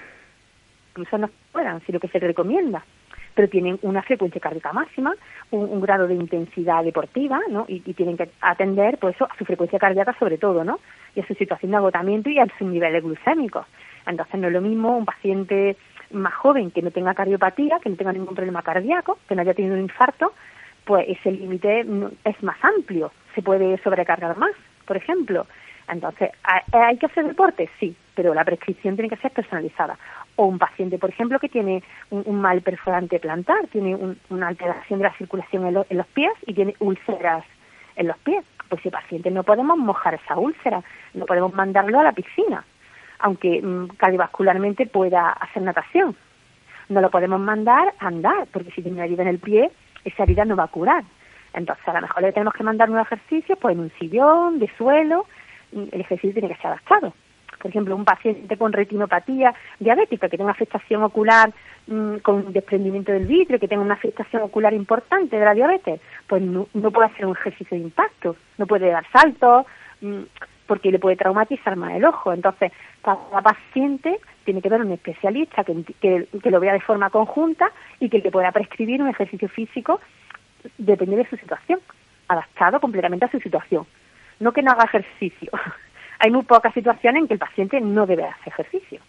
incluso 0.93 1.19
no 1.19 1.29
puedan, 1.53 1.81
si 1.83 1.93
lo 1.93 2.01
que 2.01 2.09
se 2.09 2.19
recomienda 2.19 2.83
pero 3.35 3.49
tienen 3.49 3.79
una 3.83 4.03
frecuencia 4.03 4.41
cardíaca 4.41 4.73
máxima, 4.73 5.15
un, 5.51 5.81
grado 5.81 6.07
de 6.07 6.15
intensidad 6.15 6.85
deportiva, 6.85 7.41
¿no? 7.51 7.65
Y, 7.69 7.81
tienen 7.81 8.17
que 8.17 8.31
atender, 8.41 8.99
pues 8.99 9.21
a 9.21 9.29
su 9.37 9.45
frecuencia 9.45 9.79
cardíaca 9.79 10.17
sobre 10.19 10.39
todo, 10.39 10.65
¿no? 10.65 10.79
Y 11.15 11.21
a 11.21 11.27
su 11.27 11.35
situación 11.35 11.73
de 11.73 11.77
agotamiento 11.77 12.31
y 12.31 12.39
a 12.39 12.47
su 12.59 12.67
nivel 12.67 13.01
glucémico. 13.03 13.67
Entonces 14.07 14.41
no 14.41 14.47
es 14.47 14.53
lo 14.53 14.61
mismo 14.61 14.97
un 14.97 15.05
paciente 15.05 15.77
más 16.13 16.35
joven 16.35 16.71
que 16.71 16.83
no 16.83 16.91
tenga 16.91 17.15
cardiopatía, 17.15 17.79
que 17.83 17.91
no 17.91 17.97
tenga 17.97 18.13
ningún 18.13 18.35
problema 18.35 18.63
cardíaco, 18.63 19.19
que 19.29 19.35
no 19.35 19.43
haya 19.43 19.55
tenido 19.55 19.75
un 19.75 19.83
infarto, 19.83 20.33
pues 20.85 21.07
ese 21.09 21.33
límite 21.33 21.87
es 22.25 22.43
más 22.43 22.57
amplio, 22.63 23.11
se 23.35 23.43
puede 23.43 23.79
sobrecargar 23.79 24.37
más, 24.37 24.53
por 24.87 24.97
ejemplo. 24.97 25.47
Entonces, 25.89 26.31
¿hay 26.73 26.97
que 26.99 27.07
hacer 27.07 27.27
deporte? 27.27 27.69
Sí, 27.79 27.95
pero 28.15 28.33
la 28.33 28.45
prescripción 28.45 28.97
tiene 28.97 29.11
que 29.11 29.17
ser 29.17 29.33
personalizada. 29.33 29.99
O 30.37 30.47
un 30.47 30.59
paciente, 30.59 30.99
por 30.99 31.11
ejemplo, 31.11 31.39
que 31.39 31.49
tiene 31.49 31.83
un, 32.11 32.41
mal 32.41 32.61
perforante 32.63 33.21
plantar, 33.21 33.69
tiene 33.69 33.97
una 34.31 34.49
alteración 34.49 34.99
de 34.99 35.05
la 35.05 35.15
circulación 35.15 35.67
en, 35.67 35.85
en, 35.89 35.97
los 35.97 36.07
pies 36.09 36.33
y 36.47 36.55
tiene 36.55 36.75
úlceras 36.81 37.45
en 37.97 38.09
los 38.09 38.19
pies. 38.19 38.45
Pues 38.69 38.81
ese 38.81 38.91
paciente 38.91 39.31
no 39.31 39.45
podemos 39.45 39.79
mojar 39.79 40.15
esa 40.15 40.37
úlcera, 40.37 40.83
no 41.13 41.27
podemos 41.27 41.55
mandarlo 41.55 42.01
a 42.01 42.03
la 42.03 42.13
piscina, 42.13 42.65
aunque 43.21 43.63
mm, 43.63 43.89
cardiovascularmente 43.97 44.87
pueda 44.87 45.31
hacer 45.31 45.63
natación. 45.63 46.17
No 46.89 47.01
lo 47.01 47.11
podemos 47.11 47.41
mandar 47.41 47.95
a 47.99 48.09
andar, 48.09 48.47
porque 48.53 48.71
si 48.73 48.83
tiene 48.83 48.97
una 48.97 49.05
herida 49.05 49.23
en 49.23 49.29
el 49.29 49.39
pie, 49.39 49.71
esa 50.05 50.25
herida 50.25 50.45
no 50.45 50.57
va 50.57 50.65
a 50.65 50.69
curar. 50.69 51.05
Entonces, 51.53 51.87
a 51.87 51.93
lo 51.93 52.01
mejor 52.03 52.23
le 52.23 52.33
tenemos 52.33 52.55
que 52.55 52.65
mandar 52.65 52.91
un 52.91 52.99
ejercicio, 52.99 53.57
pues 53.57 53.75
en 53.75 53.81
un 53.81 53.93
sillón, 53.99 54.59
de 54.59 54.69
suelo, 54.77 55.27
el 55.73 56.01
ejercicio 56.01 56.33
tiene 56.33 56.49
que 56.49 56.61
ser 56.61 56.67
adaptado. 56.67 57.13
Por 57.59 57.71
ejemplo, 57.71 57.97
un 57.97 58.05
paciente 58.05 58.57
con 58.57 58.73
retinopatía 58.73 59.55
diabética 59.79 60.29
que 60.29 60.37
tenga 60.37 60.45
una 60.45 60.53
afectación 60.53 61.03
ocular 61.03 61.53
mm, 61.87 62.17
con 62.17 62.53
desprendimiento 62.53 63.13
del 63.13 63.27
vidrio, 63.27 63.59
que 63.59 63.69
tenga 63.69 63.83
una 63.83 63.95
afectación 63.95 64.43
ocular 64.43 64.73
importante 64.75 65.39
de 65.39 65.45
la 65.45 65.55
diabetes, 65.55 66.01
pues 66.27 66.43
no, 66.43 66.67
puede 66.91 67.07
hacer 67.07 67.27
un 67.27 67.37
ejercicio 67.37 67.77
de 67.77 67.85
impacto, 67.85 68.37
no 68.59 68.67
puede 68.67 68.91
dar 68.91 69.05
saltos, 69.11 69.67
mm, 70.01 70.23
porque 70.67 70.91
le 70.91 70.99
puede 70.99 71.17
traumatizar 71.17 71.77
más 71.77 71.95
el 71.95 72.05
ojo. 72.05 72.33
Entonces, 72.33 72.73
cada 73.03 73.43
paciente 73.43 74.19
tiene 74.45 74.63
que 74.63 74.69
ver 74.69 74.81
un 74.81 74.93
especialista 74.93 75.65
que, 75.65 75.85
que, 76.01 76.51
lo 76.51 76.61
vea 76.61 76.73
de 76.73 76.81
forma 76.81 77.11
conjunta 77.11 77.71
y 78.01 78.09
que 78.09 78.19
le 78.19 78.31
pueda 78.31 78.51
prescribir 78.53 79.03
un 79.03 79.09
ejercicio 79.09 79.49
físico 79.49 80.01
depende 80.79 81.17
de 81.17 81.29
su 81.29 81.37
situación, 81.37 81.81
adaptado 82.29 82.81
completamente 82.81 83.27
a 83.27 83.31
su 83.31 83.39
situación 83.41 83.87
no 84.41 84.53
que 84.53 84.63
no 84.63 84.73
haga 84.73 84.85
ejercicio. 84.85 85.51
Hay 86.19 86.31
muy 86.31 86.43
pocas 86.43 86.73
situaciones 86.75 87.23
en 87.23 87.29
que 87.29 87.35
el 87.35 87.41
paciente 87.41 87.81
no 87.81 88.07
debe 88.07 88.25
hacer 88.25 88.53
ejercicio. 88.53 89.01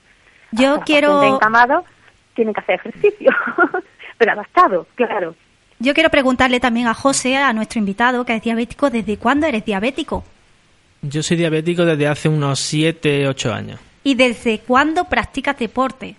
Yo 0.51 0.82
quiero... 0.86 1.22
El 1.22 1.34
encamado 1.34 1.84
tiene 2.34 2.53
que 2.53 2.60
hacer 2.62 2.76
ejercicio, 2.76 3.32
pero 4.18 4.32
adaptado, 4.34 4.88
claro. 4.95 5.36
Yo 5.80 5.93
quiero 5.93 6.10
preguntarle 6.10 6.60
también 6.60 6.88
a 6.88 6.93
José, 6.93 7.38
a 7.38 7.51
nuestro 7.53 7.80
invitado, 7.80 8.26
que 8.26 8.36
es 8.36 8.41
diabético, 8.41 8.89
¿desde 8.89 9.18
cuándo 9.18 9.47
eres 9.47 9.66
diabético? 9.66 10.24
Yo 11.01 11.22
soy 11.22 11.38
diabético 11.38 11.86
desde 11.86 12.08
hace 12.08 12.30
unos 12.30 12.60
7, 12.60 13.28
8 13.28 13.53
años. 13.53 13.80
¿Y 14.03 14.16
desde 14.16 14.60
cuándo 14.60 15.06
practicas 15.06 15.58
deporte? 15.58 16.16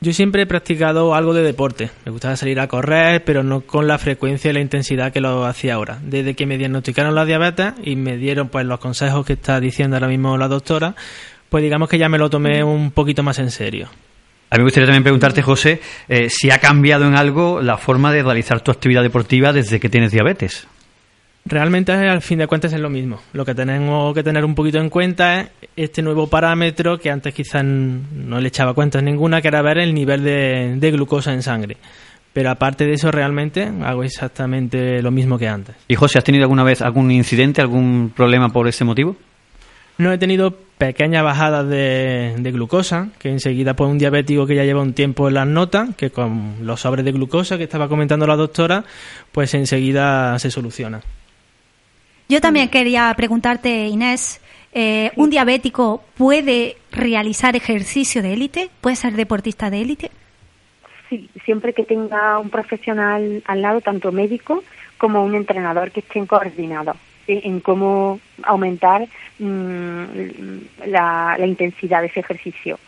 Yo 0.00 0.12
siempre 0.12 0.42
he 0.42 0.46
practicado 0.46 1.12
algo 1.14 1.34
de 1.34 1.42
deporte. 1.42 1.90
Me 2.04 2.12
gustaba 2.12 2.36
salir 2.36 2.60
a 2.60 2.68
correr, 2.68 3.24
pero 3.24 3.42
no 3.42 3.62
con 3.62 3.88
la 3.88 3.98
frecuencia 3.98 4.50
y 4.50 4.54
la 4.54 4.60
intensidad 4.60 5.12
que 5.12 5.20
lo 5.20 5.44
hacía 5.44 5.74
ahora. 5.74 5.98
Desde 6.02 6.34
que 6.34 6.46
me 6.46 6.56
diagnosticaron 6.56 7.16
la 7.16 7.24
diabetes 7.24 7.72
y 7.82 7.96
me 7.96 8.16
dieron 8.16 8.48
pues 8.48 8.64
los 8.64 8.78
consejos 8.78 9.26
que 9.26 9.32
está 9.32 9.58
diciendo 9.58 9.96
ahora 9.96 10.06
mismo 10.06 10.38
la 10.38 10.46
doctora, 10.46 10.94
pues 11.48 11.64
digamos 11.64 11.88
que 11.88 11.98
ya 11.98 12.08
me 12.08 12.16
lo 12.16 12.30
tomé 12.30 12.62
un 12.62 12.92
poquito 12.92 13.24
más 13.24 13.40
en 13.40 13.50
serio. 13.50 13.88
A 14.50 14.54
mí 14.54 14.58
me 14.60 14.64
gustaría 14.64 14.86
también 14.86 15.02
preguntarte, 15.02 15.42
José, 15.42 15.80
eh, 16.08 16.30
si 16.30 16.50
ha 16.50 16.58
cambiado 16.58 17.04
en 17.04 17.16
algo 17.16 17.60
la 17.60 17.76
forma 17.76 18.12
de 18.12 18.22
realizar 18.22 18.60
tu 18.60 18.70
actividad 18.70 19.02
deportiva 19.02 19.52
desde 19.52 19.80
que 19.80 19.88
tienes 19.88 20.12
diabetes. 20.12 20.68
Realmente, 21.48 21.92
al 21.92 22.20
fin 22.20 22.38
de 22.38 22.46
cuentas, 22.46 22.74
es 22.74 22.80
lo 22.80 22.90
mismo. 22.90 23.20
Lo 23.32 23.42
que 23.42 23.54
tenemos 23.54 24.12
que 24.12 24.22
tener 24.22 24.44
un 24.44 24.54
poquito 24.54 24.78
en 24.78 24.90
cuenta 24.90 25.40
es 25.40 25.48
este 25.76 26.02
nuevo 26.02 26.26
parámetro 26.26 26.98
que 26.98 27.10
antes 27.10 27.32
quizás 27.32 27.64
no 27.64 28.38
le 28.38 28.48
echaba 28.48 28.74
cuenta 28.74 29.00
ninguna, 29.00 29.40
que 29.40 29.48
era 29.48 29.62
ver 29.62 29.78
el 29.78 29.94
nivel 29.94 30.22
de, 30.24 30.90
glucosa 30.90 31.32
en 31.32 31.42
sangre. 31.42 31.78
Pero 32.34 32.50
aparte 32.50 32.84
de 32.84 32.92
eso, 32.92 33.10
realmente 33.10 33.66
hago 33.82 34.04
exactamente 34.04 35.00
lo 35.00 35.10
mismo 35.10 35.38
que 35.38 35.48
antes. 35.48 35.74
¿Y 35.88 35.94
José, 35.94 36.18
has 36.18 36.24
tenido 36.24 36.44
alguna 36.44 36.64
vez 36.64 36.82
algún 36.82 37.10
incidente, 37.10 37.62
algún 37.62 38.12
problema 38.14 38.50
por 38.50 38.68
ese 38.68 38.84
motivo? 38.84 39.16
No 39.96 40.12
he 40.12 40.18
tenido 40.18 40.54
pequeñas 40.76 41.24
bajadas 41.24 41.66
de, 41.66 42.34
de, 42.38 42.52
glucosa, 42.52 43.08
que 43.18 43.30
enseguida 43.30 43.74
pues 43.74 43.90
un 43.90 43.98
diabético 43.98 44.46
que 44.46 44.54
ya 44.54 44.64
lleva 44.64 44.82
un 44.82 44.92
tiempo 44.92 45.28
en 45.28 45.34
las 45.34 45.46
notas, 45.46 45.96
que 45.96 46.10
con 46.10 46.56
los 46.62 46.80
sobres 46.80 47.06
de 47.06 47.12
glucosa 47.12 47.56
que 47.56 47.64
estaba 47.64 47.88
comentando 47.88 48.26
la 48.26 48.36
doctora, 48.36 48.84
pues 49.32 49.54
enseguida 49.54 50.38
se 50.38 50.50
soluciona. 50.50 51.00
Yo 52.28 52.40
también 52.40 52.68
quería 52.68 53.12
preguntarte, 53.16 53.86
Inés, 53.86 54.40
eh, 54.72 55.12
¿un 55.16 55.30
diabético 55.30 56.04
puede 56.16 56.76
realizar 56.92 57.56
ejercicio 57.56 58.22
de 58.22 58.34
élite? 58.34 58.70
¿Puede 58.80 58.96
ser 58.96 59.14
deportista 59.14 59.70
de 59.70 59.80
élite? 59.80 60.10
Sí, 61.08 61.30
siempre 61.44 61.72
que 61.72 61.84
tenga 61.84 62.38
un 62.38 62.50
profesional 62.50 63.42
al 63.46 63.62
lado, 63.62 63.80
tanto 63.80 64.12
médico 64.12 64.62
como 64.98 65.24
un 65.24 65.34
entrenador 65.34 65.90
que 65.90 66.00
estén 66.00 66.26
coordinados 66.26 66.96
en 67.28 67.60
cómo 67.60 68.20
aumentar 68.42 69.06
mm, 69.38 70.02
la, 70.86 71.36
intensidad 71.46 72.00
de 72.00 72.06
ese 72.06 72.20
ejercicio. 72.20 72.78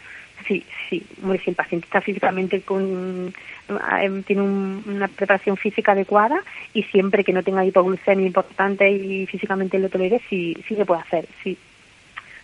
Sí, 0.47 0.64
sí, 0.88 1.03
si 1.45 1.51
el 1.51 1.55
paciente 1.55 1.86
está 1.86 2.01
físicamente 2.01 2.61
con, 2.62 3.32
eh, 3.68 4.22
tiene 4.26 4.43
una 4.43 5.09
preparación 5.09 5.57
física 5.57 5.93
adecuada 5.93 6.43
y 6.74 6.82
siempre 6.84 7.24
que 7.24 7.32
no 7.32 7.43
tenga 7.43 7.64
hipoglucemia 7.64 8.26
importante 8.26 8.91
y 8.91 9.26
físicamente 9.26 9.78
lo 9.78 9.88
tolere, 9.88 10.20
sí, 10.28 10.57
sí 10.66 10.74
se 10.74 10.84
puede 10.84 11.03
hacer, 11.03 11.26
sí. 11.43 11.57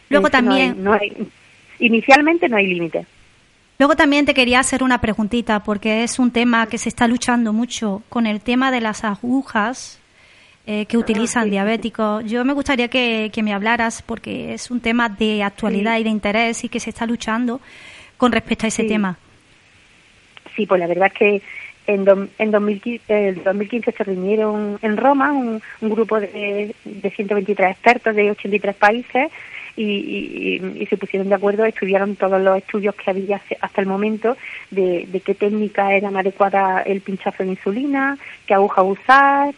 Luego 0.08 0.30
también... 0.30 0.82
No 0.82 0.92
hay, 0.92 1.12
inicialmente 1.78 2.48
no 2.48 2.56
hay 2.56 2.66
límite. 2.66 3.06
Luego 3.78 3.96
también 3.96 4.24
te 4.24 4.34
quería 4.34 4.60
hacer 4.60 4.82
una 4.82 5.00
preguntita, 5.00 5.62
porque 5.62 6.02
es 6.02 6.18
un 6.18 6.30
tema 6.30 6.66
que 6.66 6.78
se 6.78 6.88
está 6.88 7.06
luchando 7.06 7.52
mucho 7.52 8.02
con 8.08 8.26
el 8.26 8.40
tema 8.40 8.70
de 8.70 8.80
las 8.80 9.04
agujas 9.04 10.00
eh, 10.66 10.86
que 10.86 10.96
utilizan 10.96 11.48
diabéticos. 11.48 12.24
Yo 12.24 12.44
me 12.44 12.52
gustaría 12.52 12.88
que, 12.88 13.30
me 13.42 13.54
hablaras, 13.54 14.02
porque 14.02 14.52
es 14.52 14.70
un 14.70 14.80
tema 14.80 15.08
de 15.08 15.44
actualidad 15.44 15.98
y 15.98 16.02
de 16.02 16.10
interés 16.10 16.64
y 16.64 16.68
que 16.68 16.80
se 16.80 16.90
está 16.90 17.06
luchando 17.06 17.60
con 18.16 18.32
respecto 18.32 18.66
a 18.66 18.68
ese 18.68 18.84
tema. 18.84 19.16
Sí, 20.56 20.66
pues 20.66 20.80
la 20.80 20.88
verdad 20.88 21.06
es 21.06 21.12
que 21.12 21.42
en, 21.86 22.30
en 22.38 22.50
2015, 22.50 23.42
2015, 23.44 23.92
se 23.92 24.04
reunieron 24.04 24.78
en 24.82 24.96
Roma 24.96 25.32
un, 25.32 25.62
grupo 25.82 26.18
de, 26.18 26.74
de, 26.84 27.10
123 27.10 27.70
expertos 27.70 28.16
de 28.16 28.32
83 28.32 28.74
países 28.74 29.30
y, 29.76 30.60
y, 30.80 30.86
se 30.86 30.96
pusieron 30.96 31.28
de 31.28 31.34
acuerdo, 31.34 31.64
estudiaron 31.64 32.16
todos 32.16 32.40
los 32.40 32.56
estudios 32.58 32.94
que 32.94 33.10
había 33.10 33.40
hasta 33.60 33.80
el 33.80 33.86
momento 33.86 34.36
de, 34.70 35.06
de 35.06 35.20
qué 35.20 35.34
técnica 35.34 35.94
era 35.94 36.08
adecuada 36.08 36.82
el 36.82 37.02
pinchazo 37.02 37.44
de 37.44 37.50
insulina, 37.50 38.18
qué 38.46 38.54
aguja 38.54 38.82
usar, 38.82 39.54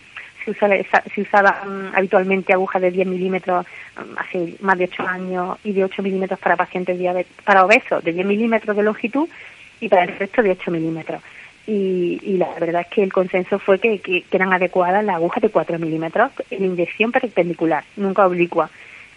se, 0.48 0.52
usaba, 0.52 0.76
usaban 1.16 1.92
habitualmente 1.94 2.52
agujas 2.52 2.82
de 2.82 2.90
10 2.90 3.06
milímetros 3.06 3.66
mm, 3.96 4.18
hace 4.18 4.54
más 4.60 4.78
de 4.78 4.84
8 4.84 5.02
años 5.06 5.58
y 5.64 5.72
de 5.72 5.84
8 5.84 6.02
milímetros 6.02 6.38
para 6.38 6.56
pacientes 6.56 6.98
diabetes, 6.98 7.32
para 7.44 7.64
obesos, 7.64 8.02
de 8.02 8.12
10 8.12 8.26
milímetros 8.26 8.76
de 8.76 8.82
longitud 8.82 9.28
y 9.80 9.88
para 9.88 10.04
el 10.04 10.18
resto 10.18 10.42
de 10.42 10.50
8 10.52 10.70
milímetros. 10.70 11.22
Y, 11.66 12.18
y, 12.22 12.38
la 12.38 12.48
verdad 12.58 12.80
es 12.80 12.86
que 12.88 13.02
el 13.02 13.12
consenso 13.12 13.58
fue 13.58 13.78
que, 13.78 13.98
que, 13.98 14.24
eran 14.30 14.54
adecuadas 14.54 15.04
las 15.04 15.16
agujas 15.16 15.42
de 15.42 15.50
4 15.50 15.78
milímetros 15.78 16.32
en 16.50 16.64
inyección 16.64 17.12
perpendicular, 17.12 17.84
nunca 17.96 18.26
oblicua, 18.26 18.70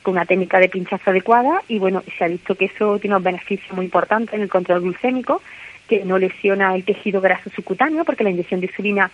con 0.03 0.15
una 0.15 0.25
técnica 0.25 0.59
de 0.59 0.67
pinchazo 0.67 1.11
adecuada 1.11 1.61
y 1.67 1.79
bueno, 1.79 2.03
se 2.17 2.25
ha 2.25 2.27
visto 2.27 2.55
que 2.55 2.65
eso 2.65 2.99
tiene 2.99 3.15
un 3.15 3.23
beneficio 3.23 3.73
muy 3.73 3.86
importante 3.86 4.36
en 4.36 4.41
el 4.41 4.49
control 4.49 4.82
glucémico, 4.82 5.41
que 5.88 6.05
no 6.05 6.17
lesiona 6.17 6.75
el 6.75 6.84
tejido 6.84 7.21
graso 7.21 7.49
subcutáneo, 7.49 8.05
porque 8.05 8.23
la 8.23 8.29
inyección 8.29 8.61
de 8.61 8.67
insulina 8.67 9.11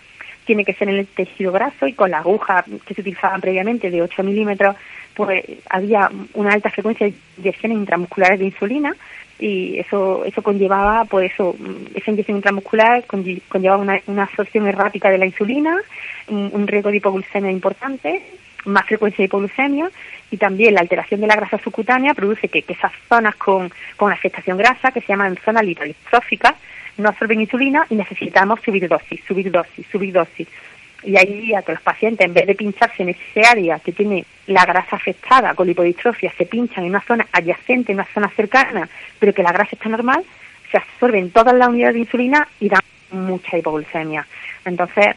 tiene 0.48 0.64
que 0.64 0.72
ser 0.72 0.88
en 0.88 0.96
el 0.96 1.06
tejido 1.06 1.52
graso 1.52 1.86
y 1.86 1.92
con 1.92 2.10
la 2.10 2.20
aguja 2.20 2.64
que 2.86 2.94
se 2.94 3.02
utilizaban 3.02 3.38
previamente 3.38 3.90
de 3.90 4.00
8 4.00 4.22
milímetros, 4.24 4.76
pues 5.12 5.44
había 5.68 6.10
una 6.32 6.52
alta 6.52 6.70
frecuencia 6.70 7.06
de 7.06 7.12
inyecciones 7.36 7.76
intramusculares 7.76 8.38
de 8.38 8.46
insulina, 8.46 8.96
y 9.38 9.78
eso 9.78 10.24
eso 10.24 10.42
conllevaba 10.42 11.04
pues 11.04 11.32
eso 11.32 11.54
esa 11.94 12.10
inyección 12.10 12.38
intramuscular 12.38 13.04
conllevaba 13.06 13.80
una, 13.80 14.00
una 14.08 14.24
absorción 14.24 14.66
errática 14.66 15.10
de 15.10 15.18
la 15.18 15.26
insulina 15.26 15.76
un, 16.26 16.66
riesgo 16.66 16.90
de 16.90 16.96
hipoglucemia 16.96 17.52
importante 17.52 18.20
más 18.64 18.84
frecuencia 18.86 19.18
de 19.18 19.26
hipoglucemia 19.26 19.90
y 20.32 20.38
también 20.38 20.74
la 20.74 20.80
alteración 20.80 21.20
de 21.20 21.28
la 21.28 21.36
grasa 21.36 21.58
subcutánea 21.58 22.14
produce 22.14 22.48
que, 22.48 22.64
esas 22.66 22.90
zonas 23.08 23.36
con, 23.36 23.70
con 23.96 24.10
afectación 24.10 24.58
grasa 24.58 24.90
que 24.90 25.02
se 25.02 25.06
llaman 25.06 25.38
zonas 25.44 25.64
lipodistróficas 25.64 26.54
no 26.98 27.08
absorben 27.08 27.40
insulina 27.40 27.86
y 27.88 27.94
necesitamos 27.94 28.60
subir 28.60 28.88
dosis 28.88 29.20
subir 29.26 29.50
dosis 29.50 29.86
subir 29.90 30.12
dosis 30.12 30.48
y 31.02 31.16
ahí 31.16 31.54
a 31.54 31.62
que 31.62 31.72
los 31.72 31.80
pacientes, 31.80 32.26
en 32.26 32.34
vez 32.34 32.46
de 32.46 32.54
pincharse 32.54 33.02
en 33.02 33.10
ese 33.10 33.46
área 33.46 33.78
que 33.78 33.92
tiene 33.92 34.24
la 34.46 34.64
grasa 34.64 34.96
afectada 34.96 35.54
con 35.54 35.66
lipodistrofia, 35.66 36.32
se 36.36 36.46
pinchan 36.46 36.84
en 36.84 36.90
una 36.90 37.00
zona 37.00 37.26
adyacente, 37.32 37.92
en 37.92 37.98
una 37.98 38.08
zona 38.12 38.28
cercana, 38.30 38.88
pero 39.18 39.32
que 39.32 39.42
la 39.42 39.52
grasa 39.52 39.70
está 39.72 39.88
normal, 39.88 40.24
se 40.70 40.76
absorben 40.76 41.30
todas 41.30 41.54
las 41.54 41.68
unidades 41.68 41.94
de 41.94 42.00
insulina 42.00 42.48
y 42.60 42.68
dan 42.68 42.80
mucha 43.12 43.56
hipoglucemia. 43.56 44.26
Entonces, 44.64 45.14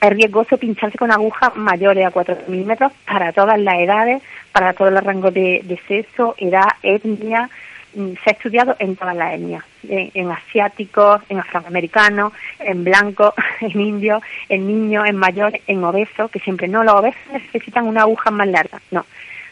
es 0.00 0.10
riesgoso 0.10 0.56
pincharse 0.58 0.98
con 0.98 1.10
agujas 1.10 1.56
mayores 1.56 2.06
a 2.06 2.10
4 2.10 2.44
milímetros 2.48 2.92
para 3.04 3.32
todas 3.32 3.58
las 3.58 3.74
edades, 3.78 4.22
para 4.52 4.72
todos 4.72 4.92
los 4.92 5.02
rangos 5.02 5.34
de, 5.34 5.80
sexo, 5.88 6.34
edad, 6.38 6.68
etnia, 6.82 7.50
se 7.94 8.30
ha 8.30 8.32
estudiado 8.32 8.76
en 8.78 8.96
todas 8.96 9.16
las 9.16 9.34
etnias, 9.34 9.64
en, 9.88 10.10
en 10.14 10.30
asiáticos, 10.30 11.22
en 11.28 11.38
afroamericanos, 11.38 12.32
en 12.58 12.84
blancos, 12.84 13.34
en 13.60 13.80
indios, 13.80 14.22
en 14.48 14.66
niños, 14.66 15.04
en 15.06 15.16
mayores, 15.16 15.62
en 15.66 15.82
obesos, 15.84 16.30
que 16.30 16.40
siempre 16.40 16.68
no, 16.68 16.84
los 16.84 16.94
obesos 16.94 17.20
necesitan 17.32 17.86
una 17.86 18.02
aguja 18.02 18.30
más 18.30 18.48
larga, 18.48 18.80
no. 18.90 19.04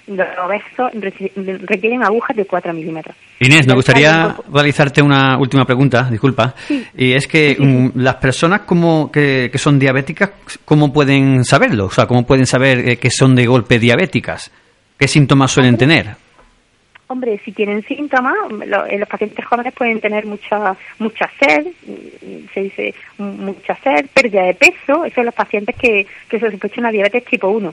Los 0.07 0.29
obesos 0.39 0.93
requieren 1.63 2.05
agujas 2.05 2.37
de 2.37 2.45
4 2.45 2.73
milímetros. 2.73 3.17
Inés, 3.41 3.67
me 3.67 3.75
gustaría 3.75 4.37
realizarte 4.53 5.03
una 5.03 5.37
última 5.37 5.65
pregunta, 5.65 6.09
disculpa. 6.09 6.55
Y 6.97 7.13
es 7.13 7.27
que 7.27 7.57
mm, 7.59 7.99
las 7.99 8.15
personas 8.15 8.61
como 8.61 9.11
que, 9.11 9.49
que 9.51 9.59
son 9.59 9.81
diabéticas, 9.81 10.31
¿cómo 10.65 10.93
pueden 10.93 11.45
saberlo? 11.45 11.87
O 11.87 11.91
sea, 11.91 12.07
¿cómo 12.07 12.25
pueden 12.25 12.47
saber 12.47 12.89
eh, 12.89 12.99
que 12.99 13.11
son 13.11 13.35
de 13.35 13.47
golpe 13.47 13.81
diabéticas? 13.81 14.53
¿Qué 14.97 15.09
síntomas 15.09 15.51
suelen 15.51 15.77
tener? 15.77 16.26
Hombre, 17.09 17.41
si 17.45 17.53
tienen 17.53 17.85
síntomas, 17.85 18.35
lo- 18.67 18.85
eh, 18.87 18.99
los 18.99 19.09
pacientes 19.09 19.45
jóvenes 19.45 19.73
pueden 19.75 20.01
tener 20.01 20.27
mucha 20.27 20.77
mucha 20.99 21.31
sed, 21.39 21.67
mm, 21.87 22.49
se 22.53 22.61
dice 22.63 22.95
mm, 23.19 23.45
mucha 23.45 23.77
sed, 23.77 24.07
pérdida 24.13 24.43
de 24.43 24.55
peso, 24.55 25.05
esos 25.05 25.15
son 25.15 25.27
los 25.27 25.35
pacientes 25.35 25.77
que, 25.77 26.07
que 26.29 26.41
se 26.41 26.51
sospechan 26.51 26.81
una 26.81 26.91
diabetes 26.91 27.25
tipo 27.25 27.49
1. 27.49 27.73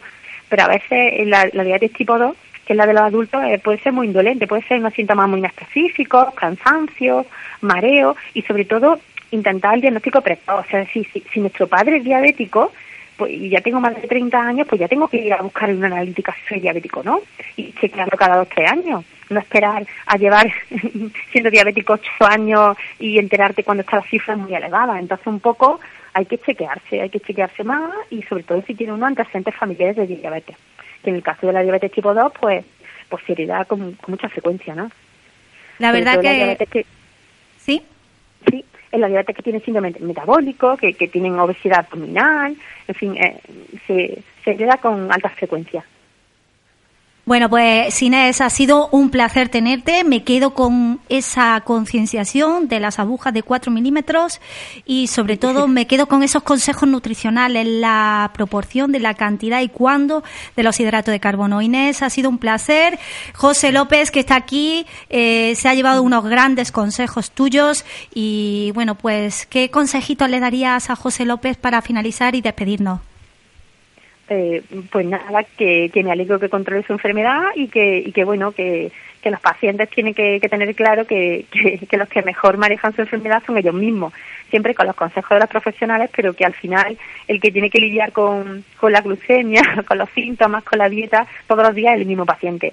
Pero 0.49 0.63
a 0.63 0.67
veces 0.67 0.91
eh, 0.91 1.23
la, 1.25 1.49
la 1.51 1.63
diabetes 1.63 1.93
tipo 1.93 2.17
2, 2.19 2.35
que 2.65 2.73
es 2.73 2.77
la 2.77 2.85
de 2.85 2.93
los 2.93 3.01
adultos, 3.01 3.43
eh, 3.45 3.57
puede 3.57 3.79
ser 3.79 3.91
muy 3.91 4.05
indolente, 4.07 4.45
puede 4.45 4.61
ser 4.67 4.79
unos 4.79 4.93
síntomas 4.93 5.27
muy 5.27 5.39
inespecíficos, 5.39 6.31
cansancio, 6.35 7.25
mareo 7.61 8.15
y 8.35 8.43
sobre 8.43 8.65
todo 8.65 8.99
intentar 9.31 9.73
el 9.73 9.81
diagnóstico 9.81 10.21
precoz. 10.21 10.63
O 10.63 10.69
sea, 10.69 10.85
si, 10.85 11.03
si, 11.05 11.23
si 11.33 11.39
nuestro 11.39 11.65
padre 11.67 11.97
es 11.97 12.03
diabético, 12.03 12.71
pues 13.17 13.31
y 13.31 13.49
ya 13.49 13.61
tengo 13.61 13.79
más 13.79 13.95
de 13.99 14.07
30 14.07 14.39
años, 14.39 14.67
pues 14.67 14.79
ya 14.79 14.87
tengo 14.87 15.07
que 15.07 15.17
ir 15.17 15.33
a 15.33 15.41
buscar 15.41 15.73
una 15.73 15.87
analítica 15.87 16.35
si 16.35 16.47
soy 16.49 16.59
diabético, 16.59 17.01
¿no? 17.03 17.21
Y 17.57 17.71
chequearlo 17.73 18.15
cada 18.17 18.37
dos 18.37 18.49
tres 18.49 18.71
años. 18.71 19.03
No 19.33 19.39
esperar 19.39 19.85
a 20.05 20.17
llevar 20.17 20.51
siendo 21.31 21.49
diabético 21.49 21.93
ocho 21.93 22.11
años 22.21 22.77
y 22.99 23.17
enterarte 23.17 23.63
cuando 23.63 23.81
está 23.81 23.97
la 23.97 24.03
cifra 24.03 24.35
muy 24.35 24.53
elevada. 24.53 24.99
Entonces, 24.99 25.27
un 25.27 25.39
poco 25.39 25.79
hay 26.13 26.25
que 26.25 26.37
chequearse, 26.37 27.01
hay 27.01 27.09
que 27.09 27.19
chequearse 27.19 27.63
más 27.63 27.91
y 28.09 28.21
sobre 28.23 28.43
todo 28.43 28.61
si 28.65 28.75
tiene 28.75 28.93
uno 28.93 29.05
antecedentes 29.05 29.55
familiares 29.55 29.95
de 29.95 30.07
diabetes. 30.07 30.55
Que 31.03 31.09
en 31.09 31.17
el 31.17 31.23
caso 31.23 31.47
de 31.47 31.53
la 31.53 31.63
diabetes 31.63 31.91
tipo 31.91 32.13
2, 32.13 32.31
pues, 32.39 32.63
pues 33.09 33.23
se 33.25 33.33
hereda 33.33 33.65
con, 33.65 33.93
con 33.93 34.11
mucha 34.11 34.29
frecuencia, 34.29 34.75
¿no? 34.75 34.89
La 35.79 35.91
verdad 35.91 36.19
que... 36.21 36.65
que 36.71 36.85
Sí. 37.57 37.81
Sí, 38.49 38.63
en 38.91 39.01
la 39.01 39.07
diabetes 39.07 39.35
que 39.35 39.41
tienen 39.41 39.63
síndrome 39.63 39.93
metabólico, 39.99 40.77
que, 40.77 40.93
que 40.93 41.07
tienen 41.07 41.39
obesidad 41.39 41.79
abdominal, 41.79 42.55
en 42.87 42.95
fin, 42.95 43.15
eh, 43.17 43.39
se, 43.87 44.19
se 44.43 44.51
hereda 44.51 44.77
con 44.77 45.11
alta 45.11 45.29
frecuencia. 45.29 45.83
Bueno, 47.25 47.49
pues 47.49 48.01
Inés, 48.01 48.41
ha 48.41 48.49
sido 48.49 48.89
un 48.89 49.09
placer 49.09 49.47
tenerte. 49.47 50.03
Me 50.03 50.25
quedo 50.25 50.53
con 50.53 50.99
esa 51.07 51.61
concienciación 51.61 52.67
de 52.67 52.81
las 52.81 52.99
agujas 52.99 53.33
de 53.33 53.43
4 53.43 53.71
milímetros 53.71 54.41
y 54.85 55.07
sobre 55.07 55.37
todo 55.37 55.67
me 55.69 55.87
quedo 55.87 56.07
con 56.09 56.21
esos 56.21 56.43
consejos 56.43 56.89
nutricionales, 56.89 57.65
la 57.65 58.31
proporción 58.33 58.91
de 58.91 58.99
la 58.99 59.13
cantidad 59.13 59.61
y 59.61 59.69
cuándo 59.69 60.21
de 60.57 60.63
los 60.63 60.77
hidratos 60.81 61.13
de 61.13 61.21
carbono. 61.21 61.61
Inés, 61.61 62.01
ha 62.01 62.09
sido 62.09 62.29
un 62.29 62.39
placer. 62.39 62.99
José 63.33 63.71
López, 63.71 64.11
que 64.11 64.19
está 64.19 64.35
aquí, 64.35 64.85
eh, 65.09 65.53
se 65.55 65.69
ha 65.69 65.75
llevado 65.75 66.03
unos 66.03 66.25
grandes 66.25 66.73
consejos 66.73 67.31
tuyos 67.31 67.85
y 68.13 68.71
bueno, 68.75 68.95
pues, 68.95 69.45
¿qué 69.45 69.71
consejitos 69.71 70.29
le 70.29 70.41
darías 70.41 70.89
a 70.89 70.97
José 70.97 71.23
López 71.23 71.55
para 71.55 71.81
finalizar 71.81 72.35
y 72.35 72.41
despedirnos? 72.41 72.99
Eh, 74.29 74.63
pues 74.89 75.05
nada, 75.05 75.43
que, 75.57 75.89
que 75.93 76.01
me 76.01 76.11
alegro 76.11 76.39
que 76.39 76.47
controle 76.49 76.83
su 76.83 76.93
enfermedad 76.93 77.41
y 77.55 77.67
que, 77.67 77.97
y 77.99 78.11
que 78.13 78.23
bueno, 78.23 78.53
que, 78.53 78.89
que 79.21 79.29
los 79.29 79.39
pacientes 79.41 79.89
tienen 79.89 80.13
que, 80.13 80.39
que 80.39 80.47
tener 80.47 80.73
claro 80.75 81.05
que, 81.05 81.45
que, 81.51 81.85
que 81.85 81.97
los 81.97 82.07
que 82.07 82.21
mejor 82.21 82.57
manejan 82.57 82.95
su 82.95 83.01
enfermedad 83.01 83.43
son 83.45 83.57
ellos 83.57 83.73
mismos, 83.75 84.13
siempre 84.49 84.73
con 84.75 84.87
los 84.87 84.95
consejos 84.95 85.29
de 85.31 85.39
los 85.41 85.49
profesionales, 85.49 86.09
pero 86.15 86.33
que 86.33 86.45
al 86.45 86.53
final 86.53 86.97
el 87.27 87.41
que 87.41 87.51
tiene 87.51 87.69
que 87.69 87.81
lidiar 87.81 88.13
con, 88.13 88.63
con 88.79 88.93
la 88.93 89.01
glucemia, 89.01 89.61
con 89.87 89.97
los 89.97 90.09
síntomas, 90.11 90.63
con 90.63 90.79
la 90.79 90.87
dieta, 90.87 91.27
todos 91.45 91.63
los 91.67 91.75
días 91.75 91.95
es 91.95 92.01
el 92.01 92.07
mismo 92.07 92.25
paciente. 92.25 92.71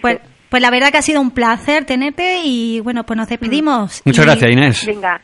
Pues, 0.00 0.20
pues 0.48 0.62
la 0.62 0.70
verdad 0.70 0.90
que 0.90 0.98
ha 0.98 1.02
sido 1.02 1.20
un 1.20 1.32
placer 1.32 1.84
tenerte 1.84 2.40
y 2.44 2.80
bueno, 2.80 3.04
pues 3.04 3.18
nos 3.18 3.28
despedimos. 3.28 4.00
Muchas 4.06 4.24
Y- 4.24 4.26
gracias, 4.28 4.50
Inés. 4.50 4.86
Venga, 4.86 5.20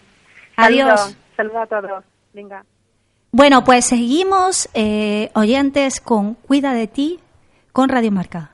Adiós. 0.56 0.88
saludos, 1.00 1.16
saludos 1.36 1.62
a 1.62 1.66
todos. 1.66 2.04
Venga. 2.34 2.62
Bueno, 3.30 3.62
pues 3.62 3.84
seguimos, 3.84 4.68
eh, 4.74 5.30
oyentes, 5.34 6.00
con 6.00 6.34
Cuida 6.34 6.72
de 6.72 6.86
ti 6.86 7.20
con 7.72 7.88
Radio 7.88 8.10
Marca. 8.10 8.52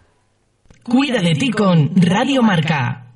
Cuida 0.82 1.22
de 1.22 1.34
ti 1.34 1.50
con 1.50 1.90
Radio 1.96 2.42
Marca. 2.42 3.06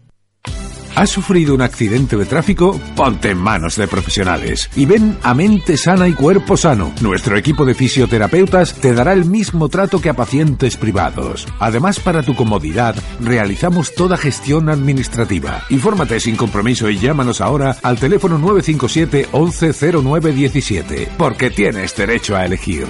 ¿Has 0.99 1.11
sufrido 1.11 1.55
un 1.55 1.63
accidente 1.63 2.17
de 2.17 2.25
tráfico? 2.25 2.77
Ponte 2.97 3.31
en 3.31 3.39
manos 3.39 3.77
de 3.77 3.87
profesionales 3.87 4.69
y 4.75 4.85
ven 4.85 5.17
a 5.23 5.33
Mente 5.33 5.77
Sana 5.77 6.09
y 6.09 6.13
Cuerpo 6.13 6.57
Sano. 6.57 6.93
Nuestro 7.01 7.37
equipo 7.37 7.65
de 7.65 7.75
fisioterapeutas 7.75 8.75
te 8.75 8.93
dará 8.93 9.13
el 9.13 9.25
mismo 9.25 9.69
trato 9.69 10.01
que 10.01 10.09
a 10.09 10.15
pacientes 10.15 10.77
privados. 10.77 11.47
Además, 11.61 12.01
para 12.01 12.25
tu 12.25 12.35
comodidad, 12.35 12.97
realizamos 13.21 13.95
toda 13.95 14.17
gestión 14.17 14.69
administrativa. 14.69 15.63
Infórmate 15.71 16.19
sin 16.19 16.35
compromiso 16.35 16.91
y 16.91 16.99
llámanos 16.99 17.41
ahora 17.41 17.77
al 17.85 18.01
teléfono 18.01 18.37
957 18.37 19.29
110917, 19.33 21.13
porque 21.17 21.51
tienes 21.51 21.95
derecho 21.95 22.35
a 22.35 22.45
elegir. 22.45 22.89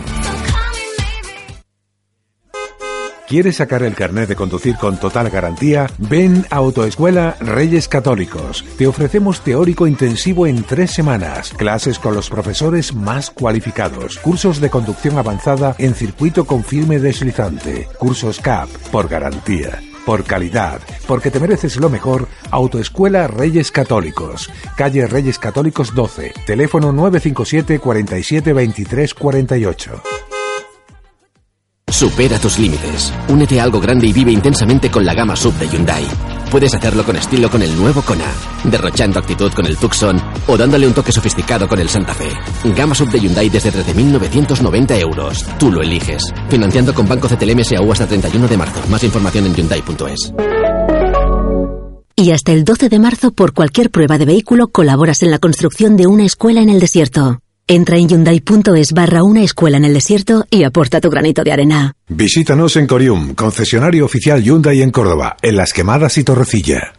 ¿Quieres 3.29 3.57
sacar 3.57 3.83
el 3.83 3.95
carnet 3.95 4.27
de 4.27 4.37
conducir 4.37 4.77
con 4.77 4.99
total 4.99 5.29
garantía? 5.29 5.87
Ven 5.99 6.47
a 6.49 6.57
Autoescuela 6.57 7.37
Reyes 7.41 7.87
Católicos. 7.87 8.65
Te 8.79 8.87
ofrecemos 8.87 9.43
teórico 9.43 9.87
intensivo 9.87 10.47
en 10.47 10.63
tres 10.65 10.93
semanas, 10.93 11.53
clases 11.53 11.99
con 11.99 12.15
los 12.15 12.31
profesores 12.31 12.95
más 12.95 13.31
cualificados, 13.31 14.17
cursos 14.17 14.63
de 14.63 14.71
conducción 14.71 15.19
avanzada 15.19 15.75
en 15.77 15.95
circuito 15.95 16.47
con 16.47 16.65
firme 16.65 16.99
deslizante, 17.01 17.87
cursos 17.99 18.41
CAP 18.41 18.71
por 18.91 19.09
garantía. 19.09 19.79
Por 20.07 20.25
calidad, 20.25 20.81
porque 21.07 21.31
te 21.31 21.39
mereces 21.39 21.77
lo 21.77 21.91
mejor, 21.91 22.29
Autoescuela 22.51 23.27
Reyes 23.27 23.71
Católicos, 23.71 24.51
calle 24.75 25.07
Reyes 25.07 25.39
Católicos 25.39 25.95
12, 25.95 26.33
teléfono 26.47 26.93
957 26.93 27.79
47 27.79 28.53
23 28.55 29.13
48. 29.13 30.03
Supera 31.91 32.39
tus 32.39 32.59
límites. 32.59 33.13
Únete 33.29 33.61
a 33.61 33.65
algo 33.65 33.81
grande 33.81 34.07
y 34.07 34.13
vive 34.13 34.33
intensamente 34.33 34.91
con 34.91 35.05
la 35.05 35.15
gama 35.15 35.35
sub 35.37 35.55
de 35.55 35.69
Hyundai. 35.69 36.07
Puedes 36.51 36.75
hacerlo 36.75 37.05
con 37.05 37.17
estilo 37.17 37.51
con 37.51 37.63
el 37.63 37.77
nuevo 37.77 38.03
Kona, 38.03 38.31
derrochando 38.65 39.19
actitud 39.19 39.53
con 39.53 39.67
el 39.67 39.77
Tucson 39.77 40.21
o 40.47 40.57
dándole 40.57 40.87
un 40.87 40.95
toque 40.95 41.13
sofisticado 41.13 41.69
con 41.69 41.79
el 41.79 41.89
Santa 41.89 42.15
Fe. 42.15 42.31
Gama 42.75 42.95
sub 42.95 43.11
de 43.11 43.21
Hyundai 43.21 43.49
desde 43.49 43.73
13.990 43.73 45.01
euros. 45.01 45.45
Tú 45.59 45.71
lo 45.71 45.83
eliges. 45.83 46.23
Financiando 46.49 46.95
con 46.95 47.09
Banco 47.09 47.29
CTLM 47.29 47.65
SAU 47.65 47.93
hasta 47.93 48.07
31 48.07 48.49
de 48.49 48.57
marzo. 48.57 48.81
Más 48.89 49.03
información 49.05 49.47
en 49.47 49.55
Hyundai.es. 49.55 50.33
Y 52.17 52.33
hasta 52.33 52.53
el 52.53 52.65
12 52.65 52.89
de 52.89 52.99
marzo, 52.99 53.31
por 53.31 53.55
cualquier 53.55 53.91
prueba 53.91 54.19
de 54.19 54.25
vehículo, 54.25 54.69
colaboras 54.69 55.23
en 55.23 55.31
la 55.31 55.39
construcción 55.39 55.97
de 55.97 56.09
una 56.09 56.25
escuela 56.25 56.61
en 56.61 56.69
el 56.69 56.81
desierto. 56.81 57.39
Entra 57.71 57.99
en 57.99 58.09
hyundai.es 58.09 58.93
barra 58.95 59.23
una 59.23 59.43
escuela 59.43 59.77
en 59.77 59.85
el 59.85 59.93
desierto 59.93 60.47
y 60.51 60.65
aporta 60.65 61.03
tu 61.03 61.11
granito 61.11 61.45
de 61.45 61.53
arena. 61.53 61.93
Visítanos 62.09 62.77
en 62.77 62.87
Corium, 62.87 63.35
concesionario 63.35 64.07
oficial 64.07 64.43
Hyundai 64.43 64.81
en 64.81 64.91
Córdoba, 64.91 65.37
en 65.43 65.57
Las 65.57 65.75
Quemadas 65.75 66.17
y 66.17 66.25
Torrecilla. 66.25 66.98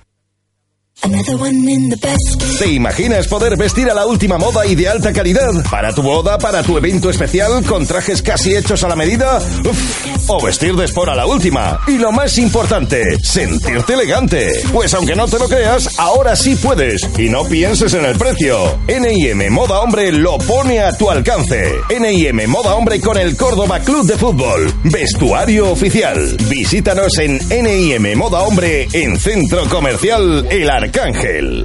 ¿Te 2.60 2.68
imaginas 2.68 3.28
poder 3.28 3.56
vestir 3.56 3.90
a 3.90 3.94
la 3.94 4.06
última 4.06 4.38
moda 4.38 4.66
y 4.66 4.76
de 4.76 4.90
alta 4.90 5.14
calidad? 5.14 5.50
¿Para 5.72 5.94
tu 5.94 6.02
boda, 6.02 6.38
para 6.38 6.62
tu 6.62 6.78
evento 6.78 7.10
especial, 7.10 7.64
con 7.64 7.88
trajes 7.88 8.22
casi 8.22 8.54
hechos 8.56 8.84
a 8.84 8.90
la 8.90 8.96
medida? 8.98 9.38
Uf, 9.38 10.30
o 10.30 10.44
vestir 10.44 10.76
de 10.76 10.86
sport 10.86 11.12
a 11.12 11.16
la 11.16 11.26
última. 11.26 11.80
Y 11.88 11.98
lo 11.98 12.12
más 12.12 12.38
importante, 12.38 13.02
sentirte 13.24 13.94
elegante. 13.94 14.52
Pues 14.74 14.94
aunque 14.94 15.16
no 15.16 15.28
te 15.28 15.40
lo 15.40 15.48
creas, 15.48 15.98
ahora 15.98 16.36
sí 16.36 16.56
puedes. 16.56 17.02
Y 17.18 17.30
no 17.30 17.46
pienses 17.46 17.94
en 17.94 18.04
el 18.04 18.18
precio. 18.18 18.78
NIM 18.88 19.52
Moda 19.54 19.80
Hombre 19.80 20.12
lo 20.12 20.38
pone 20.38 20.82
a 20.82 20.92
tu 20.92 21.10
alcance. 21.10 21.76
NIM 21.90 22.50
Moda 22.50 22.76
Hombre 22.76 23.00
con 23.00 23.18
el 23.18 23.38
Córdoba 23.38 23.80
Club 23.80 24.06
de 24.06 24.18
Fútbol. 24.18 24.74
Vestuario 24.84 25.72
oficial. 25.72 26.36
Visítanos 26.50 27.18
en 27.20 27.40
NIM 27.50 28.18
Moda 28.18 28.42
Hombre 28.42 28.88
en 28.92 29.18
Centro 29.18 29.66
Comercial 29.70 30.46
El 30.50 30.70
Arcángel. 30.90 31.64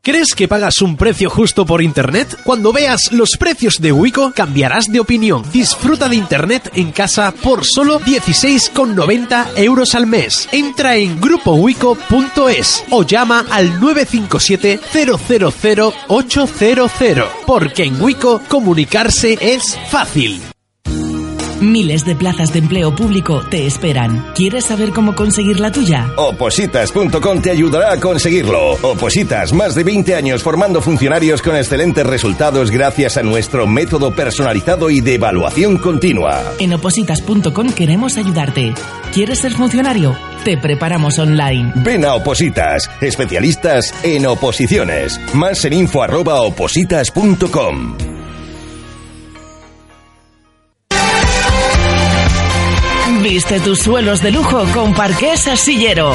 ¿Crees 0.00 0.28
que 0.36 0.46
pagas 0.46 0.80
un 0.80 0.96
precio 0.96 1.28
justo 1.28 1.66
por 1.66 1.82
Internet? 1.82 2.38
Cuando 2.44 2.72
veas 2.72 3.10
los 3.10 3.36
precios 3.36 3.80
de 3.80 3.90
Wico 3.90 4.32
cambiarás 4.32 4.86
de 4.86 5.00
opinión. 5.00 5.42
Disfruta 5.52 6.08
de 6.08 6.14
Internet 6.14 6.70
en 6.74 6.92
casa 6.92 7.34
por 7.42 7.64
solo 7.64 7.98
16,90 8.00 9.48
euros 9.56 9.96
al 9.96 10.06
mes. 10.06 10.48
Entra 10.52 10.94
en 10.96 11.20
grupowico.es 11.20 12.84
o 12.90 13.02
llama 13.02 13.44
al 13.50 13.80
957 13.80 14.80
000 14.92 15.92
800 16.06 16.92
porque 17.44 17.82
en 17.82 18.00
Wico 18.00 18.40
comunicarse 18.48 19.36
es 19.40 19.76
fácil. 19.90 20.40
Miles 21.60 22.04
de 22.04 22.14
plazas 22.14 22.52
de 22.52 22.60
empleo 22.60 22.94
público 22.94 23.42
te 23.50 23.66
esperan. 23.66 24.32
¿Quieres 24.34 24.66
saber 24.66 24.90
cómo 24.90 25.14
conseguir 25.14 25.58
la 25.58 25.72
tuya? 25.72 26.12
Opositas.com 26.16 27.42
te 27.42 27.50
ayudará 27.50 27.92
a 27.92 28.00
conseguirlo. 28.00 28.72
Opositas, 28.82 29.52
más 29.52 29.74
de 29.74 29.82
20 29.82 30.14
años 30.14 30.42
formando 30.42 30.80
funcionarios 30.80 31.42
con 31.42 31.56
excelentes 31.56 32.06
resultados 32.06 32.70
gracias 32.70 33.16
a 33.16 33.22
nuestro 33.22 33.66
método 33.66 34.12
personalizado 34.14 34.88
y 34.90 35.00
de 35.00 35.14
evaluación 35.14 35.78
continua. 35.78 36.44
En 36.60 36.74
opositas.com 36.74 37.72
queremos 37.72 38.16
ayudarte. 38.18 38.74
¿Quieres 39.12 39.40
ser 39.40 39.52
funcionario? 39.52 40.16
Te 40.44 40.56
preparamos 40.58 41.18
online. 41.18 41.72
Ven 41.76 42.04
a 42.04 42.14
Opositas, 42.14 42.88
especialistas 43.00 43.92
en 44.04 44.26
oposiciones. 44.26 45.20
Más 45.34 45.64
en 45.64 45.72
info 45.72 46.02
arroba 46.02 46.40
opositas.com. 46.42 48.17
Viste 53.22 53.60
tus 53.60 53.80
suelos 53.80 54.22
de 54.22 54.30
lujo 54.30 54.64
con 54.72 54.94
Parqués 54.94 55.40
Sillero. 55.56 56.14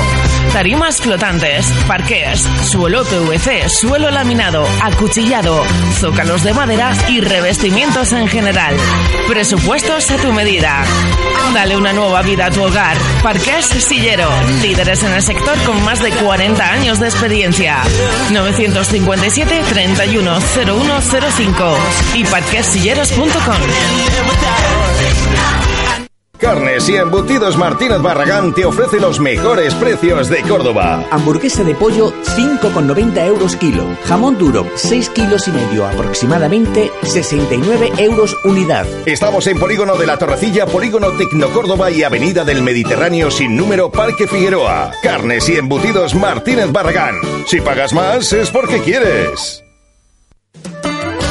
Tarimas 0.53 1.01
flotantes, 1.01 1.65
parqués, 1.87 2.47
suelo 2.69 3.03
PVC, 3.03 3.69
suelo 3.69 4.09
laminado, 4.09 4.65
acuchillado, 4.81 5.63
zócalos 5.99 6.43
de 6.43 6.53
madera 6.53 6.93
y 7.09 7.19
revestimientos 7.19 8.13
en 8.13 8.27
general. 8.27 8.75
Presupuestos 9.27 10.09
a 10.11 10.17
tu 10.17 10.31
medida. 10.31 10.83
Dale 11.53 11.75
una 11.75 11.93
nueva 11.93 12.21
vida 12.21 12.47
a 12.47 12.51
tu 12.51 12.63
hogar. 12.63 12.95
Parqués 13.21 13.65
Sillero, 13.65 14.29
líderes 14.61 15.03
en 15.03 15.13
el 15.13 15.21
sector 15.21 15.57
con 15.65 15.83
más 15.83 16.01
de 16.01 16.11
40 16.11 16.71
años 16.71 16.99
de 16.99 17.07
experiencia. 17.07 17.83
957 18.31 19.63
310105 19.69 21.77
y 22.15 22.23
parquésilleros.com. 22.23 23.57
Carnes 26.43 26.89
y 26.89 26.97
embutidos 26.97 27.55
Martínez 27.57 28.01
Barragán 28.01 28.53
te 28.53 28.65
ofrece 28.65 28.99
los 28.99 29.17
mejores 29.21 29.73
precios 29.75 30.27
de 30.27 30.41
Córdoba. 30.41 31.07
Hamburguesa 31.09 31.63
de 31.63 31.73
pollo 31.73 32.11
5,90 32.35 33.25
euros 33.25 33.55
kilo. 33.55 33.87
Jamón 34.03 34.37
duro 34.37 34.67
6 34.75 35.09
kilos 35.11 35.47
y 35.47 35.51
medio 35.51 35.87
aproximadamente 35.87 36.91
69 37.03 37.93
euros 37.97 38.35
unidad. 38.43 38.85
Estamos 39.05 39.47
en 39.47 39.57
Polígono 39.57 39.95
de 39.95 40.05
la 40.05 40.17
Torrecilla, 40.17 40.65
Polígono 40.65 41.11
Tecnocórdoba 41.11 41.89
y 41.91 42.03
Avenida 42.03 42.43
del 42.43 42.61
Mediterráneo 42.61 43.31
sin 43.31 43.55
número 43.55 43.89
Parque 43.89 44.27
Figueroa. 44.27 44.91
Carnes 45.01 45.47
y 45.47 45.55
embutidos 45.55 46.13
Martínez 46.13 46.73
Barragán. 46.73 47.15
Si 47.47 47.61
pagas 47.61 47.93
más 47.93 48.33
es 48.33 48.49
porque 48.49 48.81
quieres. 48.81 49.62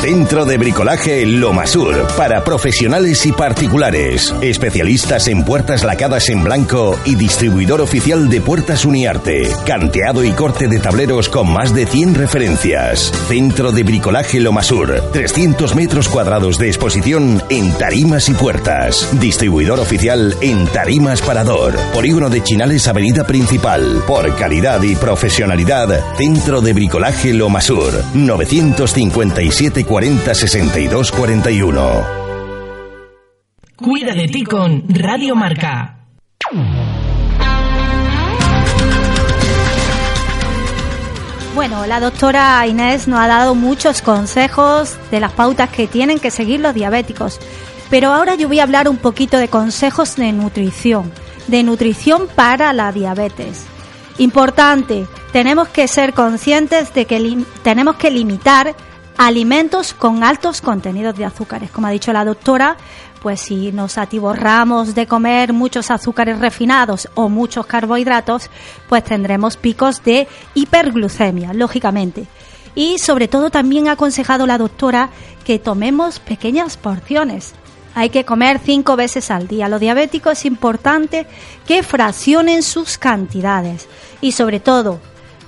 Centro 0.02 0.44
de 0.44 0.58
Bricolaje 0.58 1.24
Lomasur 1.24 2.08
para 2.16 2.42
profesionales 2.42 3.24
y 3.24 3.30
particulares. 3.30 4.34
Especialistas 4.40 5.28
en 5.28 5.44
puertas 5.44 5.84
lacadas 5.84 6.28
en 6.28 6.42
blanco 6.42 6.98
y 7.04 7.14
distribuidor 7.14 7.80
oficial 7.80 8.28
de 8.28 8.40
puertas 8.40 8.84
Uniarte. 8.84 9.48
Canteado 9.64 10.24
y 10.24 10.32
corte 10.32 10.66
de 10.66 10.80
tableros 10.80 11.28
con 11.28 11.52
más 11.52 11.72
de 11.72 11.86
100 11.86 12.16
referencias. 12.16 13.12
Centro 13.28 13.70
de 13.70 13.84
Bricolaje 13.84 14.40
Lomasur. 14.40 15.00
300 15.12 15.76
metros 15.76 16.08
cuadrados 16.08 16.58
de 16.58 16.66
exposición 16.66 17.40
en 17.48 17.72
tarimas 17.78 18.28
y 18.28 18.34
puertas. 18.34 19.08
Distribuidor 19.20 19.78
oficial 19.78 20.36
en 20.40 20.66
Tarimas 20.66 21.22
Parador. 21.22 21.76
Polígono 21.94 22.28
de 22.28 22.42
Chinales 22.42 22.88
Avenida 22.88 23.24
Principal. 23.24 24.02
Por 24.04 24.34
calidad 24.34 24.82
y 24.82 24.96
profesionalidad. 24.96 26.16
Centro 26.16 26.60
de 26.60 26.72
Bricolaje 26.72 27.32
Lomasur. 27.32 27.92
957 28.14 29.91
40 29.92 30.34
62 30.34 31.12
41. 31.12 32.06
Cuida 33.76 34.14
de 34.14 34.26
ti 34.26 34.42
con 34.42 34.84
Radio 34.88 35.36
Marca. 35.36 36.06
Bueno, 41.54 41.84
la 41.84 42.00
doctora 42.00 42.66
Inés 42.66 43.06
nos 43.06 43.20
ha 43.20 43.26
dado 43.26 43.54
muchos 43.54 44.00
consejos 44.00 44.96
de 45.10 45.20
las 45.20 45.32
pautas 45.32 45.68
que 45.68 45.86
tienen 45.86 46.18
que 46.18 46.30
seguir 46.30 46.60
los 46.60 46.72
diabéticos. 46.72 47.38
Pero 47.90 48.14
ahora 48.14 48.34
yo 48.34 48.48
voy 48.48 48.60
a 48.60 48.62
hablar 48.62 48.88
un 48.88 48.96
poquito 48.96 49.36
de 49.36 49.48
consejos 49.48 50.16
de 50.16 50.32
nutrición, 50.32 51.12
de 51.48 51.62
nutrición 51.64 52.28
para 52.34 52.72
la 52.72 52.92
diabetes. 52.92 53.66
Importante, 54.16 55.06
tenemos 55.34 55.68
que 55.68 55.86
ser 55.86 56.14
conscientes 56.14 56.94
de 56.94 57.04
que 57.04 57.44
tenemos 57.62 57.96
que 57.96 58.10
limitar 58.10 58.74
alimentos 59.18 59.94
con 59.94 60.24
altos 60.24 60.60
contenidos 60.60 61.16
de 61.16 61.24
azúcares. 61.24 61.70
Como 61.70 61.86
ha 61.86 61.90
dicho 61.90 62.12
la 62.12 62.24
doctora, 62.24 62.76
pues 63.22 63.40
si 63.40 63.70
nos 63.70 63.98
atiborramos 63.98 64.94
de 64.94 65.06
comer 65.06 65.52
muchos 65.52 65.90
azúcares 65.90 66.38
refinados 66.40 67.08
o 67.14 67.28
muchos 67.28 67.66
carbohidratos, 67.66 68.50
pues 68.88 69.04
tendremos 69.04 69.56
picos 69.56 70.02
de 70.02 70.26
hiperglucemia, 70.54 71.52
lógicamente. 71.52 72.26
Y 72.74 72.98
sobre 72.98 73.28
todo 73.28 73.50
también 73.50 73.88
ha 73.88 73.92
aconsejado 73.92 74.46
la 74.46 74.58
doctora 74.58 75.10
que 75.44 75.58
tomemos 75.58 76.18
pequeñas 76.18 76.76
porciones. 76.76 77.54
Hay 77.94 78.08
que 78.08 78.24
comer 78.24 78.58
cinco 78.64 78.96
veces 78.96 79.30
al 79.30 79.46
día. 79.46 79.68
Los 79.68 79.80
diabéticos 79.80 80.38
es 80.38 80.46
importante 80.46 81.26
que 81.66 81.82
fraccionen 81.82 82.62
sus 82.62 82.96
cantidades 82.98 83.86
y 84.20 84.32
sobre 84.32 84.60
todo 84.60 84.98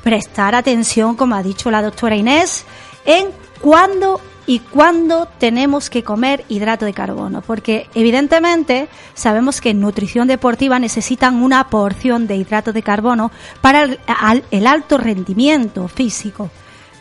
prestar 0.02 0.54
atención, 0.54 1.16
como 1.16 1.34
ha 1.34 1.42
dicho 1.42 1.70
la 1.70 1.80
doctora 1.80 2.14
Inés, 2.14 2.66
en 3.06 3.28
cuándo 3.64 4.20
y 4.46 4.58
cuándo 4.58 5.26
tenemos 5.38 5.88
que 5.88 6.02
comer 6.04 6.44
hidrato 6.50 6.84
de 6.84 6.92
carbono, 6.92 7.40
porque 7.40 7.88
evidentemente 7.94 8.88
sabemos 9.14 9.62
que 9.62 9.70
en 9.70 9.80
nutrición 9.80 10.28
deportiva 10.28 10.78
necesitan 10.78 11.42
una 11.42 11.70
porción 11.70 12.26
de 12.26 12.36
hidrato 12.36 12.74
de 12.74 12.82
carbono 12.82 13.30
para 13.62 13.84
el, 13.84 14.00
al- 14.06 14.44
el 14.50 14.66
alto 14.66 14.98
rendimiento 14.98 15.88
físico, 15.88 16.50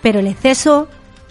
pero 0.01 0.21
el 0.21 0.27
exceso 0.27 0.87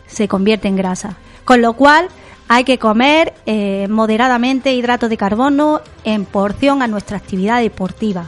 se 0.07 0.29
convierte 0.29 0.69
en 0.69 0.77
grasa, 0.77 1.17
con 1.47 1.63
lo 1.63 1.73
cual 1.73 2.09
hay 2.47 2.65
que 2.65 2.79
comer 2.79 3.33
eh, 3.47 3.87
moderadamente 3.89 4.75
hidrato 4.75 5.09
de 5.09 5.17
carbono 5.17 5.81
en 6.05 6.27
porción 6.27 6.83
a 6.83 6.89
nuestra 6.89 7.17
actividad 7.17 7.61
deportiva 7.63 8.27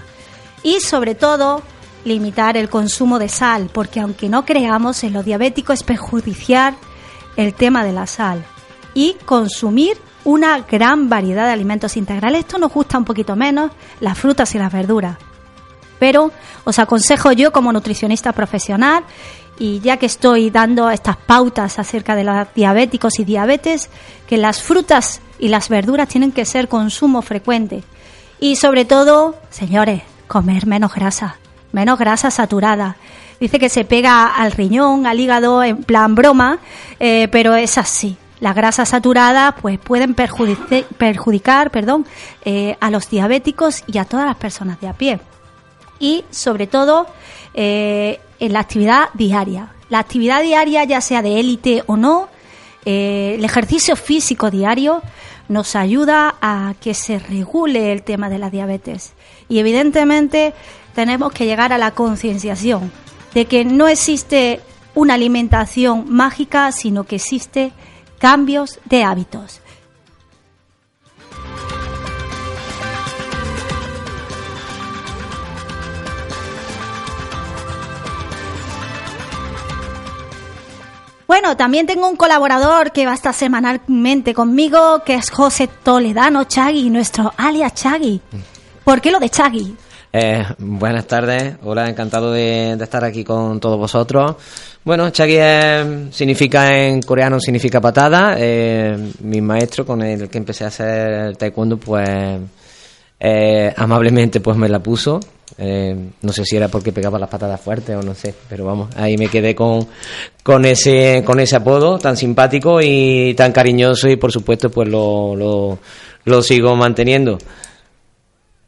y 0.63 0.81
sobre 0.81 1.15
todo 1.15 1.61
limitar 2.07 2.57
el 2.57 2.71
consumo 2.71 3.19
de 3.19 3.29
sal, 3.29 3.69
porque 3.71 4.01
aunque 4.01 4.31
no 4.31 4.47
creamos 4.47 5.05
en 5.05 5.13
los 5.13 5.27
diabéticos 5.27 5.81
es 5.81 5.83
perjudicial 5.83 6.75
el 7.37 7.55
tema 7.55 7.85
de 7.85 7.93
la 7.93 8.07
sal 8.07 8.45
y 8.95 9.17
consumir 9.25 9.99
una 10.25 10.61
gran 10.61 11.09
variedad 11.09 11.47
de 11.47 11.53
alimentos 11.53 11.97
integrales. 11.97 12.41
Esto 12.41 12.59
nos 12.59 12.73
gusta 12.73 12.99
un 12.99 13.05
poquito 13.05 13.37
menos, 13.37 13.71
las 14.01 14.19
frutas 14.19 14.55
y 14.55 14.59
las 14.59 14.73
verduras. 14.73 15.19
Pero 15.99 16.33
os 16.65 16.79
aconsejo 16.79 17.33
yo 17.33 17.53
como 17.53 17.73
nutricionista 17.73 18.33
profesional 18.33 19.05
y 19.59 19.81
ya 19.81 19.99
que 19.99 20.07
estoy 20.07 20.51
dando 20.51 20.91
estas 20.91 21.17
pautas 21.17 21.79
acerca 21.79 22.17
de 22.17 22.25
los 22.25 22.49
diabéticos 22.55 23.19
y 23.21 23.25
diabetes, 23.25 23.89
que 24.27 24.37
las 24.37 24.63
frutas 24.63 25.21
y 25.39 25.49
las 25.49 25.69
verduras 25.69 26.09
tienen 26.09 26.33
que 26.33 26.45
ser 26.45 26.69
consumo 26.69 27.23
frecuente. 27.23 27.85
Y 28.41 28.57
sobre 28.57 28.85
todo, 28.85 29.37
señores, 29.51 30.03
comer 30.27 30.67
menos 30.67 30.95
grasa, 30.95 31.37
menos 31.73 31.99
grasa 31.99 32.31
saturada. 32.31 32.97
Dice 33.45 33.59
que 33.59 33.69
se 33.69 33.85
pega 33.85 34.29
al 34.29 34.53
riñón, 34.53 35.07
al 35.07 35.21
hígado, 35.21 35.63
en 35.63 35.83
plan 35.83 36.15
broma, 36.15 36.61
eh, 36.99 37.29
pero 37.31 37.55
es 37.55 37.77
así. 37.77 38.17
Las 38.41 38.55
grasas 38.55 38.89
saturadas 38.89 39.55
pues 39.61 39.79
pueden 39.79 40.15
perjudicar 40.15 41.71
perdón, 41.71 42.07
eh, 42.47 42.79
a 42.81 42.91
los 42.91 43.11
diabéticos 43.11 43.85
y 43.87 43.99
a 43.99 44.07
todas 44.07 44.25
las 44.25 44.37
personas 44.37 44.81
de 44.81 44.89
a 44.89 44.95
pie 44.95 45.21
y 46.01 46.25
sobre 46.31 46.67
todo 46.67 47.07
eh, 47.53 48.19
en 48.41 48.55
la 48.55 48.61
actividad 48.61 49.11
diaria. 49.13 49.75
La 49.91 49.99
actividad 49.99 50.41
diaria, 50.41 50.85
ya 50.85 51.03
sea 51.03 51.21
de 51.21 51.39
élite 51.39 51.83
o 51.85 51.99
no, 51.99 52.31
el 52.87 53.45
ejercicio 53.45 53.95
físico 53.95 54.51
diario 54.51 55.03
nos 55.51 55.77
ayuda 55.77 56.37
a 56.41 56.73
que 56.81 56.95
se 56.95 57.19
regule 57.19 57.93
el 57.93 58.05
tema 58.05 58.31
de 58.31 58.39
la 58.39 58.49
diabetes. 58.49 59.13
Y 59.51 59.59
evidentemente 59.59 60.55
tenemos 60.95 61.31
que 61.31 61.45
llegar 61.45 61.75
a 61.75 61.79
la 61.79 61.91
concienciación 61.91 63.04
de 63.35 63.47
que 63.47 63.65
no 63.65 63.89
existe 63.89 64.61
una 64.95 65.15
alimentación 65.15 66.07
mágica, 66.09 66.71
sino 66.73 67.05
que 67.05 67.17
existe 67.17 67.73
cambios 68.19 68.79
de 68.85 69.05
hábitos. 69.05 69.61
Bueno, 81.27 81.57
también 81.57 81.87
tengo 81.87 82.09
un 82.09 82.17
colaborador 82.17 82.93
que 82.93 83.07
va 83.07 83.13
a 83.13 83.17
estar 83.17 83.35
semanalmente 83.35 84.35
conmigo, 84.35 85.03
que 85.05 85.15
es 85.15 85.31
José 85.31 85.69
Toledano 85.69 86.45
Chagui, 86.45 86.91
nuestro 86.91 87.33
alias 87.37 87.75
Chagui. 87.75 88.21
¿Por 88.85 89.01
qué 89.01 89.11
lo 89.11 89.19
de 89.19 89.31
Chagui? 89.31 89.75
Eh, 90.17 90.45
buenas 90.59 91.09
tardes, 91.09 91.57
hola, 91.65 91.89
encantado 91.89 92.31
de, 92.31 92.75
estar 92.75 93.05
aquí 93.05 93.25
con 93.25 93.59
todos 93.59 93.77
vosotros. 93.77 94.37
Bueno, 94.85 95.11
Chagi 95.11 95.39
significa 96.13 96.73
en 96.73 97.03
coreano 97.03 97.41
significa 97.41 97.81
patada. 97.81 98.37
Eh, 98.39 98.97
mi 99.23 99.41
maestro 99.41 99.85
con 99.85 100.03
el 100.03 100.29
que 100.29 100.39
empecé 100.39 100.63
a 100.63 100.69
hacer 100.69 101.37
taekwondo, 101.37 101.79
pues 101.79 102.09
eh, 103.19 103.75
amablemente 103.77 104.39
pues 104.39 104.57
me 104.57 104.69
la 104.69 104.79
puso. 104.79 105.19
Eh, 105.59 105.97
no 106.23 106.33
sé 106.33 106.45
si 106.45 106.55
era 106.55 106.69
porque 106.69 106.93
pegaba 106.93 107.19
las 107.19 107.29
patadas 107.29 107.61
fuertes 107.61 107.97
o 107.97 108.03
no 108.03 108.15
sé, 108.15 108.33
pero 108.49 108.67
vamos, 108.67 108.95
ahí 108.95 109.19
me 109.19 109.27
quedé 109.27 109.53
con, 109.57 109.89
con 110.45 110.65
ese 110.65 111.25
con 111.25 111.41
ese 111.41 111.57
apodo 111.57 111.99
tan 111.99 112.17
simpático 112.17 112.81
y 112.81 113.35
tan 113.35 113.51
cariñoso 113.51 114.09
y 114.09 114.15
por 114.15 114.31
supuesto 114.31 114.71
pues 114.71 114.89
lo, 114.89 115.77
lo 116.25 116.43
sigo 116.45 116.77
manteniendo. 116.77 117.37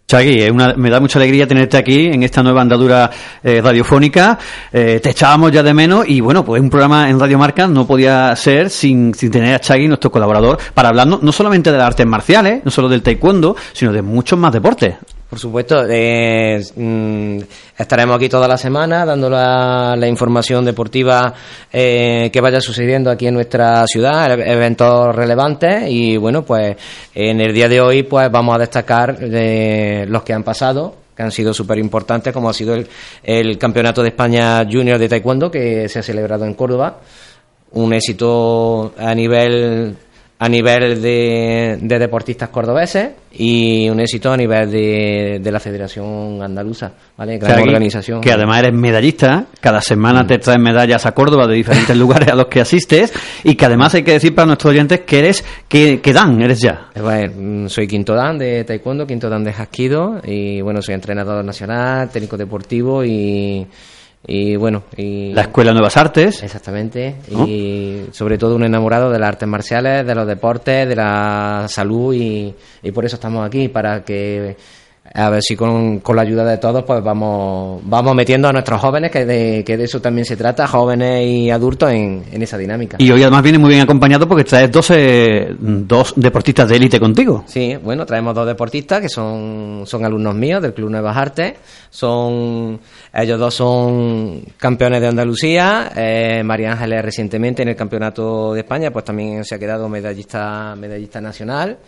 Chagui, 0.09 0.53
me 0.53 0.89
da 0.89 1.01
mucha 1.01 1.19
alegría 1.19 1.49
tenerte 1.49 1.77
aquí 1.77 2.07
en 2.07 2.23
esta 2.23 2.41
nueva 2.41 2.63
andadura 2.63 3.11
eh, 3.43 3.61
radiofónica. 3.61 4.39
Eh, 4.73 5.01
te 5.03 5.11
echábamos 5.11 5.51
ya 5.51 5.65
de 5.65 5.75
menos 5.75 6.09
y 6.09 6.21
bueno, 6.21 6.45
pues 6.45 6.63
un 6.63 6.71
programa 6.71 7.11
en 7.11 7.19
Radio 7.19 7.39
Marca 7.39 7.67
no 7.67 7.89
podía 7.89 8.37
ser 8.37 8.71
sin, 8.71 9.13
sin 9.15 9.33
tener 9.33 9.53
a 9.55 9.59
Chagui, 9.59 9.89
nuestro 9.89 10.13
colaborador, 10.13 10.59
para 10.75 10.91
hablar 10.91 11.09
no, 11.09 11.19
no 11.21 11.33
solamente 11.33 11.73
de 11.73 11.79
las 11.79 11.89
artes 11.89 12.07
marciales, 12.07 12.65
no 12.65 12.71
solo 12.71 12.89
del 12.89 13.03
taekwondo, 13.03 13.57
sino 13.73 13.93
de 13.93 14.03
muchos 14.03 14.39
más 14.39 14.53
deportes. 14.53 14.95
Por 15.29 15.41
supuesto, 15.41 15.85
eh, 15.91 16.63
mm, 16.77 17.39
estaremos 17.77 18.15
aquí 18.15 18.29
toda 18.29 18.47
la 18.47 18.57
semana 18.57 19.05
dando 19.05 19.29
la, 19.29 20.07
información 20.07 20.65
deportiva 20.65 21.35
eh, 21.73 22.31
que 22.33 22.41
vaya 22.41 22.61
sucediendo 22.61 23.11
aquí 23.11 23.27
en 23.27 23.35
nuestra 23.35 23.85
ciudad, 23.89 24.39
e-, 24.39 24.53
eventos 24.53 25.15
relevantes 25.17 25.91
y 25.91 26.17
bueno, 26.17 26.45
pues 26.45 26.77
en 27.13 27.41
el 27.41 27.53
día 27.53 27.69
de 27.69 27.81
hoy 27.81 28.05
pues 28.05 28.31
vamos 28.31 28.55
a 28.55 28.59
destacar 28.61 29.19
de 29.19 30.07
los 30.09 30.23
que 30.23 30.33
han 30.33 30.45
pasado 30.45 30.95
que 31.17 31.23
han 31.23 31.33
sido 31.33 31.55
súper 31.55 31.79
importantes, 31.79 32.33
como 32.33 32.51
ha 32.51 32.53
sido 32.53 32.75
el, 32.75 32.87
el 33.25 33.57
Campeonato 33.57 34.03
de 34.03 34.11
España 34.11 34.65
Junior 34.71 34.99
de 34.99 35.09
Taekwondo 35.09 35.51
que 35.51 35.89
se 35.89 35.99
ha 35.99 36.03
celebrado 36.03 36.45
en 36.45 36.53
Córdoba, 36.53 37.01
un 37.73 37.95
éxito 37.95 38.93
a 38.99 39.15
nivel 39.15 39.97
a 40.39 40.49
nivel 40.51 41.01
de, 41.01 41.79
de, 41.81 41.99
deportistas 41.99 42.51
cordobeses 42.51 43.09
y 43.33 43.89
un 43.89 44.01
éxito 44.01 44.31
a 44.31 44.37
nivel 44.37 44.71
de, 44.71 45.41
de 45.43 45.51
la 45.51 45.59
Federación 45.59 46.43
Andaluza, 46.43 46.93
¿vale? 47.17 47.39
Gran 47.39 47.57
que 47.57 47.63
organización. 47.63 48.21
Que 48.21 48.33
además 48.33 48.59
eres 48.59 48.75
medallista, 48.75 49.47
cada 49.61 49.81
semana 49.81 50.25
Mm. 50.25 50.27
te 50.27 50.39
traen 50.39 50.61
medallas 50.63 51.07
a 51.07 51.13
Córdoba 51.13 51.47
de 51.47 51.55
diferentes 51.55 51.97
lugares 51.97 52.29
a 52.29 52.35
los 52.35 52.47
que 52.49 52.61
asistes 52.61 53.13
y 53.45 53.55
que 53.55 53.65
además 53.65 53.95
hay 53.95 54.03
que 54.03 54.13
decir 54.13 54.35
para 54.35 54.47
nuestros 54.47 54.73
oyentes 54.73 55.01
que 55.07 55.19
eres, 55.21 55.43
que, 55.69 56.01
que 56.03 56.13
dan, 56.13 56.41
eres 56.43 56.61
ya. 56.61 56.89
Eh, 56.95 57.01
Bueno, 57.01 57.69
soy 57.71 57.87
quinto 57.89 58.15
dan 58.15 58.37
de 58.37 58.65
taekwondo, 58.65 59.07
quinto 59.07 59.31
dan 59.31 59.43
de 59.43 59.53
Hapkido 59.53 60.21
y 60.23 60.61
bueno, 60.61 60.83
soy 60.83 60.95
entrenador 60.97 61.43
nacional, 61.45 62.11
técnico 62.11 62.37
deportivo 62.37 63.03
y, 63.03 63.67
y 64.27 64.57
bueno, 64.57 64.83
y 64.97 65.33
La 65.33 65.43
Escuela 65.43 65.73
Nuevas 65.73 65.97
Artes. 65.97 66.43
Exactamente. 66.43 67.17
¿No? 67.31 67.47
Y 67.47 68.07
sobre 68.11 68.39
todo 68.39 68.57
un 68.57 68.65
enamorado 68.65 69.11
de 69.11 69.19
las 69.19 69.29
artes 69.29 69.49
marciales, 69.49 70.05
de 70.05 70.15
los 70.15 70.27
deportes, 70.27 70.89
de 70.89 70.97
la 70.97 71.67
salud 71.69 72.13
y, 72.13 72.53
y 72.83 72.91
por 72.91 73.05
eso 73.05 73.17
estamos 73.17 73.47
aquí, 73.47 73.69
para 73.69 74.05
que 74.05 74.57
a 75.15 75.31
ver 75.31 75.43
si 75.43 75.57
con, 75.57 76.01
con 76.01 76.17
la 76.17 76.23
ayuda 76.23 76.45
de 76.45 76.59
todos 76.59 76.85
pues 76.85 77.03
vamos 77.03 77.83
vamos 77.85 78.15
metiendo 78.15 78.49
a 78.49 78.53
nuestros 78.53 78.81
jóvenes, 78.81 79.11
que 79.11 79.25
de, 79.25 79.65
que 79.65 79.77
de 79.77 79.85
eso 79.85 80.01
también 80.01 80.25
se 80.25 80.37
trata, 80.37 80.67
jóvenes 80.67 81.27
y 81.27 81.51
adultos 81.51 81.91
en, 81.91 82.25
en 82.31 82.43
esa 82.43 82.59
dinámica. 82.59 82.97
Y 83.01 83.11
hoy 83.11 83.23
además 83.23 83.43
viene 83.43 83.59
muy 83.59 83.71
bien 83.71 83.83
acompañado 83.83 84.29
porque 84.29 84.45
traes 84.45 84.71
dos, 84.71 84.91
eh, 84.91 85.55
dos 85.59 86.15
deportistas 86.17 86.69
de 86.69 86.77
élite 86.77 87.01
contigo. 87.01 87.45
Sí, 87.47 87.77
bueno, 87.83 88.05
traemos 88.07 88.35
dos 88.35 88.47
deportistas 88.47 89.01
que 89.01 89.09
son, 89.09 89.83
son 89.87 90.05
alumnos 90.05 90.35
míos 90.35 90.63
del 90.63 90.75
Club 90.75 90.91
Nuevas 90.91 91.17
Artes. 91.17 91.55
Son, 91.91 92.79
ellos 93.15 93.39
dos 93.39 93.55
son 93.55 94.43
campeones 94.59 95.01
de 95.01 95.09
Andalucía. 95.09 95.93
Eh, 95.97 96.43
María 96.45 96.73
Ángeles 96.73 97.03
recientemente 97.03 97.63
en 97.63 97.69
el 97.69 97.77
Campeonato 97.77 98.55
de 98.55 98.61
España, 98.61 98.91
pues 98.91 99.05
también 99.05 99.45
se 99.45 99.55
ha 99.55 99.59
quedado 99.59 99.89
medallista, 99.89 100.75
medallista 100.77 101.21
nacional. 101.21 101.79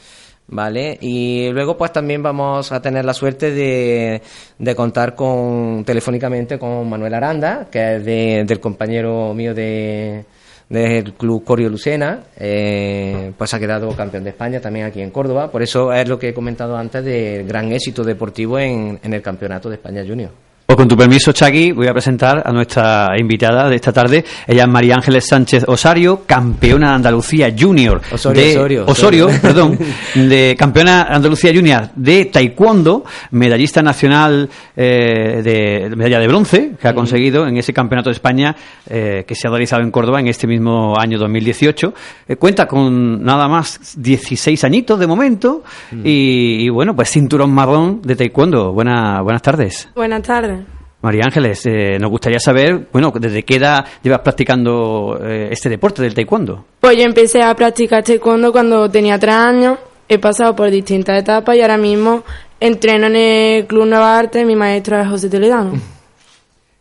¿Vale? 0.50 0.96
Y 1.02 1.50
luego 1.50 1.76
pues 1.76 1.92
también 1.92 2.22
vamos 2.22 2.72
a 2.72 2.80
tener 2.80 3.04
la 3.04 3.12
suerte 3.12 3.50
de, 3.50 4.22
de 4.58 4.74
contar 4.74 5.14
con 5.14 5.84
telefónicamente 5.84 6.58
con 6.58 6.88
Manuel 6.88 7.12
Aranda, 7.12 7.66
que 7.70 7.96
es 7.96 8.04
de- 8.04 8.44
del 8.46 8.58
compañero 8.58 9.34
mío 9.34 9.52
de, 9.54 10.24
del 10.70 11.12
Club 11.12 11.44
Corio 11.44 11.68
Lucena, 11.68 12.20
eh, 12.38 13.32
pues 13.36 13.52
ha 13.52 13.58
quedado 13.58 13.90
campeón 13.94 14.24
de 14.24 14.30
España 14.30 14.58
también 14.58 14.86
aquí 14.86 15.02
en 15.02 15.10
Córdoba. 15.10 15.50
Por 15.50 15.62
eso 15.62 15.92
es 15.92 16.08
lo 16.08 16.18
que 16.18 16.30
he 16.30 16.34
comentado 16.34 16.78
antes 16.78 17.04
del 17.04 17.46
gran 17.46 17.70
éxito 17.70 18.02
deportivo 18.02 18.58
en, 18.58 18.98
en 19.02 19.12
el 19.12 19.20
Campeonato 19.20 19.68
de 19.68 19.74
España 19.74 20.02
Junior. 20.06 20.30
Pues 20.68 20.76
con 20.76 20.86
tu 20.86 20.98
permiso, 20.98 21.32
Chagui, 21.32 21.72
voy 21.72 21.86
a 21.86 21.94
presentar 21.94 22.42
a 22.44 22.52
nuestra 22.52 23.18
invitada 23.18 23.70
de 23.70 23.76
esta 23.76 23.90
tarde. 23.90 24.22
Ella 24.46 24.64
es 24.64 24.68
María 24.68 24.96
Ángeles 24.96 25.26
Sánchez 25.26 25.64
Osario, 25.66 26.24
campeona 26.26 26.90
de 26.90 26.94
Andalucía 26.96 27.54
Junior. 27.58 28.02
Osorio, 28.12 28.42
de, 28.42 28.50
Osorio, 28.50 28.84
Osorio, 28.86 29.26
Osorio. 29.28 29.40
perdón. 29.42 29.78
De 30.14 30.54
campeona 30.58 31.04
Andalucía 31.04 31.54
Junior 31.54 31.88
de 31.96 32.26
Taekwondo, 32.26 33.02
medallista 33.30 33.80
nacional 33.80 34.50
eh, 34.76 35.40
de, 35.42 35.88
de 35.88 35.96
medalla 35.96 36.18
de 36.18 36.28
bronce 36.28 36.72
que 36.78 36.86
ha 36.86 36.92
conseguido 36.92 37.46
en 37.46 37.56
ese 37.56 37.72
campeonato 37.72 38.10
de 38.10 38.16
España 38.16 38.54
eh, 38.90 39.24
que 39.26 39.34
se 39.34 39.48
ha 39.48 39.50
realizado 39.50 39.80
en 39.80 39.90
Córdoba 39.90 40.20
en 40.20 40.26
este 40.26 40.46
mismo 40.46 40.98
año 40.98 41.18
2018. 41.18 41.94
Eh, 42.28 42.36
cuenta 42.36 42.66
con 42.66 43.24
nada 43.24 43.48
más 43.48 43.94
16 43.96 44.62
añitos 44.64 45.00
de 45.00 45.06
momento 45.06 45.64
y, 46.04 46.66
y 46.66 46.68
bueno, 46.68 46.94
pues 46.94 47.08
cinturón 47.08 47.54
marrón 47.54 48.02
de 48.02 48.16
Taekwondo. 48.16 48.74
Buena, 48.74 49.22
buenas 49.22 49.40
tardes. 49.40 49.88
Buenas 49.94 50.20
tardes. 50.20 50.57
María 51.00 51.24
Ángeles, 51.26 51.64
eh, 51.66 51.96
nos 52.00 52.10
gustaría 52.10 52.40
saber, 52.40 52.88
bueno, 52.92 53.12
desde 53.18 53.44
qué 53.44 53.56
edad 53.56 53.84
llevas 54.02 54.20
practicando 54.20 55.18
eh, 55.22 55.48
este 55.50 55.68
deporte 55.68 56.02
del 56.02 56.14
taekwondo. 56.14 56.64
Pues 56.80 56.96
yo 56.96 57.04
empecé 57.04 57.40
a 57.40 57.54
practicar 57.54 58.02
taekwondo 58.02 58.50
cuando 58.50 58.90
tenía 58.90 59.18
tres 59.18 59.34
años. 59.34 59.78
He 60.08 60.18
pasado 60.18 60.56
por 60.56 60.70
distintas 60.70 61.20
etapas 61.20 61.54
y 61.56 61.60
ahora 61.60 61.76
mismo 61.76 62.24
entreno 62.58 63.06
en 63.06 63.16
el 63.16 63.66
Club 63.66 63.86
Nueva 63.86 64.18
Arte. 64.18 64.44
Mi 64.44 64.56
maestro 64.56 64.98
es 65.00 65.08
José 65.08 65.30
Toledano. 65.30 65.72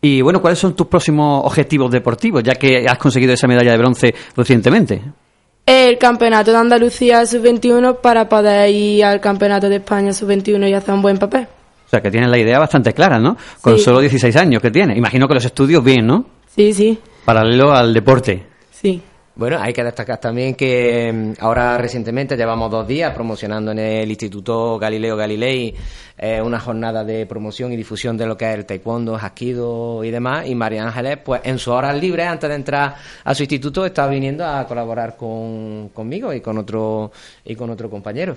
Y 0.00 0.22
bueno, 0.22 0.40
¿cuáles 0.40 0.60
son 0.60 0.76
tus 0.76 0.86
próximos 0.86 1.44
objetivos 1.44 1.90
deportivos, 1.90 2.40
ya 2.44 2.54
que 2.54 2.86
has 2.88 2.98
conseguido 2.98 3.32
esa 3.32 3.48
medalla 3.48 3.72
de 3.72 3.78
bronce 3.78 4.14
recientemente? 4.36 5.02
El 5.66 5.98
campeonato 5.98 6.52
de 6.52 6.56
Andalucía 6.56 7.26
sub-21 7.26 8.00
para 8.00 8.28
poder 8.28 8.70
ir 8.70 9.04
al 9.04 9.20
campeonato 9.20 9.68
de 9.68 9.76
España 9.76 10.12
sub-21 10.12 10.70
y 10.70 10.72
hacer 10.72 10.94
un 10.94 11.02
buen 11.02 11.18
papel. 11.18 11.48
O 11.88 11.90
sea, 11.90 12.02
que 12.02 12.10
tienes 12.10 12.28
la 12.28 12.36
idea 12.38 12.58
bastante 12.58 12.92
clara, 12.92 13.18
¿no? 13.18 13.34
Con 13.62 13.78
Sí. 13.78 13.84
solo 13.84 14.00
16 14.00 14.36
años 14.36 14.60
que 14.60 14.70
tienes. 14.70 14.96
Imagino 14.98 15.26
que 15.26 15.32
los 15.34 15.44
estudios 15.46 15.82
bien, 15.82 16.06
¿no? 16.06 16.26
Sí, 16.46 16.72
sí, 16.74 16.98
Paralelo 17.24 17.72
al 17.72 17.94
deporte. 17.94 18.44
sí. 18.70 19.02
Bueno, 19.36 19.56
hay 19.60 19.72
que 19.72 19.84
destacar 19.84 20.18
también 20.18 20.56
que 20.56 21.12
mm, 21.12 21.44
ahora 21.44 21.78
recientemente 21.78 22.36
llevamos 22.36 22.72
dos 22.72 22.88
días 22.88 23.14
promocionando 23.14 23.70
en 23.70 23.78
el 23.78 24.08
Instituto 24.10 24.80
Galileo 24.80 25.16
Galilei 25.16 25.72
eh, 26.18 26.42
una 26.42 26.58
jornada 26.58 27.04
de 27.04 27.24
promoción 27.24 27.72
y 27.72 27.76
difusión 27.76 28.16
de 28.16 28.26
lo 28.26 28.36
que 28.36 28.46
es 28.50 28.54
el 28.56 28.66
taekwondo, 28.66 29.14
hapkido 29.16 30.02
y 30.02 30.10
demás. 30.10 30.44
Y 30.48 30.56
María 30.56 30.82
Ángeles, 30.88 31.18
pues 31.24 31.40
en 31.44 31.56
sus 31.58 31.68
horas 31.68 31.96
libres, 32.00 32.26
antes 32.26 32.50
de 32.50 32.56
entrar 32.56 32.96
a 33.22 33.32
su 33.32 33.44
instituto, 33.44 33.86
está 33.86 34.08
viniendo 34.08 34.44
a 34.44 34.66
colaborar 34.66 35.16
con, 35.16 35.90
conmigo 35.90 36.32
y 36.34 36.40
con 36.40 36.58
otro 36.58 37.12
y 37.44 37.54
con 37.54 37.70
otro 37.70 37.88
compañero. 37.88 38.36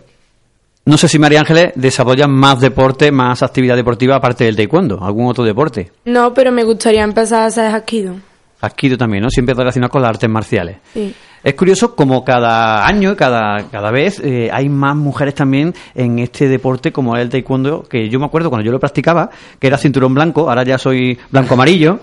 No 0.84 0.98
sé 0.98 1.08
si 1.08 1.20
María 1.20 1.42
Ángeles 1.42 1.74
desarrolla 1.76 2.28
más 2.28 2.60
deporte, 2.60 3.12
más 3.12 3.44
actividad 3.44 3.76
deportiva 3.76 4.16
aparte 4.16 4.46
del 4.46 4.56
taekwondo, 4.56 5.04
algún 5.04 5.28
otro 5.28 5.44
deporte. 5.44 5.92
No, 6.06 6.34
pero 6.34 6.52
me 6.52 6.64
gustaría 6.64 7.04
empezar 7.04 7.44
a 7.44 7.46
hacer 7.46 7.74
hapkido. 7.74 8.16
Adquirido 8.62 8.98
también, 8.98 9.24
¿no? 9.24 9.30
Siempre 9.30 9.54
relacionado 9.54 9.92
con 9.92 10.02
las 10.02 10.10
artes 10.10 10.30
marciales. 10.30 10.78
Sí. 10.94 11.14
Es 11.44 11.54
curioso 11.56 11.96
como 11.96 12.24
cada 12.24 12.86
año, 12.88 13.16
cada, 13.16 13.70
cada 13.70 13.92
vez, 13.92 14.20
eh, 14.24 14.50
hay 14.52 14.70
más 14.70 14.96
mujeres 14.96 15.36
también 15.36 15.74
en 15.94 16.20
este 16.20 16.48
deporte 16.48 16.92
como 16.92 17.16
es 17.16 17.24
el 17.24 17.30
taekwondo, 17.30 17.84
que 17.84 18.10
yo 18.10 18.20
me 18.20 18.26
acuerdo 18.26 18.50
cuando 18.50 18.66
yo 18.66 18.72
lo 18.72 18.80
practicaba, 18.80 19.30
que 19.60 19.68
era 19.68 19.78
cinturón 19.78 20.14
blanco, 20.16 20.50
ahora 20.50 20.64
ya 20.64 20.78
soy 20.78 21.18
blanco-amarillo, 21.32 22.00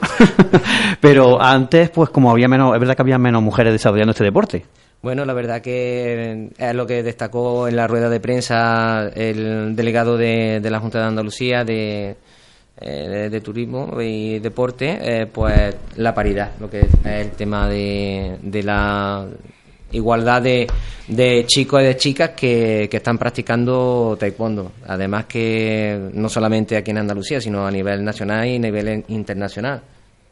pero 1.00 1.40
antes, 1.40 1.90
pues 1.90 2.10
como 2.10 2.30
había 2.30 2.48
menos, 2.48 2.74
es 2.74 2.80
verdad 2.80 2.94
que 2.96 3.02
había 3.02 3.18
menos 3.18 3.42
mujeres 3.42 3.72
desarrollando 3.72 4.10
este 4.10 4.24
deporte. 4.24 4.64
Bueno, 5.00 5.24
la 5.24 5.32
verdad 5.32 5.62
que 5.62 6.50
es 6.58 6.74
lo 6.74 6.86
que 6.86 7.04
destacó 7.04 7.68
en 7.68 7.76
la 7.76 7.86
rueda 7.86 8.08
de 8.08 8.18
prensa 8.18 9.08
el 9.14 9.76
delegado 9.76 10.16
de, 10.16 10.58
de 10.60 10.70
la 10.70 10.80
Junta 10.80 10.98
de 10.98 11.04
Andalucía 11.04 11.64
de, 11.64 12.16
eh, 12.80 13.08
de, 13.08 13.30
de 13.30 13.40
Turismo 13.40 14.00
y 14.00 14.40
Deporte, 14.40 14.98
eh, 15.00 15.26
pues 15.26 15.76
la 15.96 16.12
paridad, 16.12 16.52
lo 16.58 16.68
que 16.68 16.80
es 16.80 16.88
el 17.04 17.30
tema 17.30 17.68
de, 17.68 18.38
de 18.42 18.62
la 18.64 19.26
igualdad 19.92 20.42
de, 20.42 20.66
de 21.06 21.44
chicos 21.46 21.80
y 21.80 21.84
de 21.86 21.96
chicas 21.96 22.30
que, 22.30 22.88
que 22.90 22.96
están 22.96 23.18
practicando 23.18 24.16
taekwondo. 24.18 24.72
Además 24.86 25.26
que 25.26 26.10
no 26.12 26.28
solamente 26.28 26.76
aquí 26.76 26.90
en 26.90 26.98
Andalucía, 26.98 27.40
sino 27.40 27.64
a 27.64 27.70
nivel 27.70 28.04
nacional 28.04 28.46
y 28.48 28.56
a 28.56 28.58
nivel 28.58 29.04
internacional. 29.08 29.80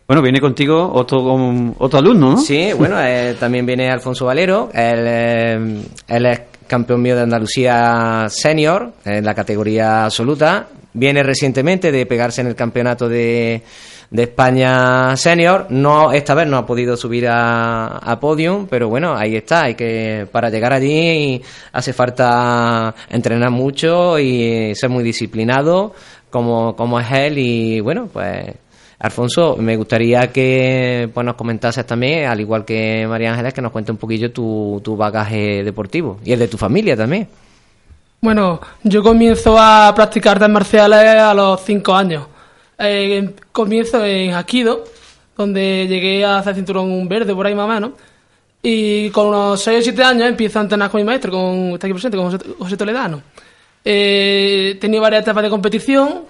Bueno, 0.07 0.23
viene 0.23 0.41
contigo 0.41 0.93
otro, 0.93 1.21
um, 1.21 1.75
otro 1.79 1.99
alumno, 1.99 2.33
¿no? 2.33 2.37
Sí, 2.39 2.71
bueno, 2.79 2.97
eh, 3.01 3.35
también 3.41 3.67
viene 3.67 3.91
Alfonso 3.91 4.27
Valero, 4.27 4.71
él, 4.73 5.05
eh, 5.07 5.83
él 6.07 6.27
es 6.27 6.41
campeón 6.69 7.03
mío 7.03 7.17
de 7.17 7.23
Andalucía 7.23 8.27
senior 8.29 8.93
en 9.05 9.25
la 9.25 9.35
categoría 9.35 10.05
absoluta, 10.05 10.69
viene 10.93 11.23
recientemente 11.25 11.91
de 11.91 12.07
pegarse 12.07 12.41
en 12.41 12.47
el 12.47 12.55
campeonato 12.55 13.09
de, 13.09 13.63
de 14.11 14.23
España 14.23 15.17
senior. 15.17 15.67
No, 15.71 16.13
esta 16.13 16.35
vez 16.35 16.47
no 16.47 16.57
ha 16.57 16.67
podido 16.67 16.97
subir 16.97 17.27
a, 17.29 17.99
a 17.99 18.21
podium, 18.21 18.67
pero 18.69 18.89
bueno, 18.89 19.17
ahí 19.17 19.37
está. 19.37 19.65
Hay 19.65 19.75
que, 19.75 20.27
para 20.31 20.51
llegar 20.51 20.73
allí 20.73 21.43
hace 21.73 21.93
falta 21.93 22.95
entrenar 23.11 23.51
mucho 23.51 24.19
y 24.19 24.75
ser 24.75 24.89
muy 24.89 25.03
disciplinado 25.03 25.95
como, 26.31 26.77
como 26.77 27.01
es 27.01 27.11
él 27.11 27.39
y 27.39 27.81
bueno, 27.81 28.09
pues 28.13 28.55
Alfonso, 28.99 29.57
me 29.59 29.77
gustaría 29.77 30.33
que 30.33 31.11
pues, 31.13 31.27
nos 31.27 31.35
comentases 31.35 31.87
también, 31.87 32.27
al 32.27 32.41
igual 32.41 32.65
que 32.65 33.07
María 33.07 33.33
Ángeles, 33.33 33.53
que 33.53 33.61
nos 33.61 33.73
cuente 33.73 33.93
un 33.93 33.99
poquillo 33.99 34.33
tu, 34.33 34.81
tu 34.83 34.97
bagaje 34.97 35.63
deportivo 35.63 36.19
y 36.25 36.33
el 36.33 36.39
de 36.39 36.49
tu 36.49 36.57
familia 36.57 36.97
también. 36.97 37.29
Bueno, 38.21 38.61
yo 38.83 39.03
comienzo 39.03 39.57
a 39.59 39.93
practicar 39.95 40.37
artes 40.37 40.49
marciales 40.49 40.99
a 40.99 41.35
los 41.35 41.61
5 41.63 41.95
años. 41.95 42.27
Eh, 42.79 43.35
comienzo 43.53 44.05
en 44.05 44.35
Aikido, 44.35 44.85
donde 45.37 45.87
llegué 45.87 46.25
a 46.25 46.39
hacer 46.39 46.55
cinturón 46.55 47.07
verde 47.09 47.35
por 47.35 47.47
ahí 47.47 47.55
más 47.55 47.67
o 47.67 47.69
menos. 47.69 47.91
Y 48.63 49.11
con 49.11 49.29
unos 49.29 49.61
6 49.63 49.79
o 49.79 49.83
7 49.83 50.03
años 50.03 50.29
empiezo 50.29 50.59
a 50.59 50.63
entrenar 50.63 50.91
con 50.91 51.01
mi 51.01 51.05
maestro, 51.05 51.31
con, 51.31 51.75
está 51.75 51.87
aquí 51.87 51.93
presente, 51.93 52.17
José, 52.17 52.39
José 52.59 52.77
Toledano. 52.77 53.23
Eh, 53.85 54.73
he 54.73 54.75
tenido 54.81 55.03
varias 55.03 55.23
etapas 55.23 55.45
de 55.45 55.51
competición. 55.51 56.23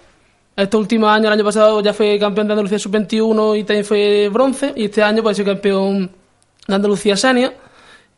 Estos 0.57 0.81
últimos 0.81 1.11
años, 1.11 1.27
el 1.27 1.33
año 1.35 1.45
pasado 1.45 1.83
ya 1.83 1.93
fui 1.93 2.19
campeón 2.19 2.47
de 2.47 2.55
Andalucía 2.55 2.79
sub-21 2.79 3.59
y 3.59 3.65
también 3.65 3.85
fue 3.85 4.29
bronce. 4.33 4.73
Y 4.75 4.87
este 4.87 5.03
año 5.03 5.23
pues 5.23 5.37
soy 5.37 5.45
campeón 5.45 6.11
de 6.67 6.75
Andalucía 6.75 7.17
senior. 7.17 7.53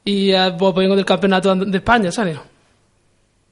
Y 0.04 0.30
eh, 0.30 0.54
pues 0.58 0.74
vengo 0.74 0.94
del 0.94 1.04
campeonato 1.04 1.54
de 1.54 1.76
España 1.78 2.12
senior. 2.12 2.40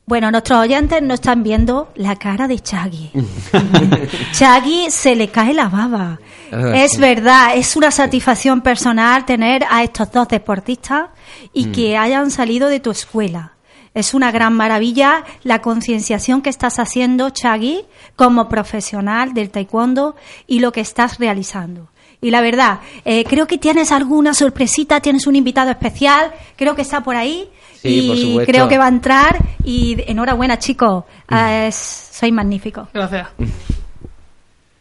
Bueno, 0.09 0.31
nuestros 0.31 0.61
oyentes 0.61 1.03
no 1.03 1.15
están 1.15 1.43
viendo 1.43 1.89
la 1.97 2.15
cara 2.15 2.47
de 2.47 2.61
Chagui. 2.61 3.11
Chagui 4.33 4.89
se 4.91 5.17
le 5.17 5.29
cae 5.29 5.53
la 5.53 5.69
baba. 5.69 6.21
Ah, 6.53 6.73
Es 6.77 6.97
verdad, 6.99 7.57
es 7.57 7.75
una 7.75 7.91
satisfacción 7.91 8.61
personal 8.61 9.25
tener 9.27 9.65
a 9.69 9.83
estos 9.83 10.13
dos 10.13 10.29
deportistas 10.29 11.07
y 11.53 11.67
Mm. 11.67 11.73
que 11.73 11.97
hayan 11.97 12.31
salido 12.31 12.69
de 12.69 12.79
tu 12.79 12.93
escuela. 12.93 13.56
Es 13.97 14.13
una 14.13 14.31
gran 14.31 14.53
maravilla 14.53 15.25
la 15.43 15.63
concienciación 15.63 16.43
que 16.43 16.51
estás 16.51 16.79
haciendo, 16.79 17.31
Chagui, 17.31 17.87
como 18.15 18.47
profesional 18.47 19.33
del 19.33 19.49
taekwondo 19.49 20.17
y 20.47 20.61
lo 20.61 20.71
que 20.71 20.83
estás 20.83 21.19
realizando. 21.19 21.89
Y 22.21 22.31
la 22.31 22.43
verdad, 22.43 22.81
eh, 23.07 23.25
creo 23.25 23.47
que 23.47 23.57
tienes 23.57 23.93
alguna 23.93 24.35
sorpresita, 24.35 25.01
tienes 25.01 25.27
un 25.27 25.35
invitado 25.35 25.71
especial, 25.71 26.31
creo 26.57 26.75
que 26.75 26.83
está 26.83 27.03
por 27.03 27.17
ahí. 27.17 27.49
Sí, 27.81 28.01
y 28.01 28.09
por 28.09 28.19
supuesto. 28.19 28.53
creo 28.53 28.69
que 28.69 28.77
va 28.77 28.85
a 28.85 28.89
entrar. 28.89 29.39
Y 29.65 29.97
enhorabuena, 30.07 30.59
chicos. 30.59 31.05
Eh, 31.31 31.71
sois 31.73 32.33
magníficos. 32.35 32.89
Gracias. 32.93 33.29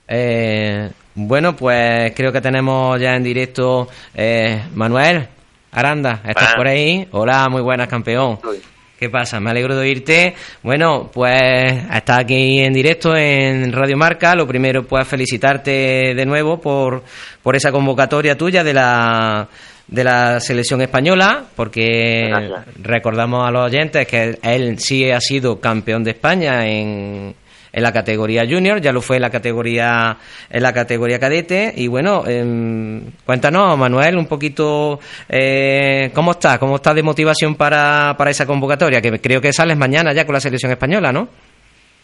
Eh, 0.10 0.92
bueno, 1.14 1.56
pues 1.56 2.12
creo 2.14 2.34
que 2.34 2.42
tenemos 2.42 3.00
ya 3.00 3.16
en 3.16 3.24
directo 3.24 3.88
eh, 4.14 4.62
Manuel 4.74 5.26
Aranda, 5.72 6.20
¿estás 6.26 6.54
por 6.56 6.68
ahí? 6.68 7.08
Hola, 7.12 7.48
muy 7.48 7.62
buenas, 7.62 7.88
campeón. 7.88 8.40
¿Qué 8.98 9.10
pasa? 9.10 9.42
Me 9.42 9.52
alegro 9.52 9.76
de 9.76 9.82
oírte. 9.82 10.36
Bueno, 10.64 11.10
pues 11.14 11.84
estás 11.94 12.20
aquí 12.20 12.60
en 12.62 12.72
directo 12.72 13.16
en 13.16 13.74
Radio 13.74 13.98
Marca. 13.98 14.36
Lo 14.36 14.48
primero, 14.48 14.84
pues 14.84 15.06
felicitarte 15.06 16.14
de 16.16 16.26
nuevo 16.26 16.62
por, 16.62 17.04
por 17.44 17.58
esa 17.58 17.74
convocatoria 17.74 18.38
tuya 18.38 18.64
de 18.64 18.74
la, 18.74 19.50
de 19.88 20.04
la 20.04 20.40
selección 20.40 20.82
española, 20.82 21.44
porque 21.58 22.30
recordamos 22.82 23.46
a 23.46 23.52
los 23.52 23.66
oyentes 23.66 24.08
que 24.08 24.40
él 24.42 24.80
sí 24.80 25.12
ha 25.12 25.20
sido 25.20 25.60
campeón 25.60 26.04
de 26.06 26.12
España 26.12 26.66
en, 26.66 27.36
en 27.76 27.84
la 27.84 27.92
categoría 27.92 28.46
junior, 28.50 28.80
ya 28.80 28.94
lo 28.94 29.02
fue 29.02 29.18
en 29.18 29.22
la 29.22 29.30
categoría 29.30 30.16
en 30.50 30.64
la 30.64 30.72
categoría 30.72 31.20
cadete 31.20 31.74
y 31.76 31.90
bueno, 31.90 32.24
em, 32.26 33.12
cuéntanos 33.26 33.78
Manuel 33.78 34.18
un 34.18 34.28
poquito 34.28 34.98
eh, 35.28 36.10
cómo 36.14 36.32
está, 36.32 36.58
cómo 36.58 36.78
está 36.78 36.94
de 36.94 37.04
motivación 37.04 37.56
para, 37.56 38.16
para 38.18 38.32
esa 38.32 38.46
convocatoria, 38.46 39.02
que 39.02 39.20
creo 39.20 39.42
que 39.42 39.52
sales 39.52 39.78
mañana 39.78 40.14
ya 40.14 40.26
con 40.26 40.34
la 40.34 40.40
selección 40.40 40.72
española, 40.72 41.12
¿no? 41.12 41.28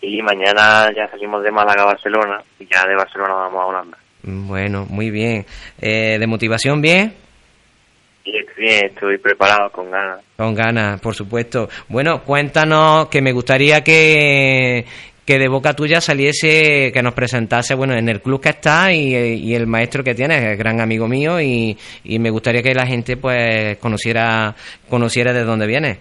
Y 0.02 0.22
mañana 0.22 0.92
ya 0.94 1.08
salimos 1.10 1.42
de 1.42 1.52
Málaga 1.52 1.84
a 1.84 1.86
Barcelona 1.86 2.42
y 2.60 2.66
ya 2.66 2.86
de 2.86 2.96
Barcelona 2.96 3.34
vamos 3.34 3.62
a 3.62 3.66
Holanda. 3.68 3.98
Bueno, 4.24 4.86
muy 4.90 5.10
bien. 5.10 5.46
Eh, 5.80 6.18
¿De 6.20 6.28
motivación 6.28 6.82
bien? 6.82 7.14
Bien, 8.58 8.86
estoy 8.86 9.18
preparado 9.18 9.72
con 9.72 9.90
ganas. 9.90 10.20
Con 10.38 10.54
ganas, 10.54 11.02
por 11.02 11.16
supuesto. 11.16 11.68
Bueno, 11.88 12.22
cuéntanos 12.24 13.08
que 13.08 13.22
me 13.22 13.32
gustaría 13.32 13.84
que, 13.84 14.86
que 15.32 15.40
de 15.40 15.48
boca 15.48 15.74
tuya 15.74 16.02
saliese, 16.02 16.92
que 16.92 17.02
nos 17.02 17.14
presentase, 17.14 17.74
bueno, 17.74 17.94
en 17.94 18.10
el 18.10 18.22
club 18.22 18.42
que 18.42 18.50
está 18.50 18.92
y, 18.92 19.16
y 19.16 19.56
el 19.56 19.66
maestro 19.66 20.04
que 20.04 20.14
tienes, 20.14 20.44
es 20.44 20.58
gran 20.58 20.82
amigo 20.82 21.08
mío 21.08 21.40
y, 21.40 21.78
y 22.04 22.20
me 22.20 22.30
gustaría 22.30 22.62
que 22.62 22.74
la 22.74 22.86
gente 22.86 23.16
pues 23.16 23.78
conociera, 23.78 24.54
conociera 24.90 25.32
de 25.32 25.46
dónde 25.46 25.68
viene. 25.68 26.00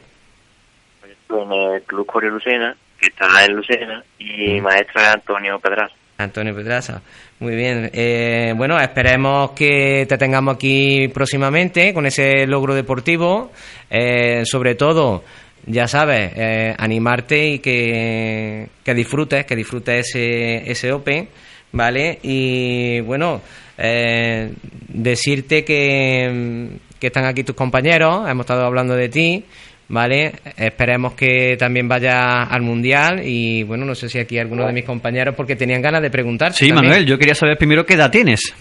Estoy 1.08 1.44
en 1.44 1.52
el 1.52 1.82
Club 1.82 2.06
Corio 2.06 2.30
Lucena, 2.30 2.76
que 3.00 3.06
está 3.06 3.44
en 3.44 3.54
Lucena, 3.54 4.02
y 4.18 4.54
mi 4.54 4.60
maestro 4.60 5.00
es 5.00 5.06
Antonio 5.06 5.60
Pedraza. 5.60 5.94
Antonio 6.18 6.52
Pedraza. 6.52 7.00
Muy 7.38 7.54
bien. 7.54 7.88
Eh, 7.92 8.52
bueno, 8.56 8.80
esperemos 8.80 9.52
que 9.52 10.06
te 10.08 10.18
tengamos 10.18 10.56
aquí 10.56 11.06
próximamente 11.14 11.94
con 11.94 12.04
ese 12.04 12.48
logro 12.48 12.74
deportivo. 12.74 13.52
Eh, 13.88 14.44
sobre 14.44 14.74
todo, 14.74 15.22
ya 15.66 15.86
sabes, 15.86 16.32
eh, 16.36 16.74
animarte 16.76 17.46
y 17.46 17.58
que, 17.58 18.68
que 18.84 18.94
disfrutes, 18.94 19.44
que 19.44 19.56
disfrutes 19.56 20.08
ese, 20.08 20.70
ese 20.70 20.92
Open, 20.92 21.28
¿vale? 21.72 22.18
Y 22.22 23.00
bueno, 23.00 23.40
eh, 23.78 24.52
decirte 24.88 25.64
que, 25.64 26.68
que 26.98 27.06
están 27.06 27.24
aquí 27.24 27.44
tus 27.44 27.56
compañeros, 27.56 28.28
hemos 28.28 28.44
estado 28.44 28.64
hablando 28.64 28.94
de 28.94 29.08
ti. 29.08 29.44
¿Vale? 29.92 30.34
Esperemos 30.56 31.14
que 31.14 31.56
también 31.58 31.88
vaya 31.88 32.44
al 32.44 32.62
Mundial 32.62 33.22
y 33.24 33.64
bueno, 33.64 33.84
no 33.84 33.96
sé 33.96 34.08
si 34.08 34.20
aquí 34.20 34.38
alguno 34.38 34.64
de 34.64 34.72
mis 34.72 34.84
compañeros 34.84 35.34
porque 35.34 35.56
tenían 35.56 35.82
ganas 35.82 36.00
de 36.00 36.10
preguntarte. 36.10 36.58
Sí, 36.58 36.68
también. 36.68 36.90
Manuel, 36.90 37.06
yo 37.06 37.18
quería 37.18 37.34
saber 37.34 37.58
primero 37.58 37.84
qué 37.84 37.94
edad 37.94 38.08
tienes. 38.08 38.54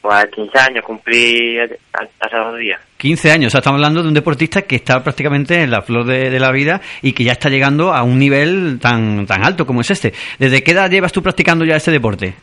Pues 0.00 0.24
15 0.34 0.58
años 0.58 0.84
cumplí 0.84 1.58
hace 1.58 2.36
dos 2.36 2.58
días. 2.58 2.80
15 2.96 3.32
años, 3.32 3.48
o 3.48 3.50
sea, 3.50 3.58
estamos 3.58 3.78
hablando 3.78 4.02
de 4.02 4.08
un 4.08 4.14
deportista 4.14 4.62
que 4.62 4.76
está 4.76 5.02
prácticamente 5.02 5.62
en 5.62 5.70
la 5.70 5.82
flor 5.82 6.06
de, 6.06 6.30
de 6.30 6.40
la 6.40 6.52
vida 6.52 6.80
y 7.02 7.12
que 7.12 7.24
ya 7.24 7.32
está 7.32 7.50
llegando 7.50 7.92
a 7.92 8.02
un 8.02 8.18
nivel 8.18 8.78
tan, 8.80 9.26
tan 9.26 9.44
alto 9.44 9.66
como 9.66 9.82
es 9.82 9.90
este. 9.90 10.12
¿Desde 10.38 10.62
qué 10.62 10.72
edad 10.72 10.90
llevas 10.90 11.12
tú 11.12 11.22
practicando 11.22 11.64
ya 11.64 11.76
este 11.76 11.90
deporte? 11.90 12.34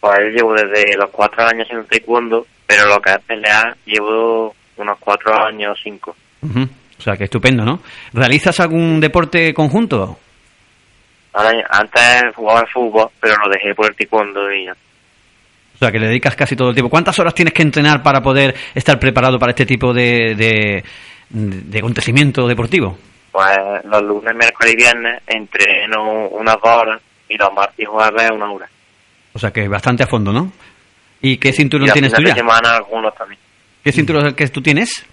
Pues 0.00 0.18
llevo 0.34 0.54
desde 0.54 0.96
los 0.96 1.10
cuatro 1.10 1.44
años 1.46 1.66
en 1.70 1.84
taekwondo, 1.86 2.46
pero 2.66 2.86
lo 2.86 3.00
que 3.00 3.10
es 3.10 3.20
pelear 3.20 3.76
llevo 3.86 4.54
unos 4.76 4.98
cuatro 4.98 5.34
años, 5.46 5.78
cinco. 5.82 6.14
Ujú. 6.42 6.68
O 6.98 7.02
sea, 7.02 7.16
que 7.16 7.24
estupendo, 7.24 7.64
¿no? 7.64 7.80
¿Realizas 8.12 8.60
algún 8.60 9.00
deporte 9.00 9.52
conjunto? 9.52 10.18
Ahora, 11.32 11.52
antes 11.70 12.34
jugaba 12.34 12.60
al 12.60 12.68
fútbol, 12.68 13.08
pero 13.20 13.34
lo 13.44 13.50
dejé 13.50 13.74
por 13.74 13.86
el 13.86 13.96
taekwondo 13.96 14.52
y 14.52 14.66
ya. 14.66 14.76
O 15.74 15.78
sea, 15.78 15.90
que 15.90 15.98
le 15.98 16.06
dedicas 16.06 16.36
casi 16.36 16.54
todo 16.56 16.68
el 16.68 16.74
tiempo. 16.74 16.90
¿Cuántas 16.90 17.18
horas 17.18 17.34
tienes 17.34 17.52
que 17.52 17.62
entrenar 17.62 18.02
para 18.02 18.20
poder 18.20 18.54
estar 18.74 18.98
preparado 18.98 19.38
para 19.38 19.50
este 19.50 19.66
tipo 19.66 19.92
de, 19.92 20.34
de, 20.36 20.84
de 21.30 21.78
acontecimiento 21.78 22.46
deportivo? 22.46 22.96
Pues 23.32 23.58
los 23.84 24.02
lunes, 24.02 24.34
miércoles 24.36 24.72
y 24.72 24.76
viernes 24.76 25.22
entreno 25.26 26.28
unas 26.28 26.54
dos 26.62 26.72
horas 26.72 27.02
y 27.28 27.36
los 27.36 27.52
martes 27.52 27.80
y 27.80 27.84
jueves 27.84 28.30
una 28.30 28.50
hora. 28.52 28.68
O 29.32 29.38
sea, 29.38 29.50
que 29.50 29.66
bastante 29.66 30.04
a 30.04 30.06
fondo, 30.06 30.32
¿no? 30.32 30.52
¿Y 31.20 31.38
qué 31.38 31.52
cinturón 31.52 31.88
y 31.88 31.92
tienes 31.92 32.12
tú 32.12 32.22
ya? 32.22 32.34
semana 32.34 32.76
algunos 32.76 33.14
también. 33.14 33.40
¿Qué 33.82 33.90
cinturón 33.90 34.22
es 34.22 34.28
el 34.28 34.36
que 34.36 34.48
tú 34.48 34.62
tienes? 34.62 35.04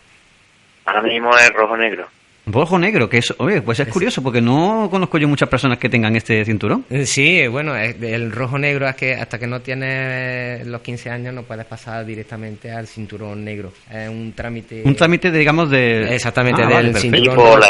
Ahora 0.86 1.02
mismo 1.02 1.36
es 1.36 1.50
rojo-negro. 1.54 2.08
Rojo 2.48 2.80
negro, 2.80 3.08
que 3.08 3.20
es, 3.20 3.34
oye, 3.38 3.62
pues 3.62 3.80
es 3.80 3.88
curioso 3.88 4.24
porque 4.24 4.42
no 4.42 4.88
conozco 4.90 5.18
yo 5.20 5.28
muchas 5.28 5.48
personas 5.48 5.78
que 5.78 5.90
tengan 5.90 6.16
este 6.16 6.44
cinturón. 6.44 6.86
Eh, 6.90 7.06
Sí, 7.06 7.46
bueno, 7.48 7.76
es- 7.76 8.02
el 8.02 8.32
rojo 8.32 8.58
negro 8.58 8.88
es 8.90 8.96
que 8.96 9.14
hasta 9.14 9.38
que 9.38 9.46
no 9.46 9.60
tienes 9.62 10.66
los 10.66 10.82
15 10.82 11.10
años 11.12 11.34
no 11.36 11.44
puedes 11.44 11.66
pasar 11.66 12.04
directamente 12.06 12.72
al 12.72 12.88
cinturón 12.88 13.46
negro. 13.46 13.72
Es 13.92 14.10
un 14.10 14.34
trámite. 14.34 14.82
Un 14.84 14.96
trámite, 14.96 15.32
digamos, 15.32 15.70
de... 15.70 16.16
Exactamente, 16.16 16.64
Ah, 16.64 16.68
del 16.68 16.74
vale, 16.94 16.94
cinturón 17.00 17.62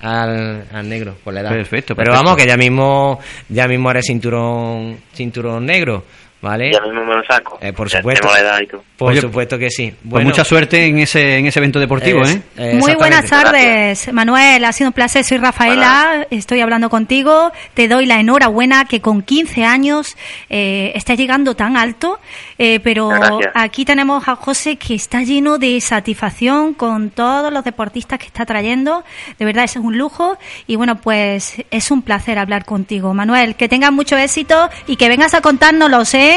Al, 0.00 0.64
al 0.72 0.88
negro, 0.88 1.14
por 1.24 1.34
la 1.34 1.40
edad. 1.40 1.50
Perfecto, 1.50 1.94
Pero 1.96 2.06
perfecto. 2.12 2.24
vamos, 2.24 2.36
que 2.42 2.46
ya 2.48 2.56
mismo, 2.56 3.18
ya 3.48 3.66
mismo 3.68 3.90
eres 3.90 4.04
cinturón, 4.06 4.96
cinturón 5.12 5.66
negro, 5.66 6.04
¿Vale? 6.40 6.70
Ya 6.72 6.80
mismo 6.80 7.04
me 7.04 7.16
lo 7.16 7.24
saco. 7.24 7.58
Eh, 7.60 7.72
por 7.72 7.88
Ya 7.88 7.98
supuesto. 7.98 8.20
tengo 8.22 8.32
la 8.34 8.40
edad 8.40 8.60
y 8.60 8.66
todo. 8.68 8.84
Por 8.96 9.10
Oye, 9.12 9.20
supuesto 9.20 9.58
que 9.58 9.70
sí. 9.70 9.92
Pues 10.08 10.24
mucha 10.24 10.44
suerte 10.44 10.86
en 10.86 10.98
ese, 11.00 11.38
en 11.38 11.46
ese 11.46 11.58
evento 11.58 11.80
deportivo, 11.80 12.22
Es- 12.22 12.36
¿eh? 12.36 12.42
eh, 12.56 12.74
Muy 12.74 12.94
buenas 12.94 13.24
tardes, 13.26 14.12
Manuel. 14.12 14.64
Ha 14.64 14.72
sido 14.72 14.88
un 14.90 14.92
placer. 14.92 15.24
Soy 15.24 15.38
Rafaela. 15.38 16.26
Estoy 16.30 16.60
hablando 16.60 16.90
contigo. 16.90 17.50
Te 17.74 17.88
doy 17.88 18.06
la 18.06 18.20
enhorabuena 18.20 18.84
que 18.84 19.00
con 19.00 19.22
15 19.22 19.64
años 19.64 20.16
eh, 20.48 20.92
estás 20.94 21.16
llegando 21.18 21.54
tan 21.56 21.76
alto. 21.76 22.20
Eh, 22.56 22.80
pero 22.80 23.08
Gracias. 23.08 23.52
aquí 23.54 23.84
tenemos 23.84 24.26
a 24.28 24.36
José 24.36 24.76
que 24.76 24.94
está 24.94 25.22
lleno 25.22 25.58
de 25.58 25.80
satisfacción 25.80 26.74
con 26.74 27.10
todos 27.10 27.52
los 27.52 27.64
deportistas 27.64 28.18
que 28.18 28.26
está 28.26 28.46
trayendo. 28.46 29.04
De 29.38 29.44
verdad, 29.44 29.64
es 29.64 29.74
un 29.76 29.96
lujo. 29.98 30.38
Y 30.66 30.76
bueno, 30.76 30.96
pues 31.00 31.54
es 31.70 31.90
un 31.90 32.02
placer 32.02 32.38
hablar 32.38 32.64
contigo, 32.64 33.12
Manuel. 33.14 33.54
Que 33.56 33.68
tengas 33.68 33.92
mucho 33.92 34.16
éxito 34.16 34.68
y 34.86 34.96
que 34.96 35.08
vengas 35.08 35.34
a 35.34 35.40
contárnoslo, 35.40 36.02
¿eh? 36.14 36.27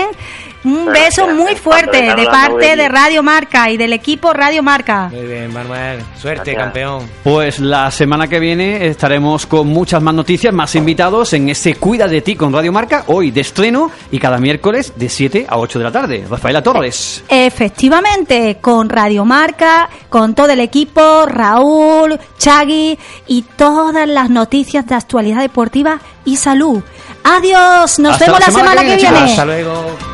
Un 0.64 0.86
Gracias. 0.86 1.26
beso 1.26 1.36
muy 1.36 1.56
fuerte 1.56 2.04
de 2.16 2.26
parte 2.26 2.76
de. 2.76 2.88
Radio 2.88 3.24
Marca 3.24 3.72
y 3.72 3.78
del 3.78 3.94
equipo 3.94 4.32
Radio 4.32 4.62
Marca. 4.62 5.10
Muy 5.12 5.26
bien, 5.26 5.52
Manuel. 5.52 6.02
Suerte, 6.20 6.52
Gracias. 6.52 6.56
campeón. 6.66 7.10
Pues 7.24 7.60
la 7.60 7.90
semana 7.90 8.28
que 8.28 8.40
viene 8.40 8.86
estaremos 8.86 9.48
con 9.48 9.68
muchas 9.68 10.04
más 10.04 10.14
noticias, 10.14 10.54
más 10.54 10.76
invitados 10.76 11.34
en 11.34 11.50
ese 11.50 11.74
Cuida 11.76 12.08
de 12.08 12.22
ti 12.22 12.36
con 12.36 12.54
Radio 12.54 12.72
Marca, 12.72 13.06
hoy 13.08 13.32
de 13.32 13.42
estreno 13.42 13.90
y 14.12 14.20
cada 14.20 14.38
miércoles 14.38 14.94
de 14.96 15.10
7 15.10 15.48
a 15.50 15.58
8 15.58 15.80
de 15.80 15.86
la 15.86 15.92
tarde. 15.92 16.26
Rafaela 16.30 16.62
Torres. 16.62 17.24
Efectivamente, 17.28 18.58
con 18.62 18.88
Radio 18.90 19.26
Marca, 19.26 19.90
con 20.10 20.36
todo 20.36 20.50
el 20.52 20.60
equipo, 20.60 21.26
Raúl, 21.26 22.20
Chagui 22.38 23.00
y 23.26 23.42
todas 23.56 24.08
las 24.08 24.30
noticias 24.30 24.86
de 24.86 24.94
actualidad 24.94 25.40
deportiva 25.40 26.00
y 26.24 26.36
salud. 26.38 26.84
Adiós, 27.24 28.00
nos 28.00 28.18
vemos 28.20 28.40
la 28.40 28.46
semana 28.48 28.82
que 28.82 28.96
viene. 28.96 29.20
Hasta 29.20 29.46
luego. 29.46 30.11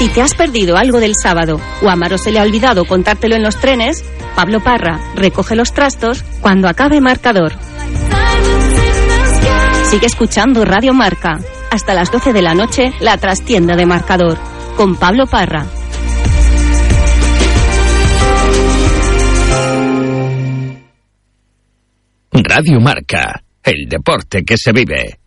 Si 0.00 0.08
te 0.08 0.22
has 0.22 0.32
perdido 0.32 0.78
algo 0.78 0.98
del 0.98 1.12
sábado 1.14 1.60
o 1.82 1.90
a 1.90 1.94
Maro 1.94 2.16
se 2.16 2.32
le 2.32 2.38
ha 2.38 2.42
olvidado 2.42 2.86
contártelo 2.86 3.36
en 3.36 3.42
los 3.42 3.60
trenes, 3.60 4.02
Pablo 4.34 4.60
Parra 4.64 4.98
recoge 5.14 5.54
los 5.54 5.74
trastos 5.74 6.24
cuando 6.40 6.70
acabe 6.70 7.02
marcador. 7.02 7.52
Sigue 9.84 10.06
escuchando 10.06 10.64
Radio 10.64 10.94
Marca. 10.94 11.38
Hasta 11.70 11.92
las 11.92 12.10
12 12.10 12.32
de 12.32 12.40
la 12.40 12.54
noche, 12.54 12.94
la 13.00 13.18
trastienda 13.18 13.76
de 13.76 13.84
marcador. 13.84 14.38
Con 14.74 14.96
Pablo 14.96 15.26
Parra. 15.26 15.66
Radio 22.32 22.80
Marca, 22.80 23.42
el 23.62 23.86
deporte 23.86 24.44
que 24.46 24.56
se 24.56 24.72
vive. 24.72 25.19